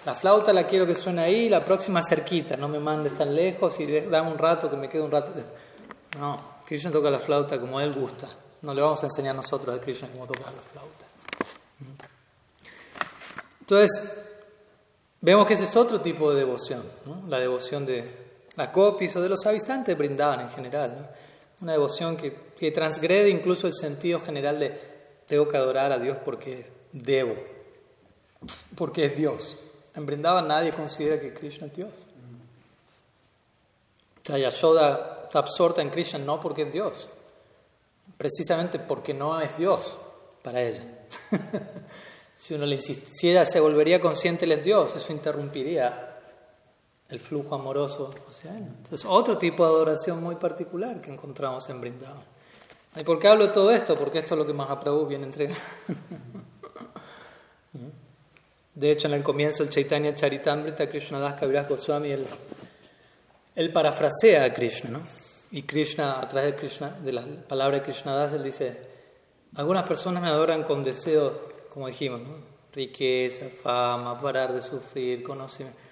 La 0.06 0.16
flauta 0.16 0.52
la 0.52 0.68
quiero 0.68 0.86
que 0.86 0.96
suene 0.96 1.22
ahí, 1.24 1.48
la 1.48 1.64
próxima 1.64 2.04
cerquita, 2.04 2.58
no 2.58 2.68
me 2.68 2.80
mandes 2.80 3.18
tan 3.18 3.34
lejos 3.34 3.80
y 3.80 3.86
dame 4.02 4.32
un 4.32 4.38
rato 4.38 4.70
que 4.70 4.76
me 4.76 4.90
quede 4.90 5.02
un 5.02 5.12
rato. 5.12 5.32
No, 6.20 6.56
Krishna 6.66 6.92
toca 6.92 7.10
la 7.10 7.20
flauta 7.20 7.58
como 7.60 7.80
él 7.80 7.94
gusta. 7.94 8.28
No 8.64 8.74
le 8.74 8.82
vamos 8.82 9.02
a 9.04 9.06
enseñar 9.06 9.36
nosotros 9.36 9.78
a 9.78 9.82
Krishna 9.82 10.10
cómo 10.12 10.28
tocar 10.28 10.52
la 10.54 10.62
flauta. 10.62 11.06
Entonces, 13.62 14.12
vemos 15.22 15.48
que 15.48 15.54
ese 15.54 15.64
es 15.64 15.76
otro 15.78 16.02
tipo 16.02 16.32
de 16.32 16.40
devoción, 16.40 16.84
la 17.30 17.40
devoción 17.40 17.86
de 17.86 18.23
la 18.56 18.72
copis 18.72 19.16
o 19.16 19.22
de 19.22 19.30
los 19.30 19.46
habitantes 19.46 19.98
brindaban 19.98 20.42
en 20.42 20.50
general. 20.50 21.10
Una 21.62 21.74
devoción 21.74 22.18
que, 22.18 22.36
que 22.58 22.72
transgrede 22.72 23.30
incluso 23.30 23.68
el 23.68 23.74
sentido 23.74 24.20
general 24.20 24.60
de 24.60 24.94
tengo 25.28 25.48
que 25.48 25.58
adorar 25.58 25.92
a 25.92 26.00
Dios 26.00 26.18
porque 26.24 26.66
debo, 26.92 27.36
porque 28.76 29.06
es 29.06 29.16
Dios. 29.16 29.56
En 29.96 30.06
Brindavan 30.06 30.48
nadie 30.48 30.72
considera 30.72 31.20
que 31.20 31.34
Krishna 31.34 31.68
es 31.68 31.74
Dios. 31.74 31.92
O 34.22 34.26
sea, 34.26 34.38
Yashoda 34.38 35.24
está 35.26 35.40
absorta 35.40 35.82
en 35.82 35.90
Krishna 35.90 36.20
no 36.20 36.40
porque 36.40 36.64
es 36.64 36.74
Dios, 36.74 37.10
precisamente 38.18 38.80
porque 38.80 39.14
no 39.14 39.40
es 39.40 39.58
Dios 39.58 39.96
para 40.42 40.62
ella. 40.62 40.84
si, 42.36 42.54
uno 42.54 42.66
le 42.66 42.82
si 42.82 43.30
ella 43.30 43.46
se 43.46 43.60
volvería 43.60 44.00
consciente, 44.00 44.46
él 44.46 44.54
es 44.54 44.64
Dios, 44.64 44.96
eso 44.96 45.12
interrumpiría 45.12 46.13
el 47.14 47.20
flujo 47.20 47.56
amoroso 47.56 48.14
hacia 48.30 48.58
él. 48.58 48.64
Entonces, 48.64 49.06
otro 49.08 49.38
tipo 49.38 49.64
de 49.64 49.70
adoración 49.70 50.22
muy 50.22 50.36
particular 50.36 51.00
que 51.00 51.12
encontramos 51.12 51.70
en 51.70 51.80
Brindavan. 51.80 52.24
¿Y 52.96 53.04
por 53.04 53.20
qué 53.20 53.28
hablo 53.28 53.48
de 53.48 53.54
todo 53.54 53.72
esto? 53.72 53.96
Porque 53.98 54.20
esto 54.20 54.34
es 54.34 54.40
lo 54.40 54.46
que 54.46 54.54
Mahaprabhu 54.54 55.06
viene 55.06 55.26
a 55.26 55.28
entregar. 55.28 55.58
De 58.76 58.92
hecho, 58.92 59.08
en 59.08 59.14
el 59.14 59.22
comienzo 59.22 59.64
del 59.64 59.72
Chaitanya 59.72 60.16
Charitamrita, 60.16 60.90
Krishnadas 60.90 61.40
Kaviraj 61.40 61.70
Goswami, 61.70 62.10
él, 62.10 62.26
él, 63.56 63.72
parafrasea 63.72 64.46
a 64.46 64.54
Krishna, 64.54 64.90
¿no? 64.90 65.02
Y 65.52 65.62
Krishna, 65.62 66.20
a 66.20 66.28
través 66.28 66.54
de, 66.54 66.58
Krishna, 66.58 66.90
de 66.90 67.14
la 67.14 67.24
palabra 67.48 67.78
de 67.78 67.84
Krishnadas, 67.84 68.34
él 68.34 68.42
dice, 68.42 68.82
algunas 69.56 69.84
personas 69.84 70.24
me 70.24 70.30
adoran 70.30 70.64
con 70.64 70.82
deseos, 70.84 71.34
como 71.72 71.86
dijimos, 71.86 72.22
¿no? 72.22 72.54
riqueza, 72.74 73.46
fama, 73.62 74.20
parar 74.20 74.54
de 74.54 74.64
sufrir, 74.64 75.22
conocimiento. 75.22 75.83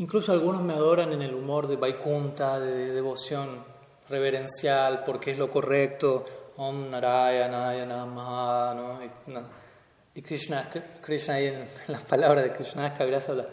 Incluso 0.00 0.32
algunos 0.32 0.62
me 0.62 0.72
adoran 0.72 1.12
en 1.12 1.20
el 1.20 1.34
humor 1.34 1.68
de 1.68 1.76
Vaikunta, 1.76 2.58
de, 2.58 2.90
devoción 2.94 3.62
reverencial, 4.08 5.04
porque 5.04 5.32
es 5.32 5.38
lo 5.38 5.50
correcto, 5.50 6.24
Om 6.56 6.88
Narayana, 6.88 7.84
Namaha, 7.84 8.74
¿no? 8.74 8.98
Y 10.14 10.22
Krishna, 10.22 10.70
Krishna 11.02 11.34
ahí 11.34 11.48
en 11.48 11.68
las 11.88 12.00
palabras 12.00 12.44
de 12.44 12.50
Krishna 12.50 12.94
Kaviraj 12.94 13.28
habla, 13.28 13.46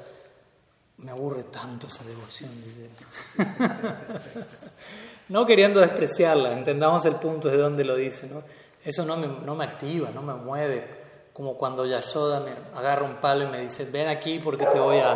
me 1.00 1.12
aburre 1.12 1.43
tanto 1.43 1.88
esa 1.88 2.06
devoción, 2.06 2.50
dice 2.64 2.89
no 5.28 5.45
queriendo 5.45 5.82
despreciarla, 5.82 6.54
entendamos 6.54 7.04
el 7.04 7.16
punto 7.16 7.50
de 7.50 7.58
donde 7.58 7.84
lo 7.84 7.98
dice, 7.98 8.26
¿no? 8.28 8.41
Eso 8.86 9.04
no 9.04 9.18
me, 9.18 9.28
no 9.28 9.54
me 9.54 9.66
activa, 9.66 10.12
no 10.16 10.22
me 10.22 10.34
mueve, 10.34 10.88
como 11.34 11.58
cuando 11.58 11.86
Yashoda 11.86 12.39
me 12.39 12.52
agarra 12.74 13.04
un 13.04 13.18
palo 13.18 13.43
y 13.43 13.48
me 13.48 13.60
dice, 13.60 13.84
ven 13.84 14.08
aquí 14.08 14.39
porque 14.39 14.66
te 14.66 14.80
voy 14.80 15.00
a... 15.00 15.14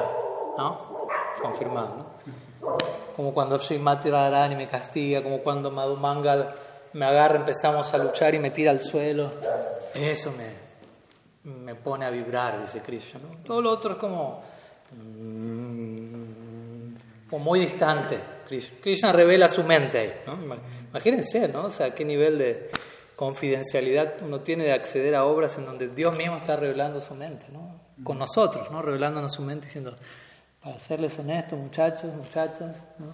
¿no? 0.58 0.91
Confirmado, 1.42 1.96
¿no? 1.98 2.22
Como 3.16 3.34
cuando 3.34 3.60
Srimati 3.60 4.10
Radharani 4.10 4.56
me 4.56 4.68
castiga, 4.68 5.24
como 5.24 5.40
cuando 5.40 5.72
Madhumangal 5.72 6.54
me 6.94 7.06
agarra, 7.06 7.38
empezamos 7.38 7.94
a 7.94 7.98
luchar 7.98 8.36
y 8.36 8.40
me 8.40 8.52
tira 8.52 8.72
al 8.72 8.82
suelo. 8.82 9.32
Eso 9.94 10.34
me, 10.38 11.52
me 11.52 11.76
pone 11.76 12.06
a 12.06 12.10
vibrar, 12.10 12.62
dice 12.62 12.82
Krishna. 12.82 13.20
Todo 13.46 13.62
lo 13.62 13.72
otro 13.72 13.94
es 13.94 13.98
como, 13.98 14.42
mm, 14.92 16.12
como 17.30 17.46
muy 17.46 17.60
distante. 17.60 18.20
Krishna. 18.48 18.78
Krishna 18.82 19.12
revela 19.12 19.48
su 19.48 19.64
mente 19.64 19.98
ahí, 19.98 20.14
¿no? 20.28 20.38
Imagínense, 20.90 21.48
¿no? 21.48 21.66
O 21.66 21.72
sea, 21.72 21.96
qué 21.96 22.04
nivel 22.04 22.38
de 22.38 22.70
confidencialidad 23.16 24.16
uno 24.22 24.42
tiene 24.42 24.66
de 24.66 24.74
acceder 24.74 25.16
a 25.16 25.26
obras 25.26 25.58
en 25.58 25.66
donde 25.66 25.88
Dios 25.88 26.16
mismo 26.18 26.38
está 26.38 26.56
revelando 26.56 27.00
su 27.00 27.16
mente, 27.16 27.46
¿no? 27.52 27.80
Con 28.04 28.18
nosotros, 28.18 28.70
¿no? 28.72 28.82
Revelándonos 28.82 29.32
su 29.32 29.42
mente 29.44 29.68
diciendo, 29.68 29.96
para 30.64 30.80
serles 30.80 31.18
honestos, 31.18 31.58
muchachos, 31.58 32.14
muchachas, 32.14 32.76
¿no? 33.00 33.14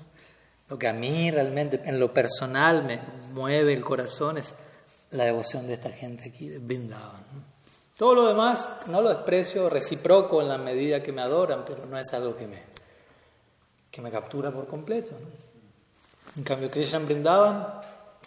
Lo 0.70 0.78
que 0.78 0.88
a 0.88 0.94
mí 0.94 1.32
realmente, 1.32 1.82
en 1.86 2.00
lo 2.00 2.14
personal, 2.14 2.84
me 2.84 3.00
mueve 3.32 3.74
el 3.74 3.82
corazón 3.82 4.38
es 4.38 4.54
la 5.12 5.24
devoción 5.24 5.66
de 5.66 5.76
esta 5.76 5.90
gente 5.92 6.28
aquí, 6.28 6.50
de 6.50 6.60
Vrindavan. 6.60 7.24
Todo 7.96 8.14
lo 8.16 8.28
demás 8.28 8.70
no 8.90 9.02
lo 9.02 9.10
desprecio, 9.10 9.70
reciproco 9.70 10.42
en 10.42 10.50
la 10.50 10.58
medida 10.58 11.02
que 11.02 11.14
me 11.14 11.22
adoran, 11.22 11.64
pero 11.66 11.86
no 11.86 11.98
es 11.98 12.14
algo 12.14 12.36
que 12.36 12.48
me, 12.48 12.62
que 13.90 14.02
me 14.02 14.12
captura 14.12 14.52
por 14.52 14.68
completo. 14.68 15.12
En 16.36 16.44
cambio, 16.44 16.70
Krishna 16.70 17.00
Brindavan, 17.00 17.66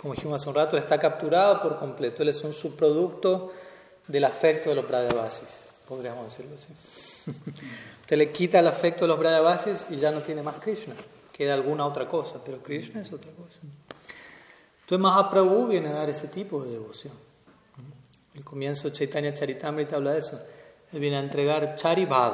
como 0.00 0.14
dijimos 0.14 0.40
hace 0.40 0.48
un 0.48 0.54
rato, 0.54 0.78
está 0.78 0.98
capturado 0.98 1.60
por 1.60 1.78
completo. 1.78 2.22
Él 2.22 2.30
es 2.30 2.42
un 2.42 2.54
subproducto 2.54 3.52
del 4.08 4.24
afecto 4.24 4.70
de 4.70 4.76
los 4.76 4.88
Brajavasis, 4.88 5.68
podríamos 5.86 6.24
decirlo 6.30 6.56
así. 6.56 7.30
Usted 8.10 8.18
le 8.18 8.32
quita 8.32 8.58
el 8.58 8.66
afecto 8.66 9.04
de 9.04 9.08
los 9.08 9.20
Brajavasis 9.20 9.86
y 9.88 9.96
ya 9.96 10.10
no 10.10 10.18
tiene 10.18 10.42
más 10.42 10.56
Krishna. 10.56 10.96
Queda 11.32 11.54
alguna 11.54 11.86
otra 11.86 12.08
cosa, 12.08 12.42
pero 12.44 12.60
Krishna 12.60 13.02
es 13.02 13.12
otra 13.12 13.30
cosa. 13.30 13.60
Entonces 14.80 14.98
Mahaprabhu 14.98 15.68
viene 15.68 15.90
a 15.90 15.92
dar 15.92 16.10
ese 16.10 16.26
tipo 16.26 16.60
de 16.64 16.72
devoción. 16.72 17.12
El 18.34 18.44
comienzo 18.44 18.90
Chaitanya 18.90 19.32
Charitamrita 19.32 19.94
habla 19.94 20.14
de 20.14 20.18
eso. 20.18 20.40
Él 20.92 20.98
viene 20.98 21.18
a 21.18 21.20
entregar 21.20 21.76
Charibhav, 21.76 22.32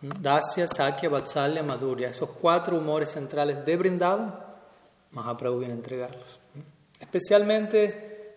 Dasya, 0.00 0.66
Sakya, 0.66 1.08
Vatsalya, 1.08 1.62
Madhurya. 1.62 2.08
Esos 2.08 2.30
cuatro 2.30 2.76
humores 2.76 3.12
centrales 3.12 3.64
de 3.64 3.76
Vrindavan, 3.76 4.34
Mahaprabhu 5.12 5.60
viene 5.60 5.74
a 5.74 5.76
entregarlos. 5.76 6.36
Especialmente, 6.98 8.34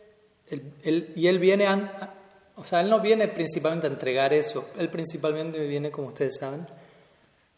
y 0.84 1.26
él 1.26 1.40
viene 1.40 1.66
a, 1.66 2.14
o 2.60 2.66
sea, 2.66 2.82
él 2.82 2.90
no 2.90 3.00
viene 3.00 3.30
principalmente 3.30 3.88
a 3.88 3.90
entregar 3.90 4.34
eso, 4.34 4.70
él 4.78 4.90
principalmente 4.90 5.60
viene, 5.66 5.90
como 5.92 6.10
ustedes 6.10 6.38
saben, 6.38 6.68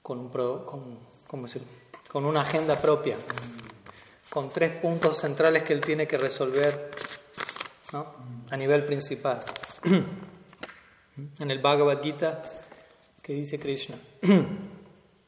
con, 0.01 0.19
un 0.19 0.29
con, 0.29 0.99
con 2.07 2.25
una 2.25 2.41
agenda 2.41 2.79
propia, 2.79 3.17
con 4.29 4.49
tres 4.49 4.77
puntos 4.79 5.17
centrales 5.17 5.63
que 5.63 5.73
él 5.73 5.81
tiene 5.81 6.07
que 6.07 6.17
resolver 6.17 6.91
¿no? 7.93 8.13
a 8.49 8.57
nivel 8.57 8.85
principal. 8.85 9.41
En 11.39 11.51
el 11.51 11.59
Bhagavad 11.59 12.01
Gita, 12.01 12.41
que 13.21 13.33
dice 13.33 13.59
Krishna, 13.59 13.97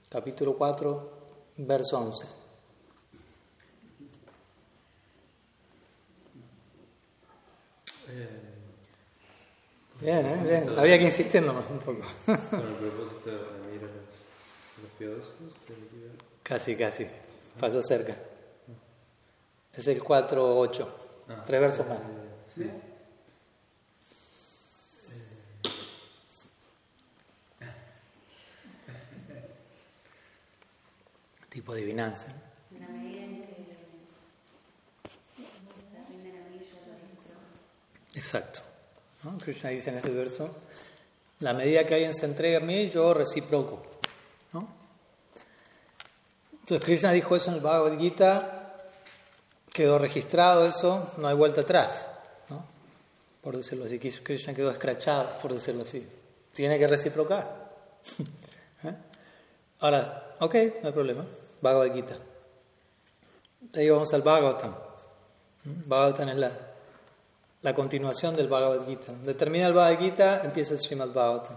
capítulo 0.10 0.56
4, 0.56 1.12
verso 1.58 2.00
11. 2.00 2.44
Bien, 10.04 10.26
¿eh? 10.26 10.40
bien. 10.44 10.78
Había 10.78 10.98
que 10.98 11.06
insistir 11.06 11.42
nomás 11.42 11.64
un 11.70 11.80
poco. 11.80 12.02
Con 12.26 12.36
el 12.36 12.76
propósito 12.76 13.30
de 13.30 13.36
unir 13.38 13.82
a 13.84 14.82
los 14.82 14.92
piadosos. 14.98 15.34
Casi, 16.44 16.76
casi. 16.76 17.08
Pasó 17.58 17.82
cerca. 17.82 18.14
Es 19.74 19.88
el 19.88 20.04
4-8. 20.04 20.88
Ah, 21.30 21.44
Tres 21.46 21.62
versos 21.62 21.88
más. 21.88 22.00
¿Sí? 22.54 22.70
tipo 31.50 31.72
adivinanza. 31.72 32.34
Exacto. 38.16 38.73
Krishna 39.44 39.70
dice 39.70 39.90
en 39.90 39.98
ese 39.98 40.10
verso, 40.10 40.50
la 41.40 41.54
medida 41.54 41.86
que 41.86 41.94
alguien 41.94 42.14
se 42.14 42.26
entrega 42.26 42.58
a 42.58 42.62
mí, 42.62 42.90
yo 42.90 43.14
reciproco. 43.14 43.84
Entonces 46.52 46.86
Krishna 46.86 47.12
dijo 47.12 47.36
eso 47.36 47.50
en 47.50 47.56
el 47.56 47.62
Bhagavad 47.62 47.98
Gita, 47.98 48.84
quedó 49.72 49.98
registrado 49.98 50.66
eso, 50.66 51.12
no 51.18 51.28
hay 51.28 51.36
vuelta 51.36 51.62
atrás. 51.62 52.08
Por 53.42 53.58
decirlo 53.58 53.84
así, 53.84 54.00
Krishna 54.00 54.54
quedó 54.54 54.72
escrachado, 54.72 55.28
por 55.42 55.54
decirlo 55.54 55.84
así. 55.84 56.08
Tiene 56.54 56.80
que 56.80 56.88
reciprocar. 56.88 57.72
¿Eh? 58.84 58.96
Ahora, 59.82 60.36
ok, 60.40 60.56
no 60.82 60.88
hay 60.88 60.94
problema. 60.94 61.26
Bhagavad 61.62 61.94
Gita. 61.94 62.18
De 63.60 63.82
ahí 63.82 63.90
vamos 63.90 64.14
al 64.14 64.22
Bhagavatam. 64.22 64.74
Bhagavatam 65.66 66.30
es 66.30 66.38
la, 66.38 66.52
la 67.64 67.74
continuación 67.74 68.36
del 68.36 68.48
Bhagavad 68.48 68.86
Gita. 68.86 69.12
Donde 69.14 69.34
termina 69.34 69.68
el 69.68 69.74
Bhagavad 69.74 70.00
Gita, 70.00 70.42
empieza 70.44 70.74
el 70.74 70.80
Srimad 70.80 71.10
Bhagavatam. 71.10 71.56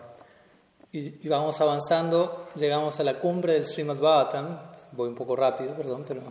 Y, 0.92 1.28
vamos 1.28 1.60
avanzando, 1.60 2.48
llegamos 2.54 2.98
a 3.00 3.02
la 3.02 3.18
cumbre 3.18 3.54
del 3.54 3.66
Srimad 3.66 3.96
Bhagavatam. 3.96 4.58
Voy 4.92 5.08
un 5.08 5.14
poco 5.16 5.36
rápido, 5.36 5.74
perdón, 5.74 6.04
pero 6.06 6.22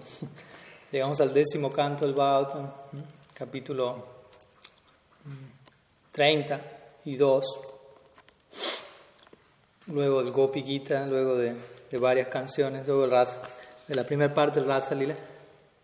llegamos 0.92 1.20
al 1.20 1.34
décimo 1.34 1.72
canto 1.72 2.06
del 2.06 2.16
Bhagavatam, 2.16 2.72
capítulo 3.34 4.06
32. 6.14 7.46
Luego 9.88 10.22
el 10.22 10.32
Gopi 10.32 10.64
Gita, 10.64 11.06
luego 11.06 11.36
de, 11.36 11.54
de 11.92 11.98
varias 11.98 12.30
canciones, 12.30 12.88
luego 12.88 13.04
el 13.04 13.12
Rasa 13.12 13.42
de 13.88 13.94
la 13.94 14.06
primera 14.06 14.34
parte 14.34 14.62
del 14.62 14.70
Rasa 14.70 14.96
Lila. 14.96 15.16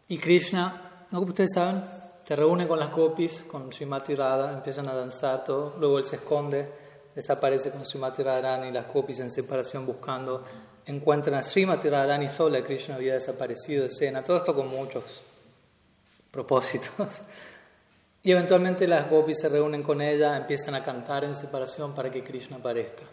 Y 0.08 0.18
Krishna, 0.18 1.08
¿no? 1.12 1.20
como 1.20 1.30
ustedes 1.30 1.52
saben, 1.54 2.01
se 2.32 2.38
reúne 2.38 2.66
con 2.66 2.80
las 2.80 2.90
gopis, 2.94 3.44
con 3.46 3.74
Srimati 3.74 4.16
Radha, 4.16 4.54
empiezan 4.54 4.88
a 4.88 4.94
danzar 4.94 5.44
todo, 5.44 5.76
luego 5.78 6.00
él 6.00 6.06
se 6.06 6.16
esconde, 6.16 6.66
desaparece 7.14 7.72
con 7.72 7.86
Srimati 7.86 8.24
Radharani 8.24 8.70
y 8.70 8.72
las 8.72 8.88
gopis 8.88 9.20
en 9.20 9.30
separación 9.30 9.86
buscando, 9.86 10.42
encuentran 10.86 11.36
a 11.36 11.44
Srimati 11.44 11.90
Radharani 11.90 12.30
sola, 12.30 12.64
Krishna 12.64 12.96
había 12.96 13.16
desaparecido 13.16 13.82
de 13.82 13.90
escena, 13.90 14.24
todo 14.24 14.38
esto 14.38 14.56
con 14.56 14.70
muchos 14.70 15.04
propósitos. 16.32 16.92
Y 18.24 18.32
eventualmente 18.32 18.88
las 18.88 19.10
gopis 19.10 19.40
se 19.40 19.50
reúnen 19.50 19.84
con 19.84 20.00
ella, 20.00 20.38
empiezan 20.38 20.76
a 20.76 20.84
cantar 20.84 21.26
en 21.26 21.36
separación 21.36 21.94
para 21.94 22.10
que 22.10 22.24
Krishna 22.24 22.58
aparezca. 22.58 23.04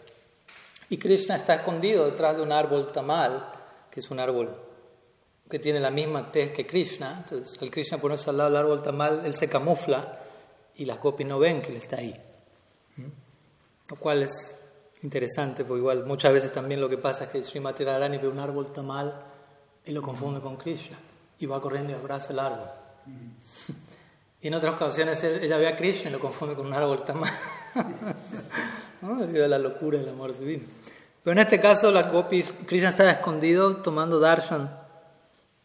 Y 0.87 0.97
Krishna 0.97 1.35
está 1.35 1.55
escondido 1.55 2.05
detrás 2.05 2.37
de 2.37 2.43
un 2.43 2.53
árbol 2.53 2.89
tamal, 2.93 3.51
que 3.91 3.99
es 3.99 4.11
un 4.11 4.19
árbol 4.21 4.68
que 5.49 5.59
tiene 5.59 5.79
la 5.79 5.89
misma 5.89 6.31
tez 6.31 6.51
que 6.51 6.67
Krishna. 6.67 7.23
Entonces, 7.23 7.59
al 7.61 7.71
Krishna 7.71 7.97
ponerse 7.99 8.29
al 8.29 8.37
lado 8.37 8.49
del 8.51 8.59
árbol 8.59 8.83
tamal, 8.83 9.25
él 9.25 9.35
se 9.35 9.49
camufla 9.49 10.19
y 10.75 10.85
las 10.85 10.99
gopis 10.99 11.25
no 11.25 11.39
ven 11.39 11.61
que 11.61 11.69
él 11.69 11.77
está 11.77 11.97
ahí. 11.97 12.13
¿Mm? 12.97 13.07
Lo 13.89 13.95
cual 13.95 14.23
es 14.23 14.55
interesante, 15.01 15.65
porque 15.65 15.79
igual 15.79 16.05
muchas 16.05 16.31
veces 16.33 16.51
también 16.51 16.79
lo 16.79 16.87
que 16.87 16.97
pasa 16.97 17.25
es 17.25 17.29
que 17.31 17.43
Srimati 17.43 17.83
Radharani 17.83 18.17
ve 18.17 18.27
un 18.27 18.39
árbol 18.39 18.71
tamal 18.71 19.13
y 19.85 19.91
lo 19.91 20.01
confunde 20.01 20.39
con 20.39 20.57
Krishna 20.57 20.99
y 21.39 21.45
va 21.47 21.59
corriendo 21.59 21.93
y 21.93 21.95
abraza 21.95 22.31
el 22.31 22.39
árbol. 22.39 22.69
Y 24.41 24.47
en 24.47 24.53
otras 24.53 24.75
ocasiones 24.75 25.21
ella 25.21 25.57
ve 25.57 25.67
a 25.67 25.75
Krishna 25.75 26.09
y 26.09 26.13
lo 26.13 26.19
confunde 26.21 26.55
con 26.55 26.67
un 26.67 26.73
árbol 26.73 27.03
tamal. 27.03 27.29
¿No? 29.01 29.19
La 29.19 29.59
locura 29.59 29.97
del 29.97 30.07
amor 30.07 30.39
divino. 30.39 30.63
Pero 31.21 31.33
en 31.33 31.39
este 31.39 31.59
caso, 31.59 31.91
las 31.91 32.09
gopis, 32.09 32.55
Krishna 32.65 32.87
estaba 32.87 33.09
escondido 33.09 33.75
tomando 33.81 34.17
darshan 34.17 34.78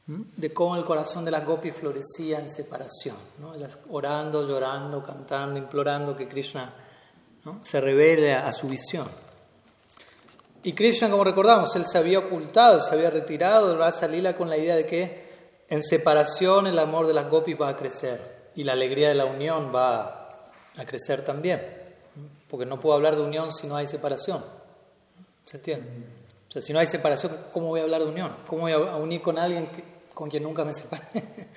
de 0.07 0.53
cómo 0.53 0.77
el 0.77 0.85
corazón 0.85 1.25
de 1.25 1.31
las 1.31 1.47
gopis 1.47 1.75
florecía 1.75 2.39
en 2.39 2.51
separación, 2.51 3.17
¿no? 3.39 3.55
Ellas 3.55 3.79
orando, 3.89 4.47
llorando, 4.47 5.03
cantando, 5.03 5.59
implorando 5.59 6.15
que 6.15 6.29
Krishna 6.29 6.75
se 7.63 7.81
revele 7.81 8.35
a, 8.35 8.53
su 8.53 8.69
visión. 8.69 9.09
Y 10.63 10.73
Krishna, 10.73 11.11
como 11.11 11.25
recordamos, 11.25 11.75
él 11.77 11.87
se 11.87 11.99
había 11.99 12.19
ocultado, 12.19 12.81
se 12.83 12.95
había 12.95 13.11
retirado 13.11 13.69
de 13.69 13.77
Rasa 13.77 14.07
Lila 14.07 14.37
con 14.37 14.51
la 14.51 14.59
idea 14.59 14.77
de 14.77 14.87
que 14.87 15.25
en 15.69 15.83
separación 15.83 16.67
el 16.67 16.79
amor 16.79 17.07
de 17.07 17.15
las 17.15 17.31
gopis 17.31 17.61
va 17.61 17.69
a 17.71 17.77
crecer 17.77 18.51
y 18.55 18.65
la 18.65 18.73
alegría 18.73 19.09
de 19.09 19.15
la 19.15 19.25
unión 19.25 19.73
va 19.75 20.51
a 20.77 20.85
crecer 20.85 21.25
también, 21.25 21.63
porque 22.51 22.67
no 22.67 22.79
puedo 22.79 22.95
hablar 22.95 23.17
de 23.17 23.23
unión 23.23 23.55
si 23.55 23.67
no 23.67 23.77
hay 23.77 23.87
separación. 23.87 24.45
¿Se 25.47 25.57
entiende? 25.57 25.89
O 26.49 26.53
sea, 26.53 26.63
si 26.63 26.73
no 26.73 26.79
hay 26.79 26.87
separación, 26.87 27.37
¿cómo 27.53 27.69
voy 27.69 27.81
a 27.81 27.83
hablar 27.85 28.03
de 28.03 28.09
unión? 28.09 28.35
¿Cómo 28.47 28.63
voy 28.63 28.73
a 28.73 28.97
unir 28.97 29.21
con 29.21 29.39
alguien 29.39 29.67
que, 29.67 29.94
con 30.15 30.31
quien 30.31 30.43
nunca 30.43 30.65
me 30.65 30.73
separé. 30.73 31.05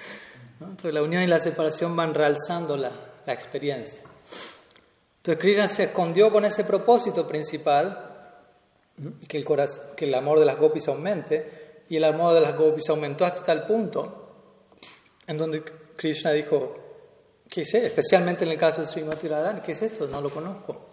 Entonces 0.59 0.93
la 0.93 1.03
unión 1.03 1.21
y 1.23 1.27
la 1.27 1.39
separación 1.39 1.95
van 1.95 2.13
realzando 2.13 2.75
la, 2.75 2.91
la 3.25 3.33
experiencia. 3.33 3.99
Entonces 5.17 5.41
Krishna 5.41 5.67
se 5.67 5.83
escondió 5.83 6.31
con 6.31 6.45
ese 6.45 6.63
propósito 6.63 7.27
principal, 7.27 8.15
que 9.27 9.37
el, 9.37 9.45
corazón, 9.45 9.83
que 9.95 10.05
el 10.05 10.15
amor 10.15 10.39
de 10.39 10.45
las 10.45 10.57
gopis 10.57 10.87
aumente, 10.87 11.83
y 11.89 11.97
el 11.97 12.03
amor 12.03 12.33
de 12.33 12.41
las 12.41 12.57
gopis 12.57 12.89
aumentó 12.89 13.25
hasta 13.25 13.43
tal 13.43 13.65
punto 13.65 14.27
en 15.27 15.37
donde 15.37 15.63
Krishna 15.95 16.31
dijo, 16.31 16.77
¿qué 17.49 17.61
es 17.61 17.73
Especialmente 17.73 18.45
en 18.45 18.51
el 18.51 18.57
caso 18.57 18.81
de 18.81 18.87
Srimati 18.87 19.27
Radharani, 19.27 19.61
¿qué 19.61 19.73
es 19.73 19.81
esto? 19.81 20.07
No 20.07 20.21
lo 20.21 20.29
conozco. 20.29 20.87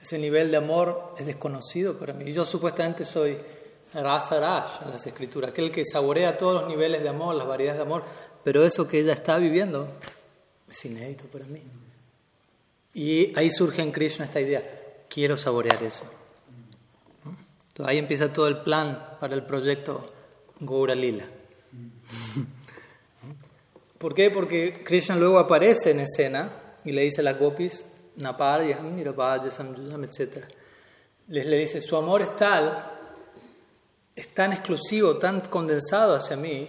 Ese 0.00 0.18
nivel 0.18 0.50
de 0.50 0.56
amor 0.56 1.14
es 1.18 1.26
desconocido 1.26 1.98
para 1.98 2.14
mí. 2.14 2.32
Yo 2.32 2.44
supuestamente 2.44 3.04
soy 3.04 3.38
rasa 3.94 4.40
rash 4.40 4.84
en 4.84 4.90
las 4.90 5.06
escrituras, 5.06 5.50
aquel 5.50 5.70
que 5.70 5.84
saborea 5.84 6.36
todos 6.36 6.62
los 6.62 6.68
niveles 6.70 7.02
de 7.02 7.08
amor, 7.08 7.34
las 7.34 7.46
variedades 7.46 7.78
de 7.78 7.86
amor, 7.86 8.04
pero 8.44 8.64
eso 8.64 8.86
que 8.86 9.00
ella 9.00 9.12
está 9.12 9.38
viviendo 9.38 9.88
es 10.70 10.84
inédito 10.84 11.24
para 11.24 11.44
mí. 11.46 11.62
Y 12.94 13.36
ahí 13.38 13.50
surge 13.50 13.82
en 13.82 13.92
Krishna 13.92 14.24
esta 14.24 14.40
idea, 14.40 14.62
quiero 15.08 15.36
saborear 15.36 15.82
eso. 15.82 16.04
Entonces 17.68 17.86
ahí 17.86 17.98
empieza 17.98 18.32
todo 18.32 18.48
el 18.48 18.62
plan 18.62 19.16
para 19.20 19.34
el 19.34 19.44
proyecto 19.44 20.12
Gaura 20.60 20.94
Lila. 20.94 21.24
¿Por 23.98 24.14
qué? 24.14 24.30
Porque 24.30 24.82
Krishna 24.84 25.16
luego 25.16 25.38
aparece 25.38 25.90
en 25.90 26.00
escena 26.00 26.50
y 26.84 26.92
le 26.92 27.02
dice 27.02 27.20
a 27.20 27.24
las 27.24 27.38
gopis, 27.38 27.84
Naparyaham, 28.16 28.94
Nirapayasam, 28.94 30.04
etc. 30.04 30.44
Les 31.28 31.46
le 31.46 31.58
dice, 31.58 31.80
su 31.80 31.96
amor 31.96 32.22
es 32.22 32.34
tal, 32.36 32.97
es 34.18 34.34
tan 34.34 34.52
exclusivo, 34.52 35.16
tan 35.16 35.42
condensado 35.42 36.16
hacia 36.16 36.36
mí, 36.36 36.68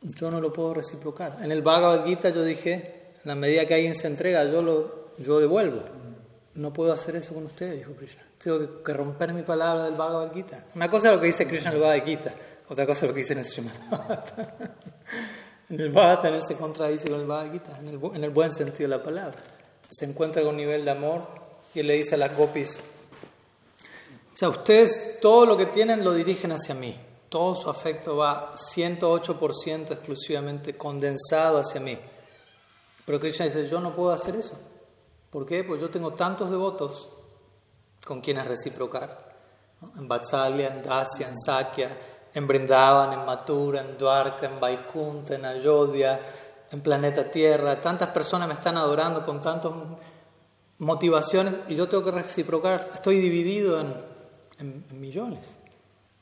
yo 0.00 0.28
no 0.28 0.40
lo 0.40 0.52
puedo 0.52 0.74
reciprocar. 0.74 1.38
En 1.40 1.52
el 1.52 1.62
Bhagavad 1.62 2.04
Gita 2.04 2.30
yo 2.30 2.42
dije, 2.42 3.12
en 3.14 3.28
la 3.28 3.36
medida 3.36 3.64
que 3.64 3.74
alguien 3.74 3.94
se 3.94 4.08
entrega, 4.08 4.42
yo 4.46 4.60
lo 4.60 5.14
yo 5.18 5.38
devuelvo. 5.38 5.82
No 6.54 6.72
puedo 6.72 6.92
hacer 6.92 7.14
eso 7.14 7.32
con 7.32 7.46
ustedes, 7.46 7.78
dijo 7.78 7.92
Krishna. 7.92 8.22
Tengo 8.42 8.82
que 8.82 8.92
romper 8.92 9.32
mi 9.32 9.42
palabra 9.42 9.84
del 9.84 9.94
Bhagavad 9.94 10.34
Gita. 10.34 10.64
Una 10.74 10.90
cosa 10.90 11.10
es 11.10 11.14
lo 11.14 11.20
que 11.20 11.28
dice 11.28 11.46
Krishna 11.46 11.70
en 11.70 11.76
el 11.76 11.80
Bhagavad 11.80 12.04
Gita, 12.04 12.34
otra 12.68 12.86
cosa 12.86 13.04
es 13.04 13.10
lo 13.10 13.14
que 13.14 13.20
dice 13.20 13.34
en 13.34 13.38
el 13.38 13.46
Srimad 13.46 13.74
En 15.70 15.80
el 15.80 15.92
Bhagavad 15.92 16.22
también 16.22 16.42
se 16.42 16.56
contradice 16.56 17.08
con 17.08 17.20
el 17.20 17.26
Bhagavad 17.28 17.52
Gita, 17.52 17.78
en 17.78 17.86
el, 17.86 18.00
en 18.16 18.24
el 18.24 18.30
buen 18.30 18.50
sentido 18.50 18.90
de 18.90 18.96
la 18.96 19.02
palabra. 19.04 19.38
Se 19.90 20.06
encuentra 20.06 20.42
con 20.42 20.50
un 20.50 20.56
nivel 20.56 20.84
de 20.84 20.90
amor 20.90 21.22
y 21.72 21.78
él 21.78 21.86
le 21.86 21.94
dice 21.94 22.16
a 22.16 22.18
las 22.18 22.36
gopis, 22.36 22.80
sea, 24.42 24.48
ustedes 24.48 25.20
todo 25.20 25.46
lo 25.46 25.56
que 25.56 25.66
tienen 25.66 26.04
lo 26.04 26.12
dirigen 26.12 26.50
hacia 26.50 26.74
mí. 26.74 26.98
Todo 27.28 27.54
su 27.54 27.70
afecto 27.70 28.16
va 28.16 28.52
108% 28.54 29.92
exclusivamente 29.92 30.76
condensado 30.76 31.58
hacia 31.58 31.80
mí. 31.80 31.96
Pero 33.06 33.20
Krishna 33.20 33.46
dice, 33.46 33.68
yo 33.68 33.80
no 33.80 33.94
puedo 33.94 34.10
hacer 34.10 34.34
eso. 34.34 34.58
¿Por 35.30 35.46
qué? 35.46 35.62
Pues 35.62 35.80
yo 35.80 35.90
tengo 35.90 36.12
tantos 36.14 36.50
devotos 36.50 37.08
con 38.04 38.20
quienes 38.20 38.48
reciprocar. 38.48 39.32
En 39.96 40.08
Vatsalya, 40.08 40.74
en 40.74 40.82
Dasya, 40.82 41.28
en 41.28 41.36
Sakya, 41.36 41.96
en 42.34 42.46
Brindavan, 42.46 43.12
en 43.12 43.24
Mathura, 43.24 43.80
en 43.80 43.96
Dwarka, 43.96 44.46
en 44.46 44.58
Vaikunta, 44.58 45.36
en 45.36 45.44
Ayodhya, 45.44 46.20
en 46.70 46.80
Planeta 46.80 47.30
Tierra. 47.30 47.80
Tantas 47.80 48.08
personas 48.08 48.48
me 48.48 48.54
están 48.54 48.76
adorando 48.76 49.24
con 49.24 49.40
tantas 49.40 49.72
motivaciones 50.78 51.54
y 51.68 51.76
yo 51.76 51.88
tengo 51.88 52.04
que 52.04 52.10
reciprocar. 52.10 52.90
Estoy 52.94 53.18
dividido 53.18 53.80
en, 53.80 54.11
millones. 54.62 55.56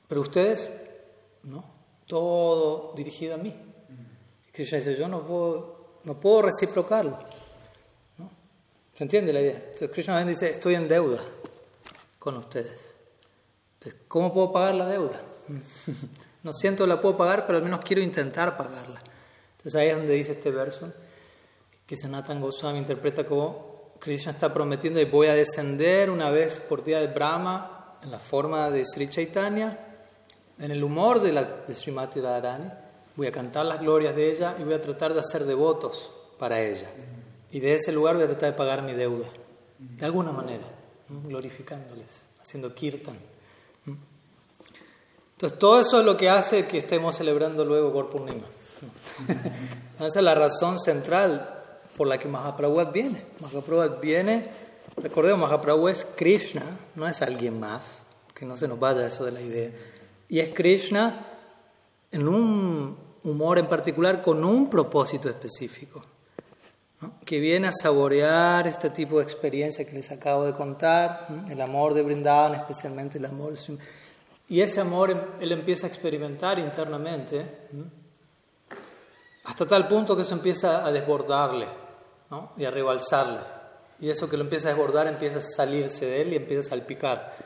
Pero 0.09 0.23
ustedes, 0.23 0.69
no. 1.45 1.65
Todo 2.07 2.93
dirigido 2.97 3.35
a 3.35 3.39
mí. 3.39 3.55
Krishna 4.53 4.79
dice, 4.79 4.97
yo 4.97 5.09
no 5.09 5.25
puedo, 5.25 6.01
no 6.05 6.19
puedo 6.19 6.43
reciprocarlo. 6.43 7.19
¿Se 8.95 9.05
entiende 9.05 9.33
la 9.33 9.41
idea? 9.41 9.57
Entonces 9.57 9.91
Krishna 9.91 10.25
dice, 10.27 10.51
estoy 10.51 10.75
en 10.75 10.89
deuda 10.89 11.25
con 12.19 12.37
ustedes. 12.37 12.95
Entonces, 13.79 14.03
¿cómo 14.09 14.35
puedo 14.35 14.53
pagar 14.53 14.75
la 14.75 14.87
deuda? 14.87 15.23
no 16.43 16.53
siento 16.53 16.87
la 16.87 17.01
puedo 17.01 17.17
pagar, 17.17 17.47
pero 17.47 17.59
al 17.59 17.65
menos 17.65 17.81
quiero 17.81 18.03
intentar 18.03 18.57
pagarla. 18.57 19.01
Entonces 19.57 19.81
ahí 19.81 19.89
es 19.89 19.97
donde 19.97 20.13
dice 20.15 20.33
este 20.33 20.51
verso, 20.51 20.93
que 21.87 21.97
Sanatan 21.97 22.41
Goswami 22.41 22.79
interpreta 22.79 23.25
como 23.25 23.95
Krishna 23.99 24.33
está 24.33 24.53
prometiendo 24.53 25.01
y 25.01 25.05
voy 25.05 25.29
a 25.29 25.35
descender 25.35 26.11
una 26.11 26.31
vez 26.31 26.59
por 26.59 26.83
día 26.83 27.01
de 27.01 27.07
Brahma 27.07 27.80
en 28.03 28.11
la 28.11 28.19
forma 28.19 28.71
de 28.71 28.85
Sri 28.85 29.09
Chaitanya, 29.09 29.79
en 30.59 30.71
el 30.71 30.83
humor 30.83 31.21
de, 31.21 31.33
la, 31.33 31.45
de 31.45 31.75
Srimati 31.75 32.21
Radharani, 32.21 32.71
voy 33.17 33.27
a 33.27 33.33
cantar 33.33 33.67
las 33.67 33.81
glorias 33.81 34.15
de 34.15 34.31
ella 34.31 34.57
y 34.59 34.63
voy 34.63 34.75
a 34.75 34.81
tratar 34.81 35.15
de 35.15 35.21
hacer 35.21 35.45
devotos 35.45 36.11
para 36.39 36.61
ella. 36.61 36.89
Y 37.51 37.61
de 37.61 37.75
ese 37.75 37.93
lugar 37.93 38.15
voy 38.15 38.25
a 38.25 38.29
tratar 38.29 38.53
de 38.53 38.57
pagar 38.57 38.83
mi 38.83 38.93
deuda, 38.93 39.27
de 39.79 40.05
alguna 40.05 40.33
manera, 40.33 40.65
glorificándoles, 41.09 42.25
haciendo 42.41 42.75
kirtan. 42.75 43.19
Entonces, 45.33 45.59
todo 45.59 45.81
eso 45.81 46.01
es 46.01 46.05
lo 46.05 46.19
que 46.19 46.29
hace 46.29 46.67
que 46.67 46.79
estemos 46.79 47.17
celebrando 47.17 47.65
luego 47.65 47.91
Gorpurnima. 47.91 48.47
Esa 49.97 50.19
es 50.19 50.25
la 50.25 50.35
razón 50.35 50.79
central 50.79 51.61
por 51.97 52.09
la 52.09 52.19
que 52.19 52.29
Mahaprabhu 52.29 52.93
viene. 52.93 53.25
Mahaprabhu 53.41 54.01
viene, 54.01 54.51
recordemos, 54.97 55.49
Mahaprabhu 55.49 55.89
es 55.89 56.07
Krishna, 56.17 56.63
no 56.95 57.07
es 57.07 57.23
alguien 57.23 57.59
más, 57.59 58.03
que 58.35 58.45
no 58.45 58.57
se 58.57 58.69
nos 58.69 58.79
vaya 58.79 59.07
eso 59.07 59.25
de 59.25 59.33
la 59.33 59.41
idea. 59.41 59.71
Y 60.29 60.41
es 60.41 60.55
Krishna 60.55 61.27
en 62.11 62.29
un 62.29 62.97
humor 63.25 63.59
en 63.59 63.67
particular 63.67 64.23
con 64.23 64.45
un 64.45 64.71
propósito 64.71 65.29
específico 65.29 66.05
que 67.25 67.39
viene 67.39 67.69
a 67.69 67.73
saborear 67.73 68.67
este 68.67 68.91
tipo 68.91 69.19
de 69.19 69.25
experiencia 69.25 69.87
que 69.87 69.93
les 69.93 70.11
acabo 70.11 70.45
de 70.45 70.53
contar, 70.53 71.29
el 71.49 71.61
amor 71.61 71.95
de 71.95 72.03
Brindavan, 72.03 72.55
especialmente 72.55 73.19
el 73.19 73.25
amor. 73.25 73.55
Y 74.49 74.61
ese 74.61 74.81
amor 74.81 75.11
em, 75.11 75.21
él 75.41 75.53
empieza 75.53 75.87
a 75.87 75.89
experimentar 75.89 76.59
internamente, 76.59 77.69
hasta 79.45 79.67
tal 79.67 79.89
punto 79.89 80.15
que 80.15 80.23
eso 80.23 80.35
empieza 80.35 80.85
a 80.85 80.93
desbordarle 80.93 81.69
y 82.57 82.65
a 82.65 82.71
rebalsarle. 82.71 83.60
Y 84.01 84.11
eso 84.11 84.29
que 84.29 84.37
lo 84.37 84.45
empieza 84.45 84.69
a 84.69 84.71
desbordar 84.71 85.07
empieza 85.07 85.39
a 85.39 85.43
salirse 85.43 86.07
de 86.07 86.23
él 86.23 86.33
y 86.33 86.37
empieza 86.37 86.63
a 86.63 86.71
salpicar 86.71 87.37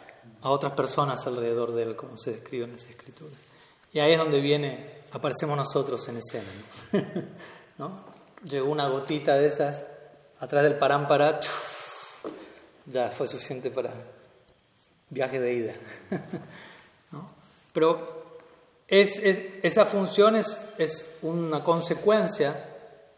a 0.40 0.50
otras 0.50 0.72
personas 0.72 1.26
alrededor 1.26 1.74
de 1.74 1.82
él, 1.82 1.96
como 1.96 2.16
se 2.16 2.32
describe 2.32 2.64
en 2.64 2.74
esa 2.74 2.90
escritura. 2.90 3.34
Y 3.92 4.00
ahí 4.00 4.12
es 4.12 4.18
donde 4.18 4.40
viene, 4.40 5.02
aparecemos 5.12 5.56
nosotros 5.56 6.06
en 6.08 6.18
escena. 6.18 6.44
¿no? 7.78 8.04
llegó 8.44 8.70
una 8.70 8.88
gotita 8.88 9.34
de 9.34 9.46
esas 9.46 9.84
atrás 10.38 10.62
del 10.62 10.76
parámpara, 10.76 11.40
ya 12.86 13.10
fue 13.10 13.26
suficiente 13.26 13.70
para 13.70 13.90
viaje 15.10 15.40
de 15.40 15.52
ida. 15.52 15.74
Pero 17.72 18.38
es, 18.86 19.18
esa 19.18 19.84
función 19.86 20.36
es, 20.36 21.18
una 21.22 21.64
consecuencia 21.64 22.70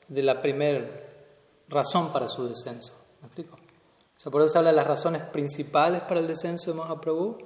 de 0.08 0.22
la 0.22 0.40
primera 0.40 0.88
razón 1.68 2.12
para 2.12 2.28
su 2.28 2.46
descenso. 2.46 2.92
¿Me 3.26 3.42
explico? 3.42 3.58
por 4.30 4.42
eso 4.42 4.48
se 4.48 4.58
habla 4.58 4.70
de 4.70 4.76
las 4.76 4.86
razones 4.86 5.22
principales 5.22 6.00
para 6.00 6.18
el 6.18 6.26
descenso 6.26 6.72
de 6.72 6.78
Mahaprabhu 6.78 7.38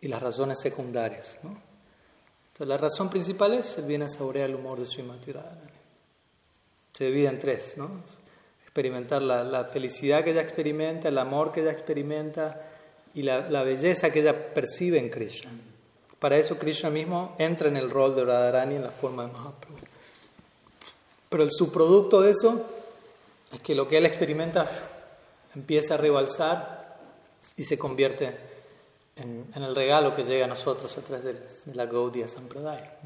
y 0.00 0.08
las 0.08 0.22
razones 0.22 0.60
secundarias. 0.60 1.38
Entonces, 1.42 2.68
la 2.68 2.76
razón 2.76 3.08
principal 3.08 3.54
es 3.54 3.76
el 3.78 3.86
bien 3.86 4.02
a 4.02 4.08
saborear 4.08 4.48
el 4.48 4.54
humor 4.54 4.78
de 4.78 4.86
Srimati 4.86 5.32
Radharani 5.32 5.82
se 6.92 7.06
divide 7.06 7.28
en 7.28 7.38
tres, 7.38 7.74
¿no? 7.76 7.90
Experimentar 8.62 9.22
la, 9.22 9.64
felicidad 9.64 10.24
que 10.24 10.30
ella 10.30 10.42
experimenta, 10.42 11.08
el 11.08 11.18
amor 11.18 11.52
que 11.52 11.60
ella 11.60 11.72
experimenta 11.72 12.60
y 13.14 13.22
la, 13.22 13.62
belleza 13.62 14.10
que 14.10 14.20
ella 14.20 14.54
percibe 14.54 14.98
en 14.98 15.10
Krishna. 15.10 15.50
Para 16.18 16.36
eso 16.36 16.58
Krishna 16.58 16.90
mismo 16.90 17.34
entra 17.38 17.68
en 17.68 17.76
el 17.76 17.90
rol 17.90 18.14
de 18.14 18.24
Radharani 18.24 18.76
en 18.76 18.84
la 18.84 18.90
forma 18.90 19.26
de 19.26 19.32
Mahaprabhu. 19.32 19.76
Pero 21.28 21.42
el 21.42 21.50
subproducto 21.50 22.20
de 22.20 22.30
eso 22.30 22.66
es 23.52 23.60
que 23.60 23.74
lo 23.74 23.88
que 23.88 23.98
él 23.98 24.06
experimenta 24.06 24.70
empieza 25.54 25.94
a 25.94 25.96
rebalsar 25.96 26.98
y 27.56 27.64
se 27.64 27.78
convierte 27.78 28.36
en, 29.16 29.50
el 29.54 29.74
regalo 29.74 30.14
que 30.14 30.24
llega 30.24 30.46
a 30.46 30.48
nosotros 30.48 30.96
a 30.96 31.02
través 31.02 31.24
de, 31.24 31.74
la 31.74 31.86
Gaudiya 31.86 32.28
Sampradaya. 32.28 32.98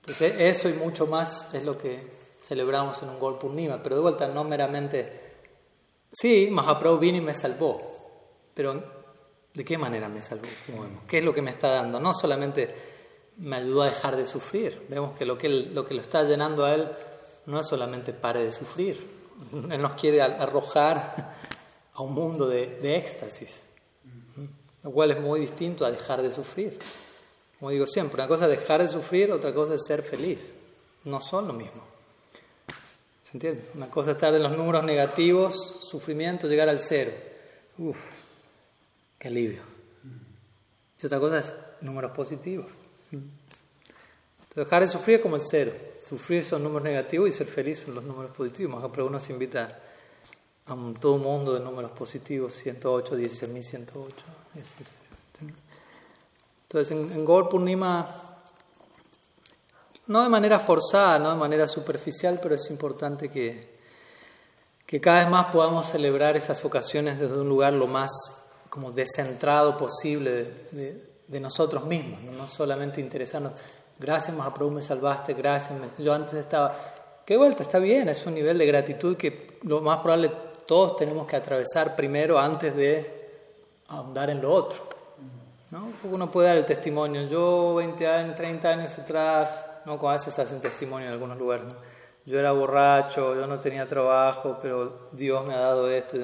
Entonces 0.00 0.34
eso 0.38 0.68
y 0.68 0.74
mucho 0.74 1.06
más 1.06 1.52
es 1.52 1.64
lo 1.64 1.76
que 1.76 1.98
celebramos 2.42 3.02
en 3.02 3.08
un 3.08 3.18
Gol 3.18 3.38
Purnima, 3.38 3.82
pero 3.82 3.96
de 3.96 4.02
vuelta 4.02 4.28
no 4.28 4.44
meramente, 4.44 5.20
sí, 6.12 6.48
Mahaprabhu 6.50 6.98
vino 6.98 7.18
y 7.18 7.20
me 7.20 7.34
salvó, 7.34 7.82
pero 8.54 8.82
¿de 9.52 9.64
qué 9.64 9.76
manera 9.76 10.08
me 10.08 10.22
salvó? 10.22 10.46
¿Qué 11.08 11.18
es 11.18 11.24
lo 11.24 11.34
que 11.34 11.42
me 11.42 11.50
está 11.50 11.70
dando? 11.70 11.98
No 11.98 12.12
solamente 12.12 12.72
me 13.38 13.56
ayudó 13.56 13.82
a 13.82 13.86
dejar 13.86 14.16
de 14.16 14.26
sufrir, 14.26 14.86
vemos 14.88 15.16
que 15.18 15.26
lo 15.26 15.36
que, 15.36 15.48
lo, 15.48 15.84
que 15.84 15.94
lo 15.94 16.00
está 16.00 16.22
llenando 16.22 16.64
a 16.64 16.74
él 16.74 16.88
no 17.46 17.60
es 17.60 17.66
solamente 17.66 18.12
pare 18.12 18.44
de 18.44 18.52
sufrir, 18.52 19.15
él 19.70 19.80
nos 19.80 19.92
quiere 19.92 20.22
arrojar 20.22 21.34
a 21.94 22.02
un 22.02 22.12
mundo 22.12 22.48
de, 22.48 22.96
éxtasis, 22.96 23.62
lo 24.82 24.90
cual 24.90 25.12
es 25.12 25.20
muy 25.20 25.40
distinto 25.40 25.84
a 25.84 25.90
dejar 25.90 26.22
de 26.22 26.32
sufrir. 26.32 26.78
Como 27.58 27.70
digo 27.70 27.86
siempre, 27.86 28.20
una 28.20 28.28
cosa 28.28 28.44
es 28.44 28.58
dejar 28.58 28.82
de 28.82 28.88
sufrir, 28.88 29.32
otra 29.32 29.52
cosa 29.54 29.74
es 29.74 29.84
ser 29.86 30.02
feliz. 30.02 30.54
No 31.04 31.20
son 31.20 31.46
lo 31.48 31.54
mismo. 31.54 31.82
¿Se 33.24 33.36
entiende? 33.36 33.64
Una 33.74 33.88
cosa 33.88 34.10
es 34.10 34.16
estar 34.16 34.34
en 34.34 34.42
los 34.42 34.56
números 34.56 34.84
negativos, 34.84 35.54
sufrimiento, 35.80 36.48
llegar 36.48 36.68
al 36.68 36.80
cero. 36.80 37.12
Uf, 37.78 37.96
qué 39.18 39.28
alivio. 39.28 39.62
Y 41.02 41.06
otra 41.06 41.18
cosa 41.18 41.38
es 41.38 41.54
números 41.80 42.12
positivos. 42.12 42.66
Entonces, 43.10 44.54
dejar 44.54 44.82
de 44.82 44.88
sufrir 44.88 45.20
como 45.20 45.36
el 45.36 45.42
cero. 45.48 45.72
Sufrir 46.08 46.44
son 46.44 46.62
números 46.62 46.84
negativos 46.84 47.28
y 47.28 47.32
ser 47.32 47.46
feliz 47.46 47.80
son 47.84 47.94
los 47.94 48.04
números 48.04 48.30
positivos. 48.30 48.82
Uno 48.96 49.20
se 49.20 49.32
invita 49.32 49.80
a 50.66 50.74
un, 50.74 50.94
todo 50.94 51.14
un 51.14 51.22
mundo 51.22 51.54
de 51.54 51.60
números 51.60 51.90
positivos, 51.92 52.54
108, 52.54 53.16
16.108. 53.16 54.12
Entonces 56.62 56.90
en, 56.90 57.12
en 57.12 57.24
Gaur 57.24 57.48
Purnima, 57.48 58.36
no 60.06 60.22
de 60.22 60.28
manera 60.28 60.58
forzada, 60.60 61.18
no 61.18 61.30
de 61.30 61.36
manera 61.36 61.66
superficial, 61.66 62.38
pero 62.40 62.54
es 62.54 62.70
importante 62.70 63.28
que, 63.28 63.76
que 64.86 65.00
cada 65.00 65.18
vez 65.18 65.28
más 65.28 65.46
podamos 65.46 65.86
celebrar 65.90 66.36
esas 66.36 66.64
ocasiones 66.64 67.18
desde 67.18 67.36
un 67.36 67.48
lugar 67.48 67.72
lo 67.72 67.88
más 67.88 68.10
como 68.68 68.92
descentrado 68.92 69.76
posible 69.76 70.44
de, 70.70 71.40
nosotros 71.40 71.84
mismos, 71.84 72.20
¿no? 72.22 72.46
solamente 72.46 73.00
interesarnos, 73.00 73.52
gracias 73.98 74.36
Mahaprabhu 74.36 74.70
me 74.70 74.82
salvaste, 74.82 75.34
gracias, 75.34 75.72
yo 75.98 76.12
antes 76.12 76.34
estaba, 76.34 76.74
qué 77.24 77.36
vuelta, 77.36 77.62
está 77.62 77.78
bien, 77.78 78.08
es 78.08 78.24
un 78.26 78.34
nivel 78.34 78.58
de 78.58 78.66
gratitud 78.66 79.16
que 79.16 79.58
lo 79.62 79.80
más 79.80 79.98
probable 79.98 80.30
todos 80.66 80.96
tenemos 80.96 81.26
que 81.26 81.36
atravesar 81.36 81.94
primero 81.96 82.38
antes 82.38 82.74
de 82.74 83.28
ahondar 83.88 84.30
en 84.30 84.42
lo 84.42 84.52
otro. 84.52 84.88
¿no? 85.70 85.92
Uno 86.04 86.30
puede 86.30 86.48
dar 86.48 86.58
el 86.58 86.66
testimonio, 86.66 87.26
yo 87.28 87.74
20 87.76 88.06
años, 88.06 88.34
30 88.34 88.68
años 88.68 88.98
atrás, 88.98 89.64
¿no? 89.84 89.94
a 90.08 90.12
veces 90.12 90.38
hacen 90.38 90.60
testimonio 90.60 91.06
en 91.06 91.12
algunos 91.12 91.38
lugares, 91.38 91.66
yo 92.24 92.38
era 92.38 92.52
borracho, 92.52 93.34
yo 93.34 93.46
no 93.46 93.60
tenía 93.60 93.86
trabajo, 93.86 94.58
pero 94.60 95.08
Dios 95.12 95.46
me 95.46 95.54
ha 95.54 95.58
dado 95.58 95.88
esto. 95.90 96.16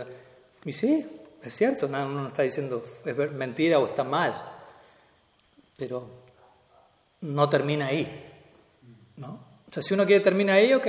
Y 0.64 0.72
sí, 0.72 1.06
es 1.42 1.54
cierto, 1.54 1.86
uno 1.86 2.04
no 2.04 2.28
está 2.28 2.42
diciendo 2.42 2.84
es 3.04 3.16
mentira 3.32 3.78
o 3.78 3.86
está 3.86 4.04
mal, 4.04 4.34
pero 5.76 6.21
no 7.22 7.48
termina 7.48 7.86
ahí. 7.86 8.30
¿no? 9.16 9.28
O 9.68 9.72
sea, 9.72 9.82
si 9.82 9.94
uno 9.94 10.06
quiere 10.06 10.22
terminar 10.22 10.56
ahí, 10.56 10.74
ok, 10.74 10.86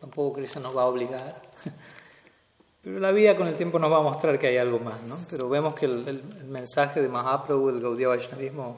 tampoco 0.00 0.34
Cristo 0.34 0.60
nos 0.60 0.76
va 0.76 0.82
a 0.82 0.86
obligar. 0.86 1.42
Pero 2.82 3.00
la 3.00 3.10
vida 3.10 3.36
con 3.36 3.48
el 3.48 3.54
tiempo 3.54 3.78
nos 3.78 3.90
va 3.90 3.98
a 3.98 4.02
mostrar 4.02 4.38
que 4.38 4.46
hay 4.46 4.58
algo 4.58 4.78
más, 4.78 5.02
¿no? 5.02 5.18
Pero 5.28 5.48
vemos 5.48 5.74
que 5.74 5.86
el, 5.86 6.22
mensaje 6.46 7.02
de 7.02 7.08
Mahaprabhu, 7.08 7.70
el 7.70 7.80
Gaudiya 7.80 8.08
Vaishnavismo, 8.08 8.76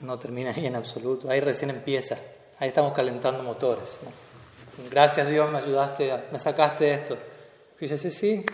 no 0.00 0.18
termina 0.18 0.50
ahí 0.50 0.66
en 0.66 0.76
absoluto. 0.76 1.28
Ahí 1.28 1.40
recién 1.40 1.70
empieza. 1.70 2.16
Ahí 2.58 2.68
estamos 2.68 2.94
calentando 2.94 3.42
motores. 3.42 3.84
Gracias 4.90 5.28
Dios, 5.28 5.50
me 5.52 5.58
ayudaste, 5.58 6.24
me 6.32 6.38
sacaste 6.38 6.90
esto. 6.90 7.18
Y 7.78 7.86
dice, 7.86 7.98
sí, 7.98 8.10
sí, 8.10 8.46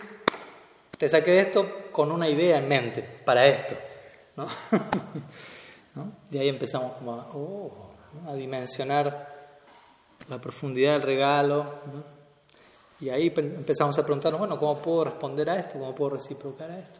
te 0.97 1.07
saqué 1.07 1.39
esto 1.39 1.91
con 1.91 2.11
una 2.11 2.27
idea 2.27 2.57
en 2.57 2.67
mente, 2.67 3.01
para 3.01 3.45
esto. 3.45 3.75
¿no? 4.35 4.47
Y 6.31 6.37
ahí 6.37 6.49
empezamos 6.49 6.93
como 6.93 7.13
a, 7.13 7.27
oh, 7.33 7.91
a, 8.27 8.33
dimensionar 8.33 9.37
la 10.27 10.39
profundidad 10.39 10.93
del 10.93 11.01
regalo. 11.01 11.65
Y 12.99 13.09
ahí 13.09 13.33
empezamos 13.35 13.97
a 13.97 14.03
preguntarnos, 14.03 14.39
bueno, 14.39 14.59
¿cómo 14.59 14.77
puedo 14.77 15.05
responder 15.05 15.49
a 15.49 15.59
esto? 15.59 15.79
¿Cómo 15.79 15.95
puedo 15.95 16.15
reciprocar 16.15 16.69
a 16.71 16.79
esto? 16.79 16.99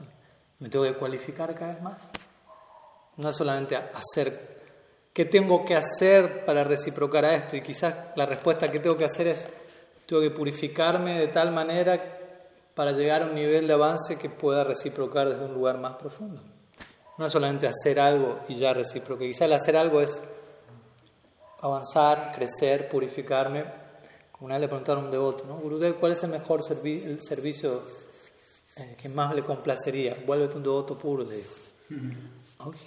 ¿Me 0.60 0.70
tengo 0.70 0.86
que 0.86 0.93
cualificar 0.93 1.54
cada 1.54 1.74
vez 1.74 1.82
más? 1.82 1.97
No 3.18 3.32
solamente 3.34 3.76
hacer, 3.76 4.62
¿qué 5.14 5.26
tengo 5.26 5.66
que 5.66 5.76
hacer 5.76 6.45
para 6.45 6.64
reciprocar 6.64 7.26
a 7.26 7.36
esto? 7.36 7.56
Y 7.58 7.62
quizás 7.62 7.93
la 8.16 8.26
respuesta 8.26 8.72
que 8.72 8.80
tengo 8.80 8.95
que 8.95 9.06
hacer 9.06 9.28
es, 9.28 9.47
tengo 10.06 10.22
que 10.22 10.32
purificarme 10.32 11.20
de 11.20 11.28
tal 11.28 11.52
manera 11.52 12.02
para 12.74 12.93
llegar 12.93 13.24
a 13.24 13.26
un 13.26 13.36
nivel 13.36 13.68
de 13.68 13.74
avance 13.74 14.18
que 14.18 14.30
pueda 14.30 14.64
reciprocar 14.64 15.30
desde 15.30 15.43
un 15.43 15.54
lugar 15.54 15.78
más 15.78 15.95
profundo. 15.95 16.41
No 17.20 17.26
es 17.26 17.34
solamente 17.34 17.67
hacer 17.67 17.99
algo 17.99 18.39
y 18.47 18.55
ya 18.55 18.74
reciprocar. 18.74 19.28
Quizá 19.28 19.43
el 19.43 19.51
hacer 19.51 19.76
algo 19.76 19.99
es 19.99 20.22
avanzar, 21.59 22.32
crecer, 22.34 22.88
purificarme. 22.88 23.65
Como 24.32 24.45
una 24.45 24.55
vez 24.55 24.61
le 24.61 24.67
preguntaron 24.70 25.03
a 25.03 25.05
un 25.07 25.11
devoto, 25.11 25.43
¿no? 25.45 25.57
Gurudev, 25.57 25.99
¿cuál 25.99 26.13
es 26.13 26.24
el 26.24 26.30
mejor 26.30 26.61
el 26.86 27.22
servicio 27.22 27.84
eh, 28.78 28.95
que 29.01 29.09
más 29.09 29.36
le 29.36 29.43
complacería? 29.43 30.15
Vuélvete 30.26 30.55
un 30.55 30.63
devoto 30.63 30.97
puro, 30.97 31.26
le 31.26 31.36
dijo. 31.36 31.53
Ok. 32.59 32.78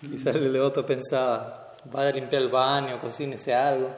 Quizás 0.00 0.36
el 0.36 0.52
devoto 0.54 0.86
pensaba, 0.86 1.74
vaya 1.92 2.08
a 2.08 2.12
limpiar 2.12 2.40
el 2.40 2.48
baño, 2.48 2.98
cocínese 3.02 3.54
algo. 3.54 3.90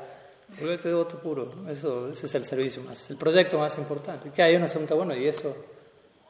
Volverte 0.59 0.89
devoto 0.89 1.17
puro, 1.21 1.55
eso, 1.69 2.09
ese 2.09 2.27
es 2.27 2.35
el 2.35 2.45
servicio 2.45 2.83
más, 2.83 3.09
el 3.09 3.17
proyecto 3.17 3.57
más 3.57 3.79
importante. 3.79 4.31
Que 4.31 4.43
hay 4.43 4.57
una 4.57 4.67
pregunta, 4.67 4.97
bueno, 4.97 5.15
¿y 5.15 5.29
eso? 5.29 5.57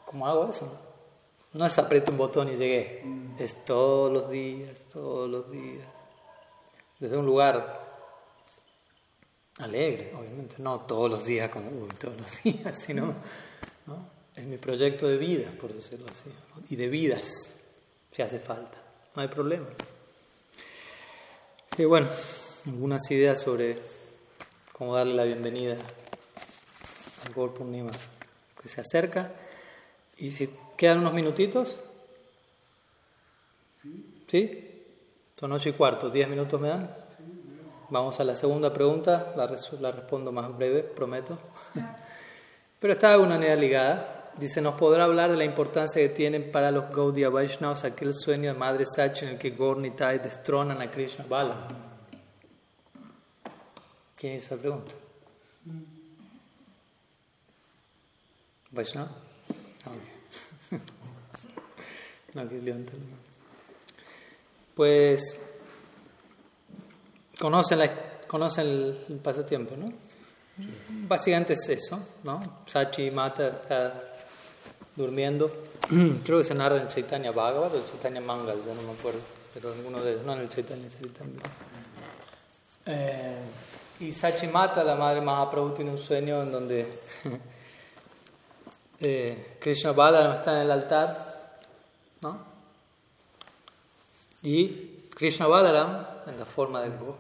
¿Cómo 0.05 0.27
hago 0.27 0.51
eso? 0.51 0.92
No 1.55 1.67
es 1.67 1.79
aprieto 1.79 2.13
un 2.13 2.19
botón 2.19 2.49
y 2.49 2.57
llegué, 2.57 3.03
es 3.39 3.65
todos 3.65 4.11
los 4.11 4.31
días, 4.31 4.71
todos 4.91 5.29
los 5.29 5.51
días. 5.51 5.87
Desde 6.99 7.17
un 7.17 7.27
lugar 7.27 7.81
alegre, 9.59 10.15
obviamente, 10.19 10.57
no 10.59 10.81
todos 10.81 11.11
los 11.11 11.25
días 11.25 11.51
como 11.51 11.69
uy, 11.71 11.89
todos 11.99 12.17
los 12.17 12.43
días, 12.45 12.79
sino 12.79 13.15
¿no? 13.87 14.09
es 14.35 14.45
mi 14.45 14.57
proyecto 14.57 15.07
de 15.09 15.19
vida, 15.19 15.53
por 15.61 15.75
decirlo 15.75 16.07
así, 16.11 16.31
y 16.71 16.77
de 16.77 16.89
vidas, 16.89 17.55
si 18.13 18.23
hace 18.23 18.39
falta, 18.39 18.79
no 19.15 19.23
hay 19.23 19.29
problema. 19.29 19.67
Sí, 21.77 21.85
bueno, 21.85 22.09
algunas 22.67 23.11
ideas 23.11 23.41
sobre 23.41 23.79
cómo 24.73 24.95
darle 24.95 25.15
la 25.15 25.25
bienvenida 25.25 25.77
al 27.27 27.35
Gol 27.35 27.53
Purnima 27.53 27.91
que 28.61 28.69
se 28.69 28.81
acerca. 28.81 29.33
Y 30.19 30.31
si 30.31 30.51
quedan 30.77 30.99
unos 30.99 31.13
minutitos, 31.13 31.77
¿sí? 34.27 34.69
Son 35.39 35.53
ocho 35.53 35.69
y 35.69 35.73
cuarto, 35.73 36.11
diez 36.11 36.29
minutos 36.29 36.61
me 36.61 36.69
dan. 36.69 36.95
Vamos 37.91 38.19
a 38.21 38.25
la 38.25 38.35
segunda 38.37 38.73
pregunta, 38.73 39.35
la, 39.37 39.51
la 39.81 39.93
respondo 39.93 40.33
más 40.33 40.57
breve, 40.57 40.83
prometo. 40.83 41.39
Pero 42.81 42.95
está 42.95 43.13
de 43.13 43.19
una 43.19 43.35
manera 43.35 43.55
ligada. 43.55 44.31
Dice, 44.37 44.63
¿nos 44.63 44.75
podrá 44.75 45.05
hablar 45.05 45.31
de 45.31 45.37
la 45.37 45.45
importancia 45.45 46.01
que 46.01 46.09
tienen 46.09 46.51
para 46.51 46.71
los 46.71 46.89
Gaudiya 46.89 47.29
Vaishnavas 47.29 47.85
aquel 47.85 48.15
sueño 48.15 48.53
de 48.53 48.59
Madre 48.59 48.87
Sachi 48.87 49.27
en 49.27 49.33
el 49.33 49.39
que 49.39 49.51
Gornitai 49.51 50.21
destronan 50.21 50.81
a 50.81 50.91
Krishna 50.91 51.27
Bala? 51.29 51.69
¿Quién 54.17 54.35
hizo 54.35 54.55
esa 54.55 54.57
pregunta? 54.57 54.95
¿Vaishnava? 58.71 59.32
Pues 64.75 65.37
conocen, 67.39 67.79
la, 67.79 67.91
conocen 68.27 68.67
el, 69.09 69.21
pasatiempo, 69.23 69.77
¿no? 69.77 69.93
Básicamente 71.09 71.53
es 71.55 71.69
eso, 71.69 72.01
¿no? 72.25 72.63
Sachi 72.67 73.11
Mata 73.11 73.49
está 73.49 73.93
durmiendo. 74.97 75.53
Creo 76.25 76.39
que 76.39 76.45
se 76.45 76.55
narra 76.55 76.81
en 76.81 76.89
Chaitanya 76.89 77.33
Bhagavad 77.33 77.75
o 77.75 77.79
en 77.79 77.85
Chaitanya 77.85 78.21
Mangal, 78.21 78.57
ya 78.67 78.75
no 78.75 78.83
me 78.83 78.93
acuerdo, 78.93 79.21
pero 79.53 79.73
alguno 79.73 80.01
de 80.03 80.13
ellos, 80.13 80.25
no 80.25 80.33
en 80.35 80.41
el 80.41 80.49
Chaitanya 80.49 80.89
Chaitanya. 80.89 81.43
Eh, 82.87 83.41
y 84.01 84.13
Sachimata, 84.13 84.83
la 84.83 84.95
madre 84.95 85.21
Mahaprabhu, 85.21 85.75
tiene 85.75 85.91
un 85.91 85.99
sueño 85.99 86.43
en 86.43 86.51
donde 86.51 86.87
eh, 89.03 89.57
Krishna 89.61 89.93
Balaram 89.93 90.33
está 90.33 90.57
en 90.57 90.63
el 90.63 90.71
altar, 90.71 91.59
¿no? 92.21 92.39
Y 94.43 95.09
Krishna 95.15 95.47
Balaram, 95.47 96.07
en 96.27 96.39
la 96.39 96.45
forma 96.45 96.81
del 96.83 96.97
Go, 96.99 97.17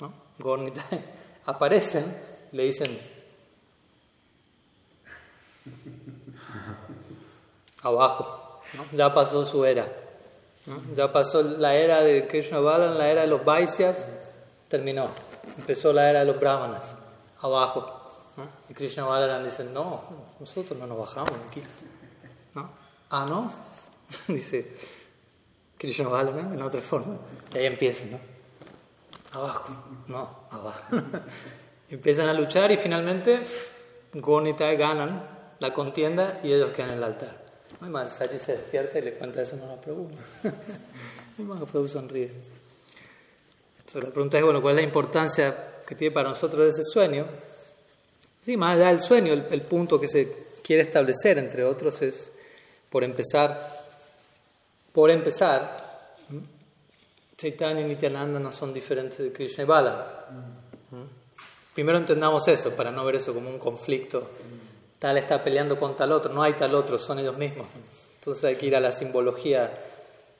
¿no? 0.00 0.12
Gornita, 0.38 0.84
aparecen, 1.46 2.04
le 2.52 2.64
dicen, 2.64 2.98
abajo, 7.82 8.62
¿no? 8.74 8.84
ya 8.96 9.12
pasó 9.14 9.44
su 9.46 9.64
era, 9.64 9.88
ya 10.94 11.12
pasó 11.12 11.42
la 11.42 11.74
era 11.74 12.02
de 12.02 12.26
Krishna 12.26 12.60
Balaram, 12.60 12.98
la 12.98 13.08
era 13.08 13.22
de 13.22 13.28
los 13.28 13.44
Vaisyas, 13.44 14.06
terminó 14.68 15.10
empezó 15.56 15.92
la 15.92 16.10
era 16.10 16.20
de 16.20 16.26
los 16.26 16.40
brahmanas, 16.40 16.94
abajo. 17.40 17.99
Y 18.68 18.74
Krishna 18.74 19.04
Balaram 19.04 19.44
dice, 19.44 19.64
no, 19.64 20.02
nosotros 20.38 20.78
no 20.78 20.86
nos 20.86 20.98
bajamos 20.98 21.32
aquí. 21.48 21.62
¿No? 22.54 22.70
Ah, 23.10 23.26
¿no? 23.28 23.52
dice 24.28 24.76
Krishna 25.78 26.08
Balaram 26.08 26.52
en 26.52 26.62
otra 26.62 26.80
forma. 26.80 27.16
Y 27.54 27.58
ahí 27.58 27.66
empiezan, 27.66 28.12
¿no? 28.12 28.20
Abajo, 29.32 29.68
no, 30.08 30.44
abajo. 30.50 30.82
Empiezan 31.90 32.28
a 32.28 32.34
luchar 32.34 32.70
y 32.70 32.76
finalmente 32.76 33.44
Gonita 34.12 34.72
ganan 34.74 35.28
la 35.58 35.74
contienda 35.74 36.40
y 36.42 36.52
ellos 36.52 36.70
quedan 36.70 36.90
en 36.90 36.96
el 36.98 37.04
altar. 37.04 37.44
Y 37.80 38.10
Sachi 38.10 38.38
se 38.38 38.52
despierta 38.52 38.98
y 38.98 39.02
le 39.02 39.14
cuenta 39.14 39.42
eso 39.42 39.56
a 39.56 39.58
Mahaprabhu. 39.58 40.10
y 41.38 41.42
Mahaprabhu 41.42 41.88
sonríe 41.88 42.32
la 43.94 44.10
pregunta 44.10 44.38
es, 44.38 44.44
bueno, 44.44 44.62
¿cuál 44.62 44.72
es 44.72 44.82
la 44.82 44.86
importancia 44.86 45.82
que 45.86 45.94
tiene 45.94 46.14
para 46.14 46.28
nosotros 46.28 46.68
ese 46.68 46.84
sueño? 46.84 47.26
Sí, 48.44 48.56
más 48.56 48.76
allá 48.76 48.88
del 48.88 49.02
sueño, 49.02 49.32
el, 49.32 49.62
punto 49.62 50.00
que 50.00 50.08
se 50.08 50.32
quiere 50.62 50.82
establecer, 50.82 51.36
entre 51.38 51.64
otros, 51.64 52.00
es, 52.00 52.30
por 52.88 53.04
empezar, 53.04 53.84
por 54.92 55.10
empezar, 55.10 56.16
Chaitanya 57.36 57.82
y 57.82 57.84
Nityananda 57.84 58.40
no 58.40 58.50
son 58.50 58.72
diferentes 58.72 59.18
de 59.18 59.32
Krishna 59.32 59.64
y 59.64 59.66
Bala. 59.66 60.26
Primero 61.74 61.98
entendamos 61.98 62.48
eso, 62.48 62.74
para 62.74 62.90
no 62.90 63.04
ver 63.04 63.16
eso 63.16 63.34
como 63.34 63.50
un 63.50 63.58
conflicto. 63.58 64.30
Tal 64.98 65.18
está 65.18 65.42
peleando 65.42 65.78
con 65.78 65.94
tal 65.96 66.12
otro, 66.12 66.32
no 66.32 66.42
hay 66.42 66.54
tal 66.54 66.74
otro, 66.74 66.98
son 66.98 67.18
ellos 67.18 67.36
mismos. 67.36 67.68
Entonces 68.16 68.44
hay 68.44 68.56
que 68.56 68.66
ir 68.66 68.76
a 68.76 68.80
la 68.80 68.92
simbología. 68.92 69.70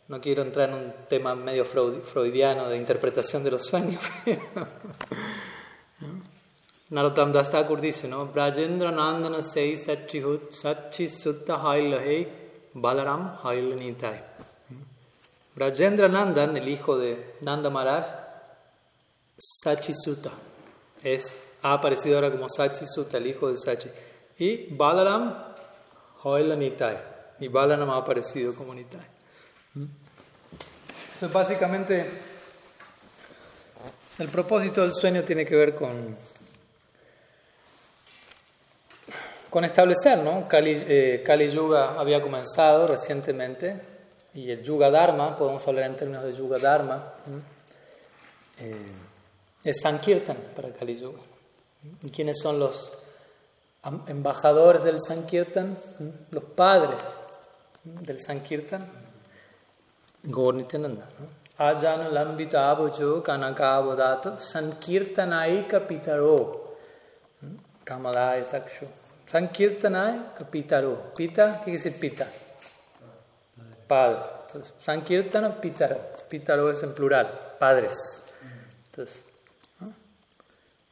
No 0.09 0.21
quiero 0.21 0.43
entrar 0.43 0.71
en 0.71 0.75
un 0.75 0.93
tema 1.09 1.35
medio 1.35 1.65
freudiano 1.65 2.69
de 2.69 2.77
interpretación 2.77 3.45
de 3.45 3.51
los 3.51 3.65
sueños. 3.65 4.03
Narottam 6.91 7.33
Das 7.33 7.49
Thakur 7.49 7.81
dice, 7.81 8.09
¿no? 8.09 8.27
Brajendra 8.27 8.91
Nandana 8.91 9.43
sei 9.43 9.77
Sachi 9.77 11.09
Sutta 11.09 11.63
Hailahe 11.63 12.27
Balaram 12.75 13.39
Hailanitai. 13.45 14.21
Brajendra 15.55 16.09
Nandan, 16.09 16.57
el 16.57 16.69
hijo 16.69 16.99
de 16.99 17.37
Nanda 17.43 17.71
Maharaj, 17.71 18.07
Sachi 19.39 19.93
Sutta, 19.95 20.33
es, 21.03 21.45
ha 21.63 21.75
aparecido 21.75 22.17
ahora 22.17 22.33
como 22.33 22.49
Sachi 22.49 22.85
Sutta, 22.87 23.19
el 23.19 23.29
hijo 23.29 23.49
de 23.49 23.57
Sachi. 23.57 23.89
Y 24.39 24.75
Balaram 24.75 25.55
Hailanitai. 26.25 26.99
Y 27.39 27.47
Balaram 27.47 27.91
ha 27.91 27.99
aparecido 27.99 28.53
como 28.55 28.75
Nitai. 28.75 29.07
Entonces, 29.75 31.33
básicamente, 31.33 32.11
el 34.19 34.29
propósito 34.29 34.83
del 34.83 34.93
sueño 34.93 35.23
tiene 35.23 35.47
que 35.47 35.55
ver 35.55 35.75
con 35.75 36.30
con 39.51 39.65
establecer, 39.65 40.19
¿no? 40.19 40.49
Kali, 40.49 40.85
eh, 40.87 41.51
Yuga 41.53 41.99
había 41.99 42.23
comenzado 42.23 42.87
recientemente 42.87 43.81
y 44.33 44.51
el 44.51 44.63
Yuga 44.63 44.91
Dharma, 44.91 45.37
podemos 45.37 45.67
hablar 45.67 45.87
en 45.87 45.97
términos 45.97 46.25
de 46.25 46.35
Yuga 46.35 46.59
Dharma, 46.59 47.13
eh, 48.59 48.93
es 49.65 49.81
Sankirtan 49.81 50.37
para 50.55 50.71
Kali 50.71 50.99
Yuga. 50.99 51.19
¿Y 52.03 52.11
quiénes 52.11 52.39
son 52.41 52.61
los 52.61 52.93
embajadores 54.07 54.85
del 54.85 55.01
Sankirtan? 55.01 55.77
Los 56.31 56.45
padres 56.45 57.01
del 57.83 58.21
Sankirtan. 58.21 58.87
Gornitananda. 60.23 61.09
Ajana 61.59 62.09
lambita 62.09 62.71
abojo 62.71 63.23
kanaka 63.23 63.83
sankirtanaika 64.39 65.87
pitaro 65.87 66.77
kamalaya 67.85 68.47
takshu. 68.47 68.87
Sankirtanay 69.31 70.35
Pitaro. 70.51 71.13
Pita, 71.15 71.59
¿qué 71.59 71.71
quiere 71.71 71.79
decir 71.79 72.01
pita? 72.01 72.27
Padre. 73.87 74.23
Entonces, 74.47 74.75
Sankirtana 74.83 75.61
Pitaro. 75.61 76.01
Pitaro 76.29 76.69
es 76.71 76.83
en 76.83 76.93
plural, 76.93 77.57
padres. 77.59 78.23
Entonces, 78.87 79.25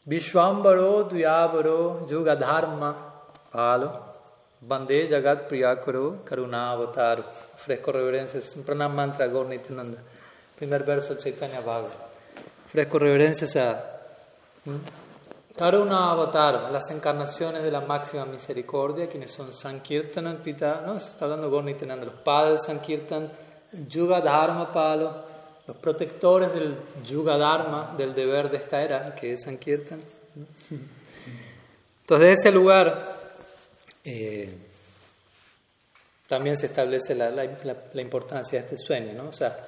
Vishwambaro 0.05 1.03
Duyabaro 1.05 2.07
Yugadharma 2.09 2.95
Palo 3.51 4.05
Bande 4.61 5.09
Jagat 5.09 5.53
Avatar. 5.53 7.24
Fresco 7.57 7.91
reverencias, 7.91 8.55
pranam 8.64 8.95
mantra 8.95 9.26
Gornitananda. 9.26 9.99
Primer 10.57 10.84
verso 10.84 11.16
Chaitanya 11.16 11.61
Bhagavad. 11.61 11.91
Fresco 12.70 12.99
reverencias 13.01 13.57
a 13.57 13.99
Karuna 15.59 16.13
Avatar, 16.13 16.71
las 16.71 16.89
encarnaciones 16.91 17.65
de 17.65 17.73
la 17.73 17.81
máxima 17.81 18.25
misericordia, 18.25 19.09
quienes 19.09 19.33
son 19.33 19.53
Sankirtan, 19.53 20.37
Pita, 20.37 20.85
no, 20.87 21.01
se 21.01 21.11
está 21.11 21.25
hablando 21.25 21.51
Gornitananda, 21.51 22.07
los 22.07 22.21
padres 22.23 22.63
Sankirtan, 22.65 23.29
Yuga 23.89 24.21
Dharma 24.21 24.73
Palo, 24.73 25.25
los 25.67 25.77
protectores 25.79 26.55
del 26.55 26.77
Yuga 27.05 27.37
Dharma, 27.37 27.93
del 27.99 28.15
deber 28.15 28.53
de 28.53 28.59
esta 28.59 28.81
era, 28.81 29.17
que 29.17 29.33
es 29.33 29.43
Sankirtan. 29.43 30.01
Entonces, 32.03 32.27
de 32.27 32.33
ese 32.33 32.53
lugar 32.53 33.19
eh, 34.05 34.57
también 36.29 36.57
se 36.57 36.67
establece 36.67 37.17
la, 37.17 37.31
la, 37.31 37.49
la, 37.93 38.01
importancia 38.01 38.61
de 38.61 38.65
este 38.65 38.79
sueño, 38.79 39.13
¿no? 39.13 39.31
O 39.31 39.33
sea, 39.33 39.59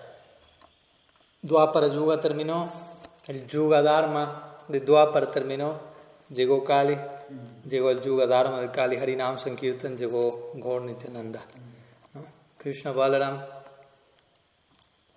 Dwapara 1.42 1.88
Yuga 1.88 2.20
terminó, 2.20 2.72
el 3.26 3.44
Yuga 3.48 3.82
Dharma 3.82 4.49
de 4.70 4.80
Dwapar 4.80 5.30
terminó, 5.30 5.78
llegó 6.30 6.64
Kali, 6.64 6.96
llegó 7.66 7.90
el 7.90 8.00
Yuga 8.00 8.26
Dharma 8.26 8.60
del 8.60 8.70
Kali 8.70 8.96
Harinam 8.96 9.38
Sankirtan, 9.38 9.96
llegó 9.96 10.52
Gaur 10.54 10.82
Nityananda. 10.82 11.44
¿no? 12.14 12.24
Krishna 12.58 12.92
Balaram. 12.92 13.42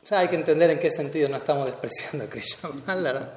O 0.04 0.06
sea, 0.06 0.20
hay 0.20 0.28
que 0.28 0.36
entender 0.36 0.70
en 0.72 0.80
qué 0.80 0.90
sentido 0.90 1.30
no 1.30 1.38
estamos 1.38 1.66
despreciando 1.66 2.26
a 2.26 2.28
Krishna 2.28 2.70
Balaram. 2.86 3.30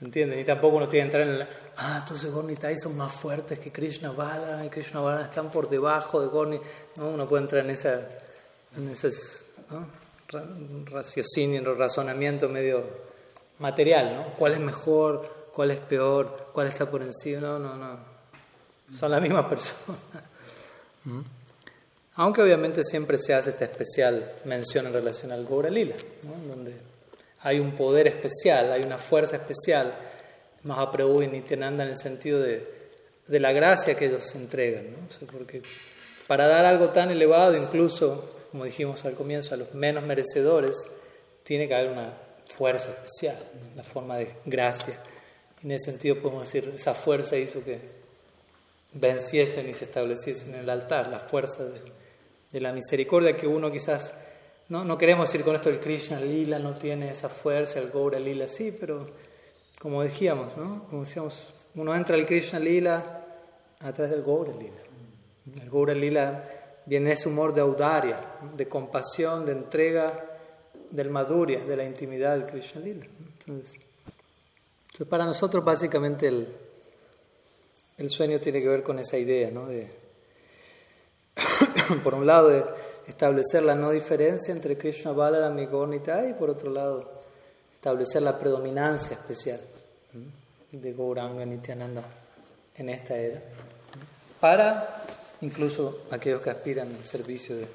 ¿Entienden? 0.00 0.38
Y 0.38 0.44
tampoco 0.44 0.78
uno 0.78 0.88
tiene 0.88 1.10
que 1.10 1.16
entrar 1.16 1.28
en 1.28 1.38
la. 1.40 1.48
Ah, 1.76 1.98
entonces 2.02 2.32
Gaur 2.32 2.46
son 2.78 2.96
más 2.96 3.12
fuertes 3.12 3.58
que 3.58 3.70
Krishna 3.70 4.12
Balaram 4.12 4.64
y 4.64 4.68
Krishna 4.68 5.00
Balaram 5.00 5.26
están 5.26 5.50
por 5.50 5.68
debajo 5.68 6.20
de 6.20 6.28
Gaur 6.28 6.60
No, 6.96 7.08
uno 7.08 7.28
puede 7.28 7.42
entrar 7.42 7.64
en, 7.64 7.70
esa, 7.70 8.08
en 8.76 8.88
ese 8.88 9.10
¿no? 9.70 9.86
raciocinio, 10.86 11.74
razonamiento 11.74 12.48
medio 12.48 13.09
material, 13.60 14.14
¿no? 14.14 14.24
¿Cuál 14.36 14.54
es 14.54 14.58
mejor? 14.60 15.48
¿Cuál 15.52 15.70
es 15.70 15.78
peor? 15.78 16.48
¿Cuál 16.52 16.66
está 16.66 16.90
por 16.90 17.02
encima? 17.02 17.40
No, 17.40 17.58
no, 17.58 17.76
no. 17.76 17.98
Son 18.98 19.10
las 19.10 19.22
mismas 19.22 19.44
personas. 19.48 20.00
Aunque 22.16 22.42
obviamente 22.42 22.82
siempre 22.82 23.18
se 23.18 23.34
hace 23.34 23.50
esta 23.50 23.64
especial 23.64 24.32
mención 24.44 24.86
en 24.86 24.92
relación 24.92 25.32
al 25.32 25.46
Gaura 25.46 25.70
Lila, 25.70 25.94
¿no? 26.24 26.54
donde 26.54 26.74
hay 27.42 27.58
un 27.60 27.72
poder 27.72 28.06
especial, 28.08 28.72
hay 28.72 28.82
una 28.82 28.98
fuerza 28.98 29.36
especial, 29.36 29.94
Mahaprabhu 30.64 31.22
y 31.22 31.28
Nityananda 31.28 31.84
en 31.84 31.90
el 31.90 31.96
sentido 31.96 32.40
de, 32.40 32.66
de 33.26 33.40
la 33.40 33.52
gracia 33.52 33.94
que 33.94 34.06
ellos 34.06 34.34
entregan. 34.34 34.90
¿no? 34.90 35.26
porque 35.28 35.62
para 36.26 36.46
dar 36.46 36.64
algo 36.64 36.90
tan 36.90 37.10
elevado, 37.10 37.56
incluso, 37.56 38.28
como 38.50 38.64
dijimos 38.64 39.04
al 39.04 39.14
comienzo, 39.14 39.54
a 39.54 39.56
los 39.56 39.74
menos 39.74 40.04
merecedores, 40.04 40.76
tiene 41.44 41.66
que 41.66 41.74
haber 41.74 41.90
una 41.90 42.12
fuerza 42.56 42.90
especial, 42.90 43.36
la 43.76 43.82
forma 43.82 44.18
de 44.18 44.34
gracia. 44.44 44.98
En 45.62 45.70
ese 45.72 45.90
sentido 45.90 46.20
podemos 46.20 46.44
decir, 46.44 46.72
esa 46.74 46.94
fuerza 46.94 47.36
hizo 47.36 47.62
que 47.62 47.80
venciesen 48.92 49.68
y 49.68 49.74
se 49.74 49.84
estableciesen 49.84 50.54
en 50.54 50.60
el 50.60 50.70
altar, 50.70 51.08
la 51.08 51.20
fuerza 51.20 51.64
de, 51.64 52.60
la 52.60 52.72
misericordia 52.72 53.36
que 53.36 53.46
uno 53.46 53.70
quizás, 53.70 54.12
no, 54.68 54.84
no 54.84 54.98
queremos 54.98 55.28
decir 55.28 55.44
con 55.44 55.54
esto 55.54 55.68
el 55.68 55.80
Krishna 55.80 56.20
Lila 56.20 56.58
no 56.58 56.74
tiene 56.76 57.10
esa 57.10 57.28
fuerza, 57.28 57.78
el 57.78 57.90
Gaura 57.90 58.18
Lila 58.18 58.48
sí, 58.48 58.76
pero 58.78 59.08
como 59.80 60.02
decíamos, 60.02 60.56
¿no? 60.56 60.86
como 60.88 61.04
decíamos, 61.04 61.52
uno 61.74 61.94
entra 61.94 62.16
al 62.16 62.26
Krishna 62.26 62.58
Lila 62.58 63.24
a 63.78 63.92
través 63.92 64.10
del 64.10 64.22
Gaura 64.22 64.52
Lila. 64.52 64.82
El 65.62 65.70
Gaura 65.70 65.94
Lila 65.94 66.44
viene 66.86 67.12
ese 67.12 67.28
humor 67.28 67.54
de 67.54 67.60
audaria, 67.60 68.20
de 68.56 68.68
compasión, 68.68 69.46
de 69.46 69.52
entrega 69.52 70.29
del 70.90 71.10
Madhurya, 71.10 71.64
de 71.64 71.76
la 71.76 71.84
intimidad 71.84 72.36
del 72.36 72.46
Krishna 72.46 72.80
Lila. 72.80 73.06
Entonces, 73.38 73.80
para 75.08 75.24
nosotros 75.24 75.64
básicamente 75.64 76.28
el, 76.28 76.48
el 77.98 78.10
sueño 78.10 78.40
tiene 78.40 78.60
que 78.60 78.68
ver 78.68 78.82
con 78.82 78.98
esa 78.98 79.16
idea, 79.16 79.50
¿no? 79.50 79.66
De, 79.66 79.88
por 82.04 82.14
un 82.14 82.26
lado, 82.26 82.48
de 82.48 82.64
establecer 83.06 83.62
la 83.62 83.74
no 83.74 83.90
diferencia 83.90 84.52
entre 84.52 84.76
Krishna 84.76 85.12
Balaram 85.12 85.58
y 85.58 85.66
Gaurnita 85.66 86.26
y 86.26 86.34
por 86.34 86.50
otro 86.50 86.70
lado, 86.70 87.20
establecer 87.74 88.22
la 88.22 88.38
predominancia 88.38 89.12
especial 89.12 89.60
de 90.72 90.92
Gauranga 90.92 91.44
Nityananda 91.44 92.04
en 92.76 92.90
esta 92.90 93.16
era, 93.16 93.42
para 94.40 95.04
incluso 95.40 96.02
aquellos 96.10 96.42
que 96.42 96.50
aspiran 96.50 96.94
al 96.94 97.04
servicio 97.04 97.56
de 97.56 97.66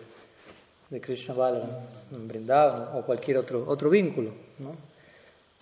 de 0.90 1.02
Krishna 1.02 1.34
Balaram 1.34 1.70
en 2.12 2.52
o 2.94 3.02
cualquier 3.06 3.38
otro, 3.38 3.66
otro 3.68 3.90
vínculo. 3.90 4.32
¿no? 4.60 4.76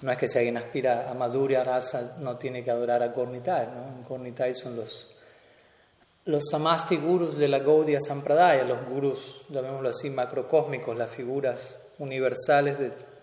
no 0.02 0.12
es 0.12 0.18
que 0.18 0.28
si 0.28 0.38
alguien 0.38 0.58
aspira 0.58 1.10
a 1.10 1.14
Madhurya 1.14 1.64
Rasa 1.64 2.18
no 2.20 2.38
tiene 2.38 2.64
que 2.64 2.72
adorar 2.72 3.02
a 3.02 3.08
Gornitai. 3.08 3.68
¿no? 3.68 4.08
Gornitai 4.08 4.54
son 4.54 4.76
los, 4.76 5.12
los 6.26 6.44
samasti 6.50 6.98
gurus 6.98 7.38
de 7.38 7.48
la 7.48 7.60
Gaudiya 7.60 8.00
Sampradaya, 8.02 8.64
los 8.66 8.86
gurus, 8.86 9.44
llamémoslo 9.50 9.90
así, 9.90 10.10
macrocósmicos, 10.10 10.96
las 10.98 11.10
figuras 11.10 11.78
universales 12.00 12.76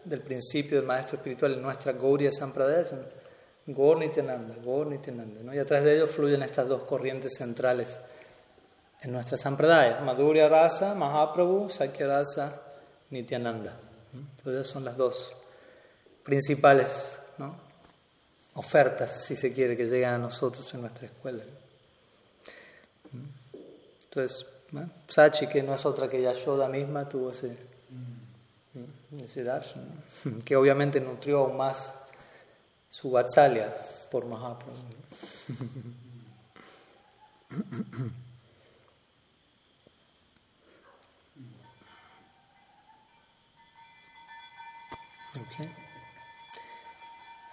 del 0.04 0.20
principio 0.20 0.78
del 0.78 0.86
maestro 0.86 1.16
espiritual 1.16 1.54
en 1.54 1.62
nuestra 1.62 1.92
Gaudiya 1.92 2.32
Sampradaya 2.32 2.86
son 2.86 3.04
Gornitananda, 3.66 4.54
Gornitananda. 4.64 5.42
¿no? 5.42 5.54
Y 5.54 5.58
atrás 5.58 5.84
de 5.84 5.96
ellos 5.96 6.10
fluyen 6.10 6.42
estas 6.42 6.66
dos 6.66 6.84
corrientes 6.84 7.34
centrales 7.36 8.00
en 9.02 9.12
nuestra 9.12 9.38
sampradaya, 9.38 10.00
Madhurya 10.00 10.48
Rasa, 10.48 10.94
Mahaprabhu, 10.94 11.70
Sakya 11.70 12.06
Rasa, 12.06 12.60
Nityananda. 13.10 13.74
Entonces 14.12 14.66
son 14.66 14.84
las 14.84 14.96
dos 14.96 15.32
principales 16.22 17.18
ofertas, 18.54 19.24
si 19.24 19.36
se 19.36 19.52
quiere, 19.52 19.76
que 19.76 19.86
llegan 19.86 20.14
a 20.14 20.18
nosotros 20.18 20.72
en 20.74 20.82
nuestra 20.82 21.06
escuela. 21.06 21.42
Entonces, 24.04 24.46
Sachi, 25.08 25.46
que 25.46 25.62
no 25.62 25.74
es 25.74 25.86
otra 25.86 26.08
que 26.08 26.20
Yashoda 26.20 26.68
misma, 26.68 27.08
tuvo 27.08 27.30
ese, 27.30 27.56
ese 29.18 29.44
darshan, 29.44 29.88
que 30.44 30.56
obviamente 30.56 31.00
nutrió 31.00 31.40
aún 31.40 31.56
más 31.56 31.94
su 32.90 33.10
Vatsalya 33.10 33.72
por 34.10 34.26
Mahaprabhu. 34.26 34.74
Okay. 45.30 45.72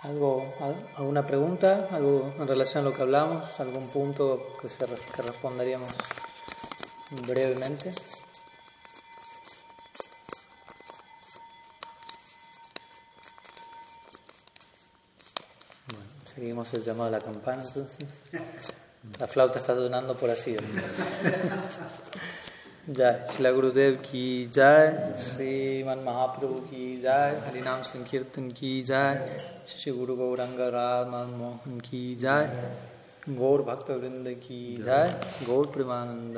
¿Algo, 0.02 0.54
¿Alguna 0.98 1.26
pregunta? 1.26 1.88
¿Algo 1.92 2.34
en 2.40 2.48
relación 2.48 2.86
a 2.86 2.90
lo 2.90 2.96
que 2.96 3.02
hablamos? 3.02 3.60
¿Algún 3.60 3.88
punto 3.90 4.58
que, 4.60 4.70
se, 4.70 4.86
responderíamos 4.86 5.92
brevemente? 7.28 7.94
Bueno, 15.88 16.06
seguimos 16.34 16.74
el 16.74 16.84
llamado 16.84 17.12
de 17.12 17.18
la 17.18 17.24
campana 17.24 17.64
entonces. 17.64 18.08
La 19.20 19.28
flauta 19.28 19.60
está 19.60 19.76
sonando 19.76 20.16
por 20.16 20.30
así. 20.30 20.56
जय 22.90 23.28
श्री 23.32 23.52
गुरुदेव 23.54 23.94
की 23.94 24.50
जय 24.54 25.16
श्रीमन 25.20 26.04
महाप्रभु 26.06 26.54
की 26.54 27.02
जय 27.02 27.42
हरिनाम 27.46 27.82
संकीर्तन 27.82 28.48
की 28.50 28.84
जय, 28.84 29.40
श्री 29.68 29.94
गुरु 29.94 30.16
गौरंग 30.16 30.60
राम 30.60 31.12
मोहन 31.38 31.80
की 31.80 32.16
जय, 32.16 32.72
गौर 33.30 33.62
भक्त 33.62 33.90
वृंद 33.92 34.26
की 34.28 34.84
जय, 34.84 35.20
गौर 35.48 35.66
प्रेमानंद 35.66 36.38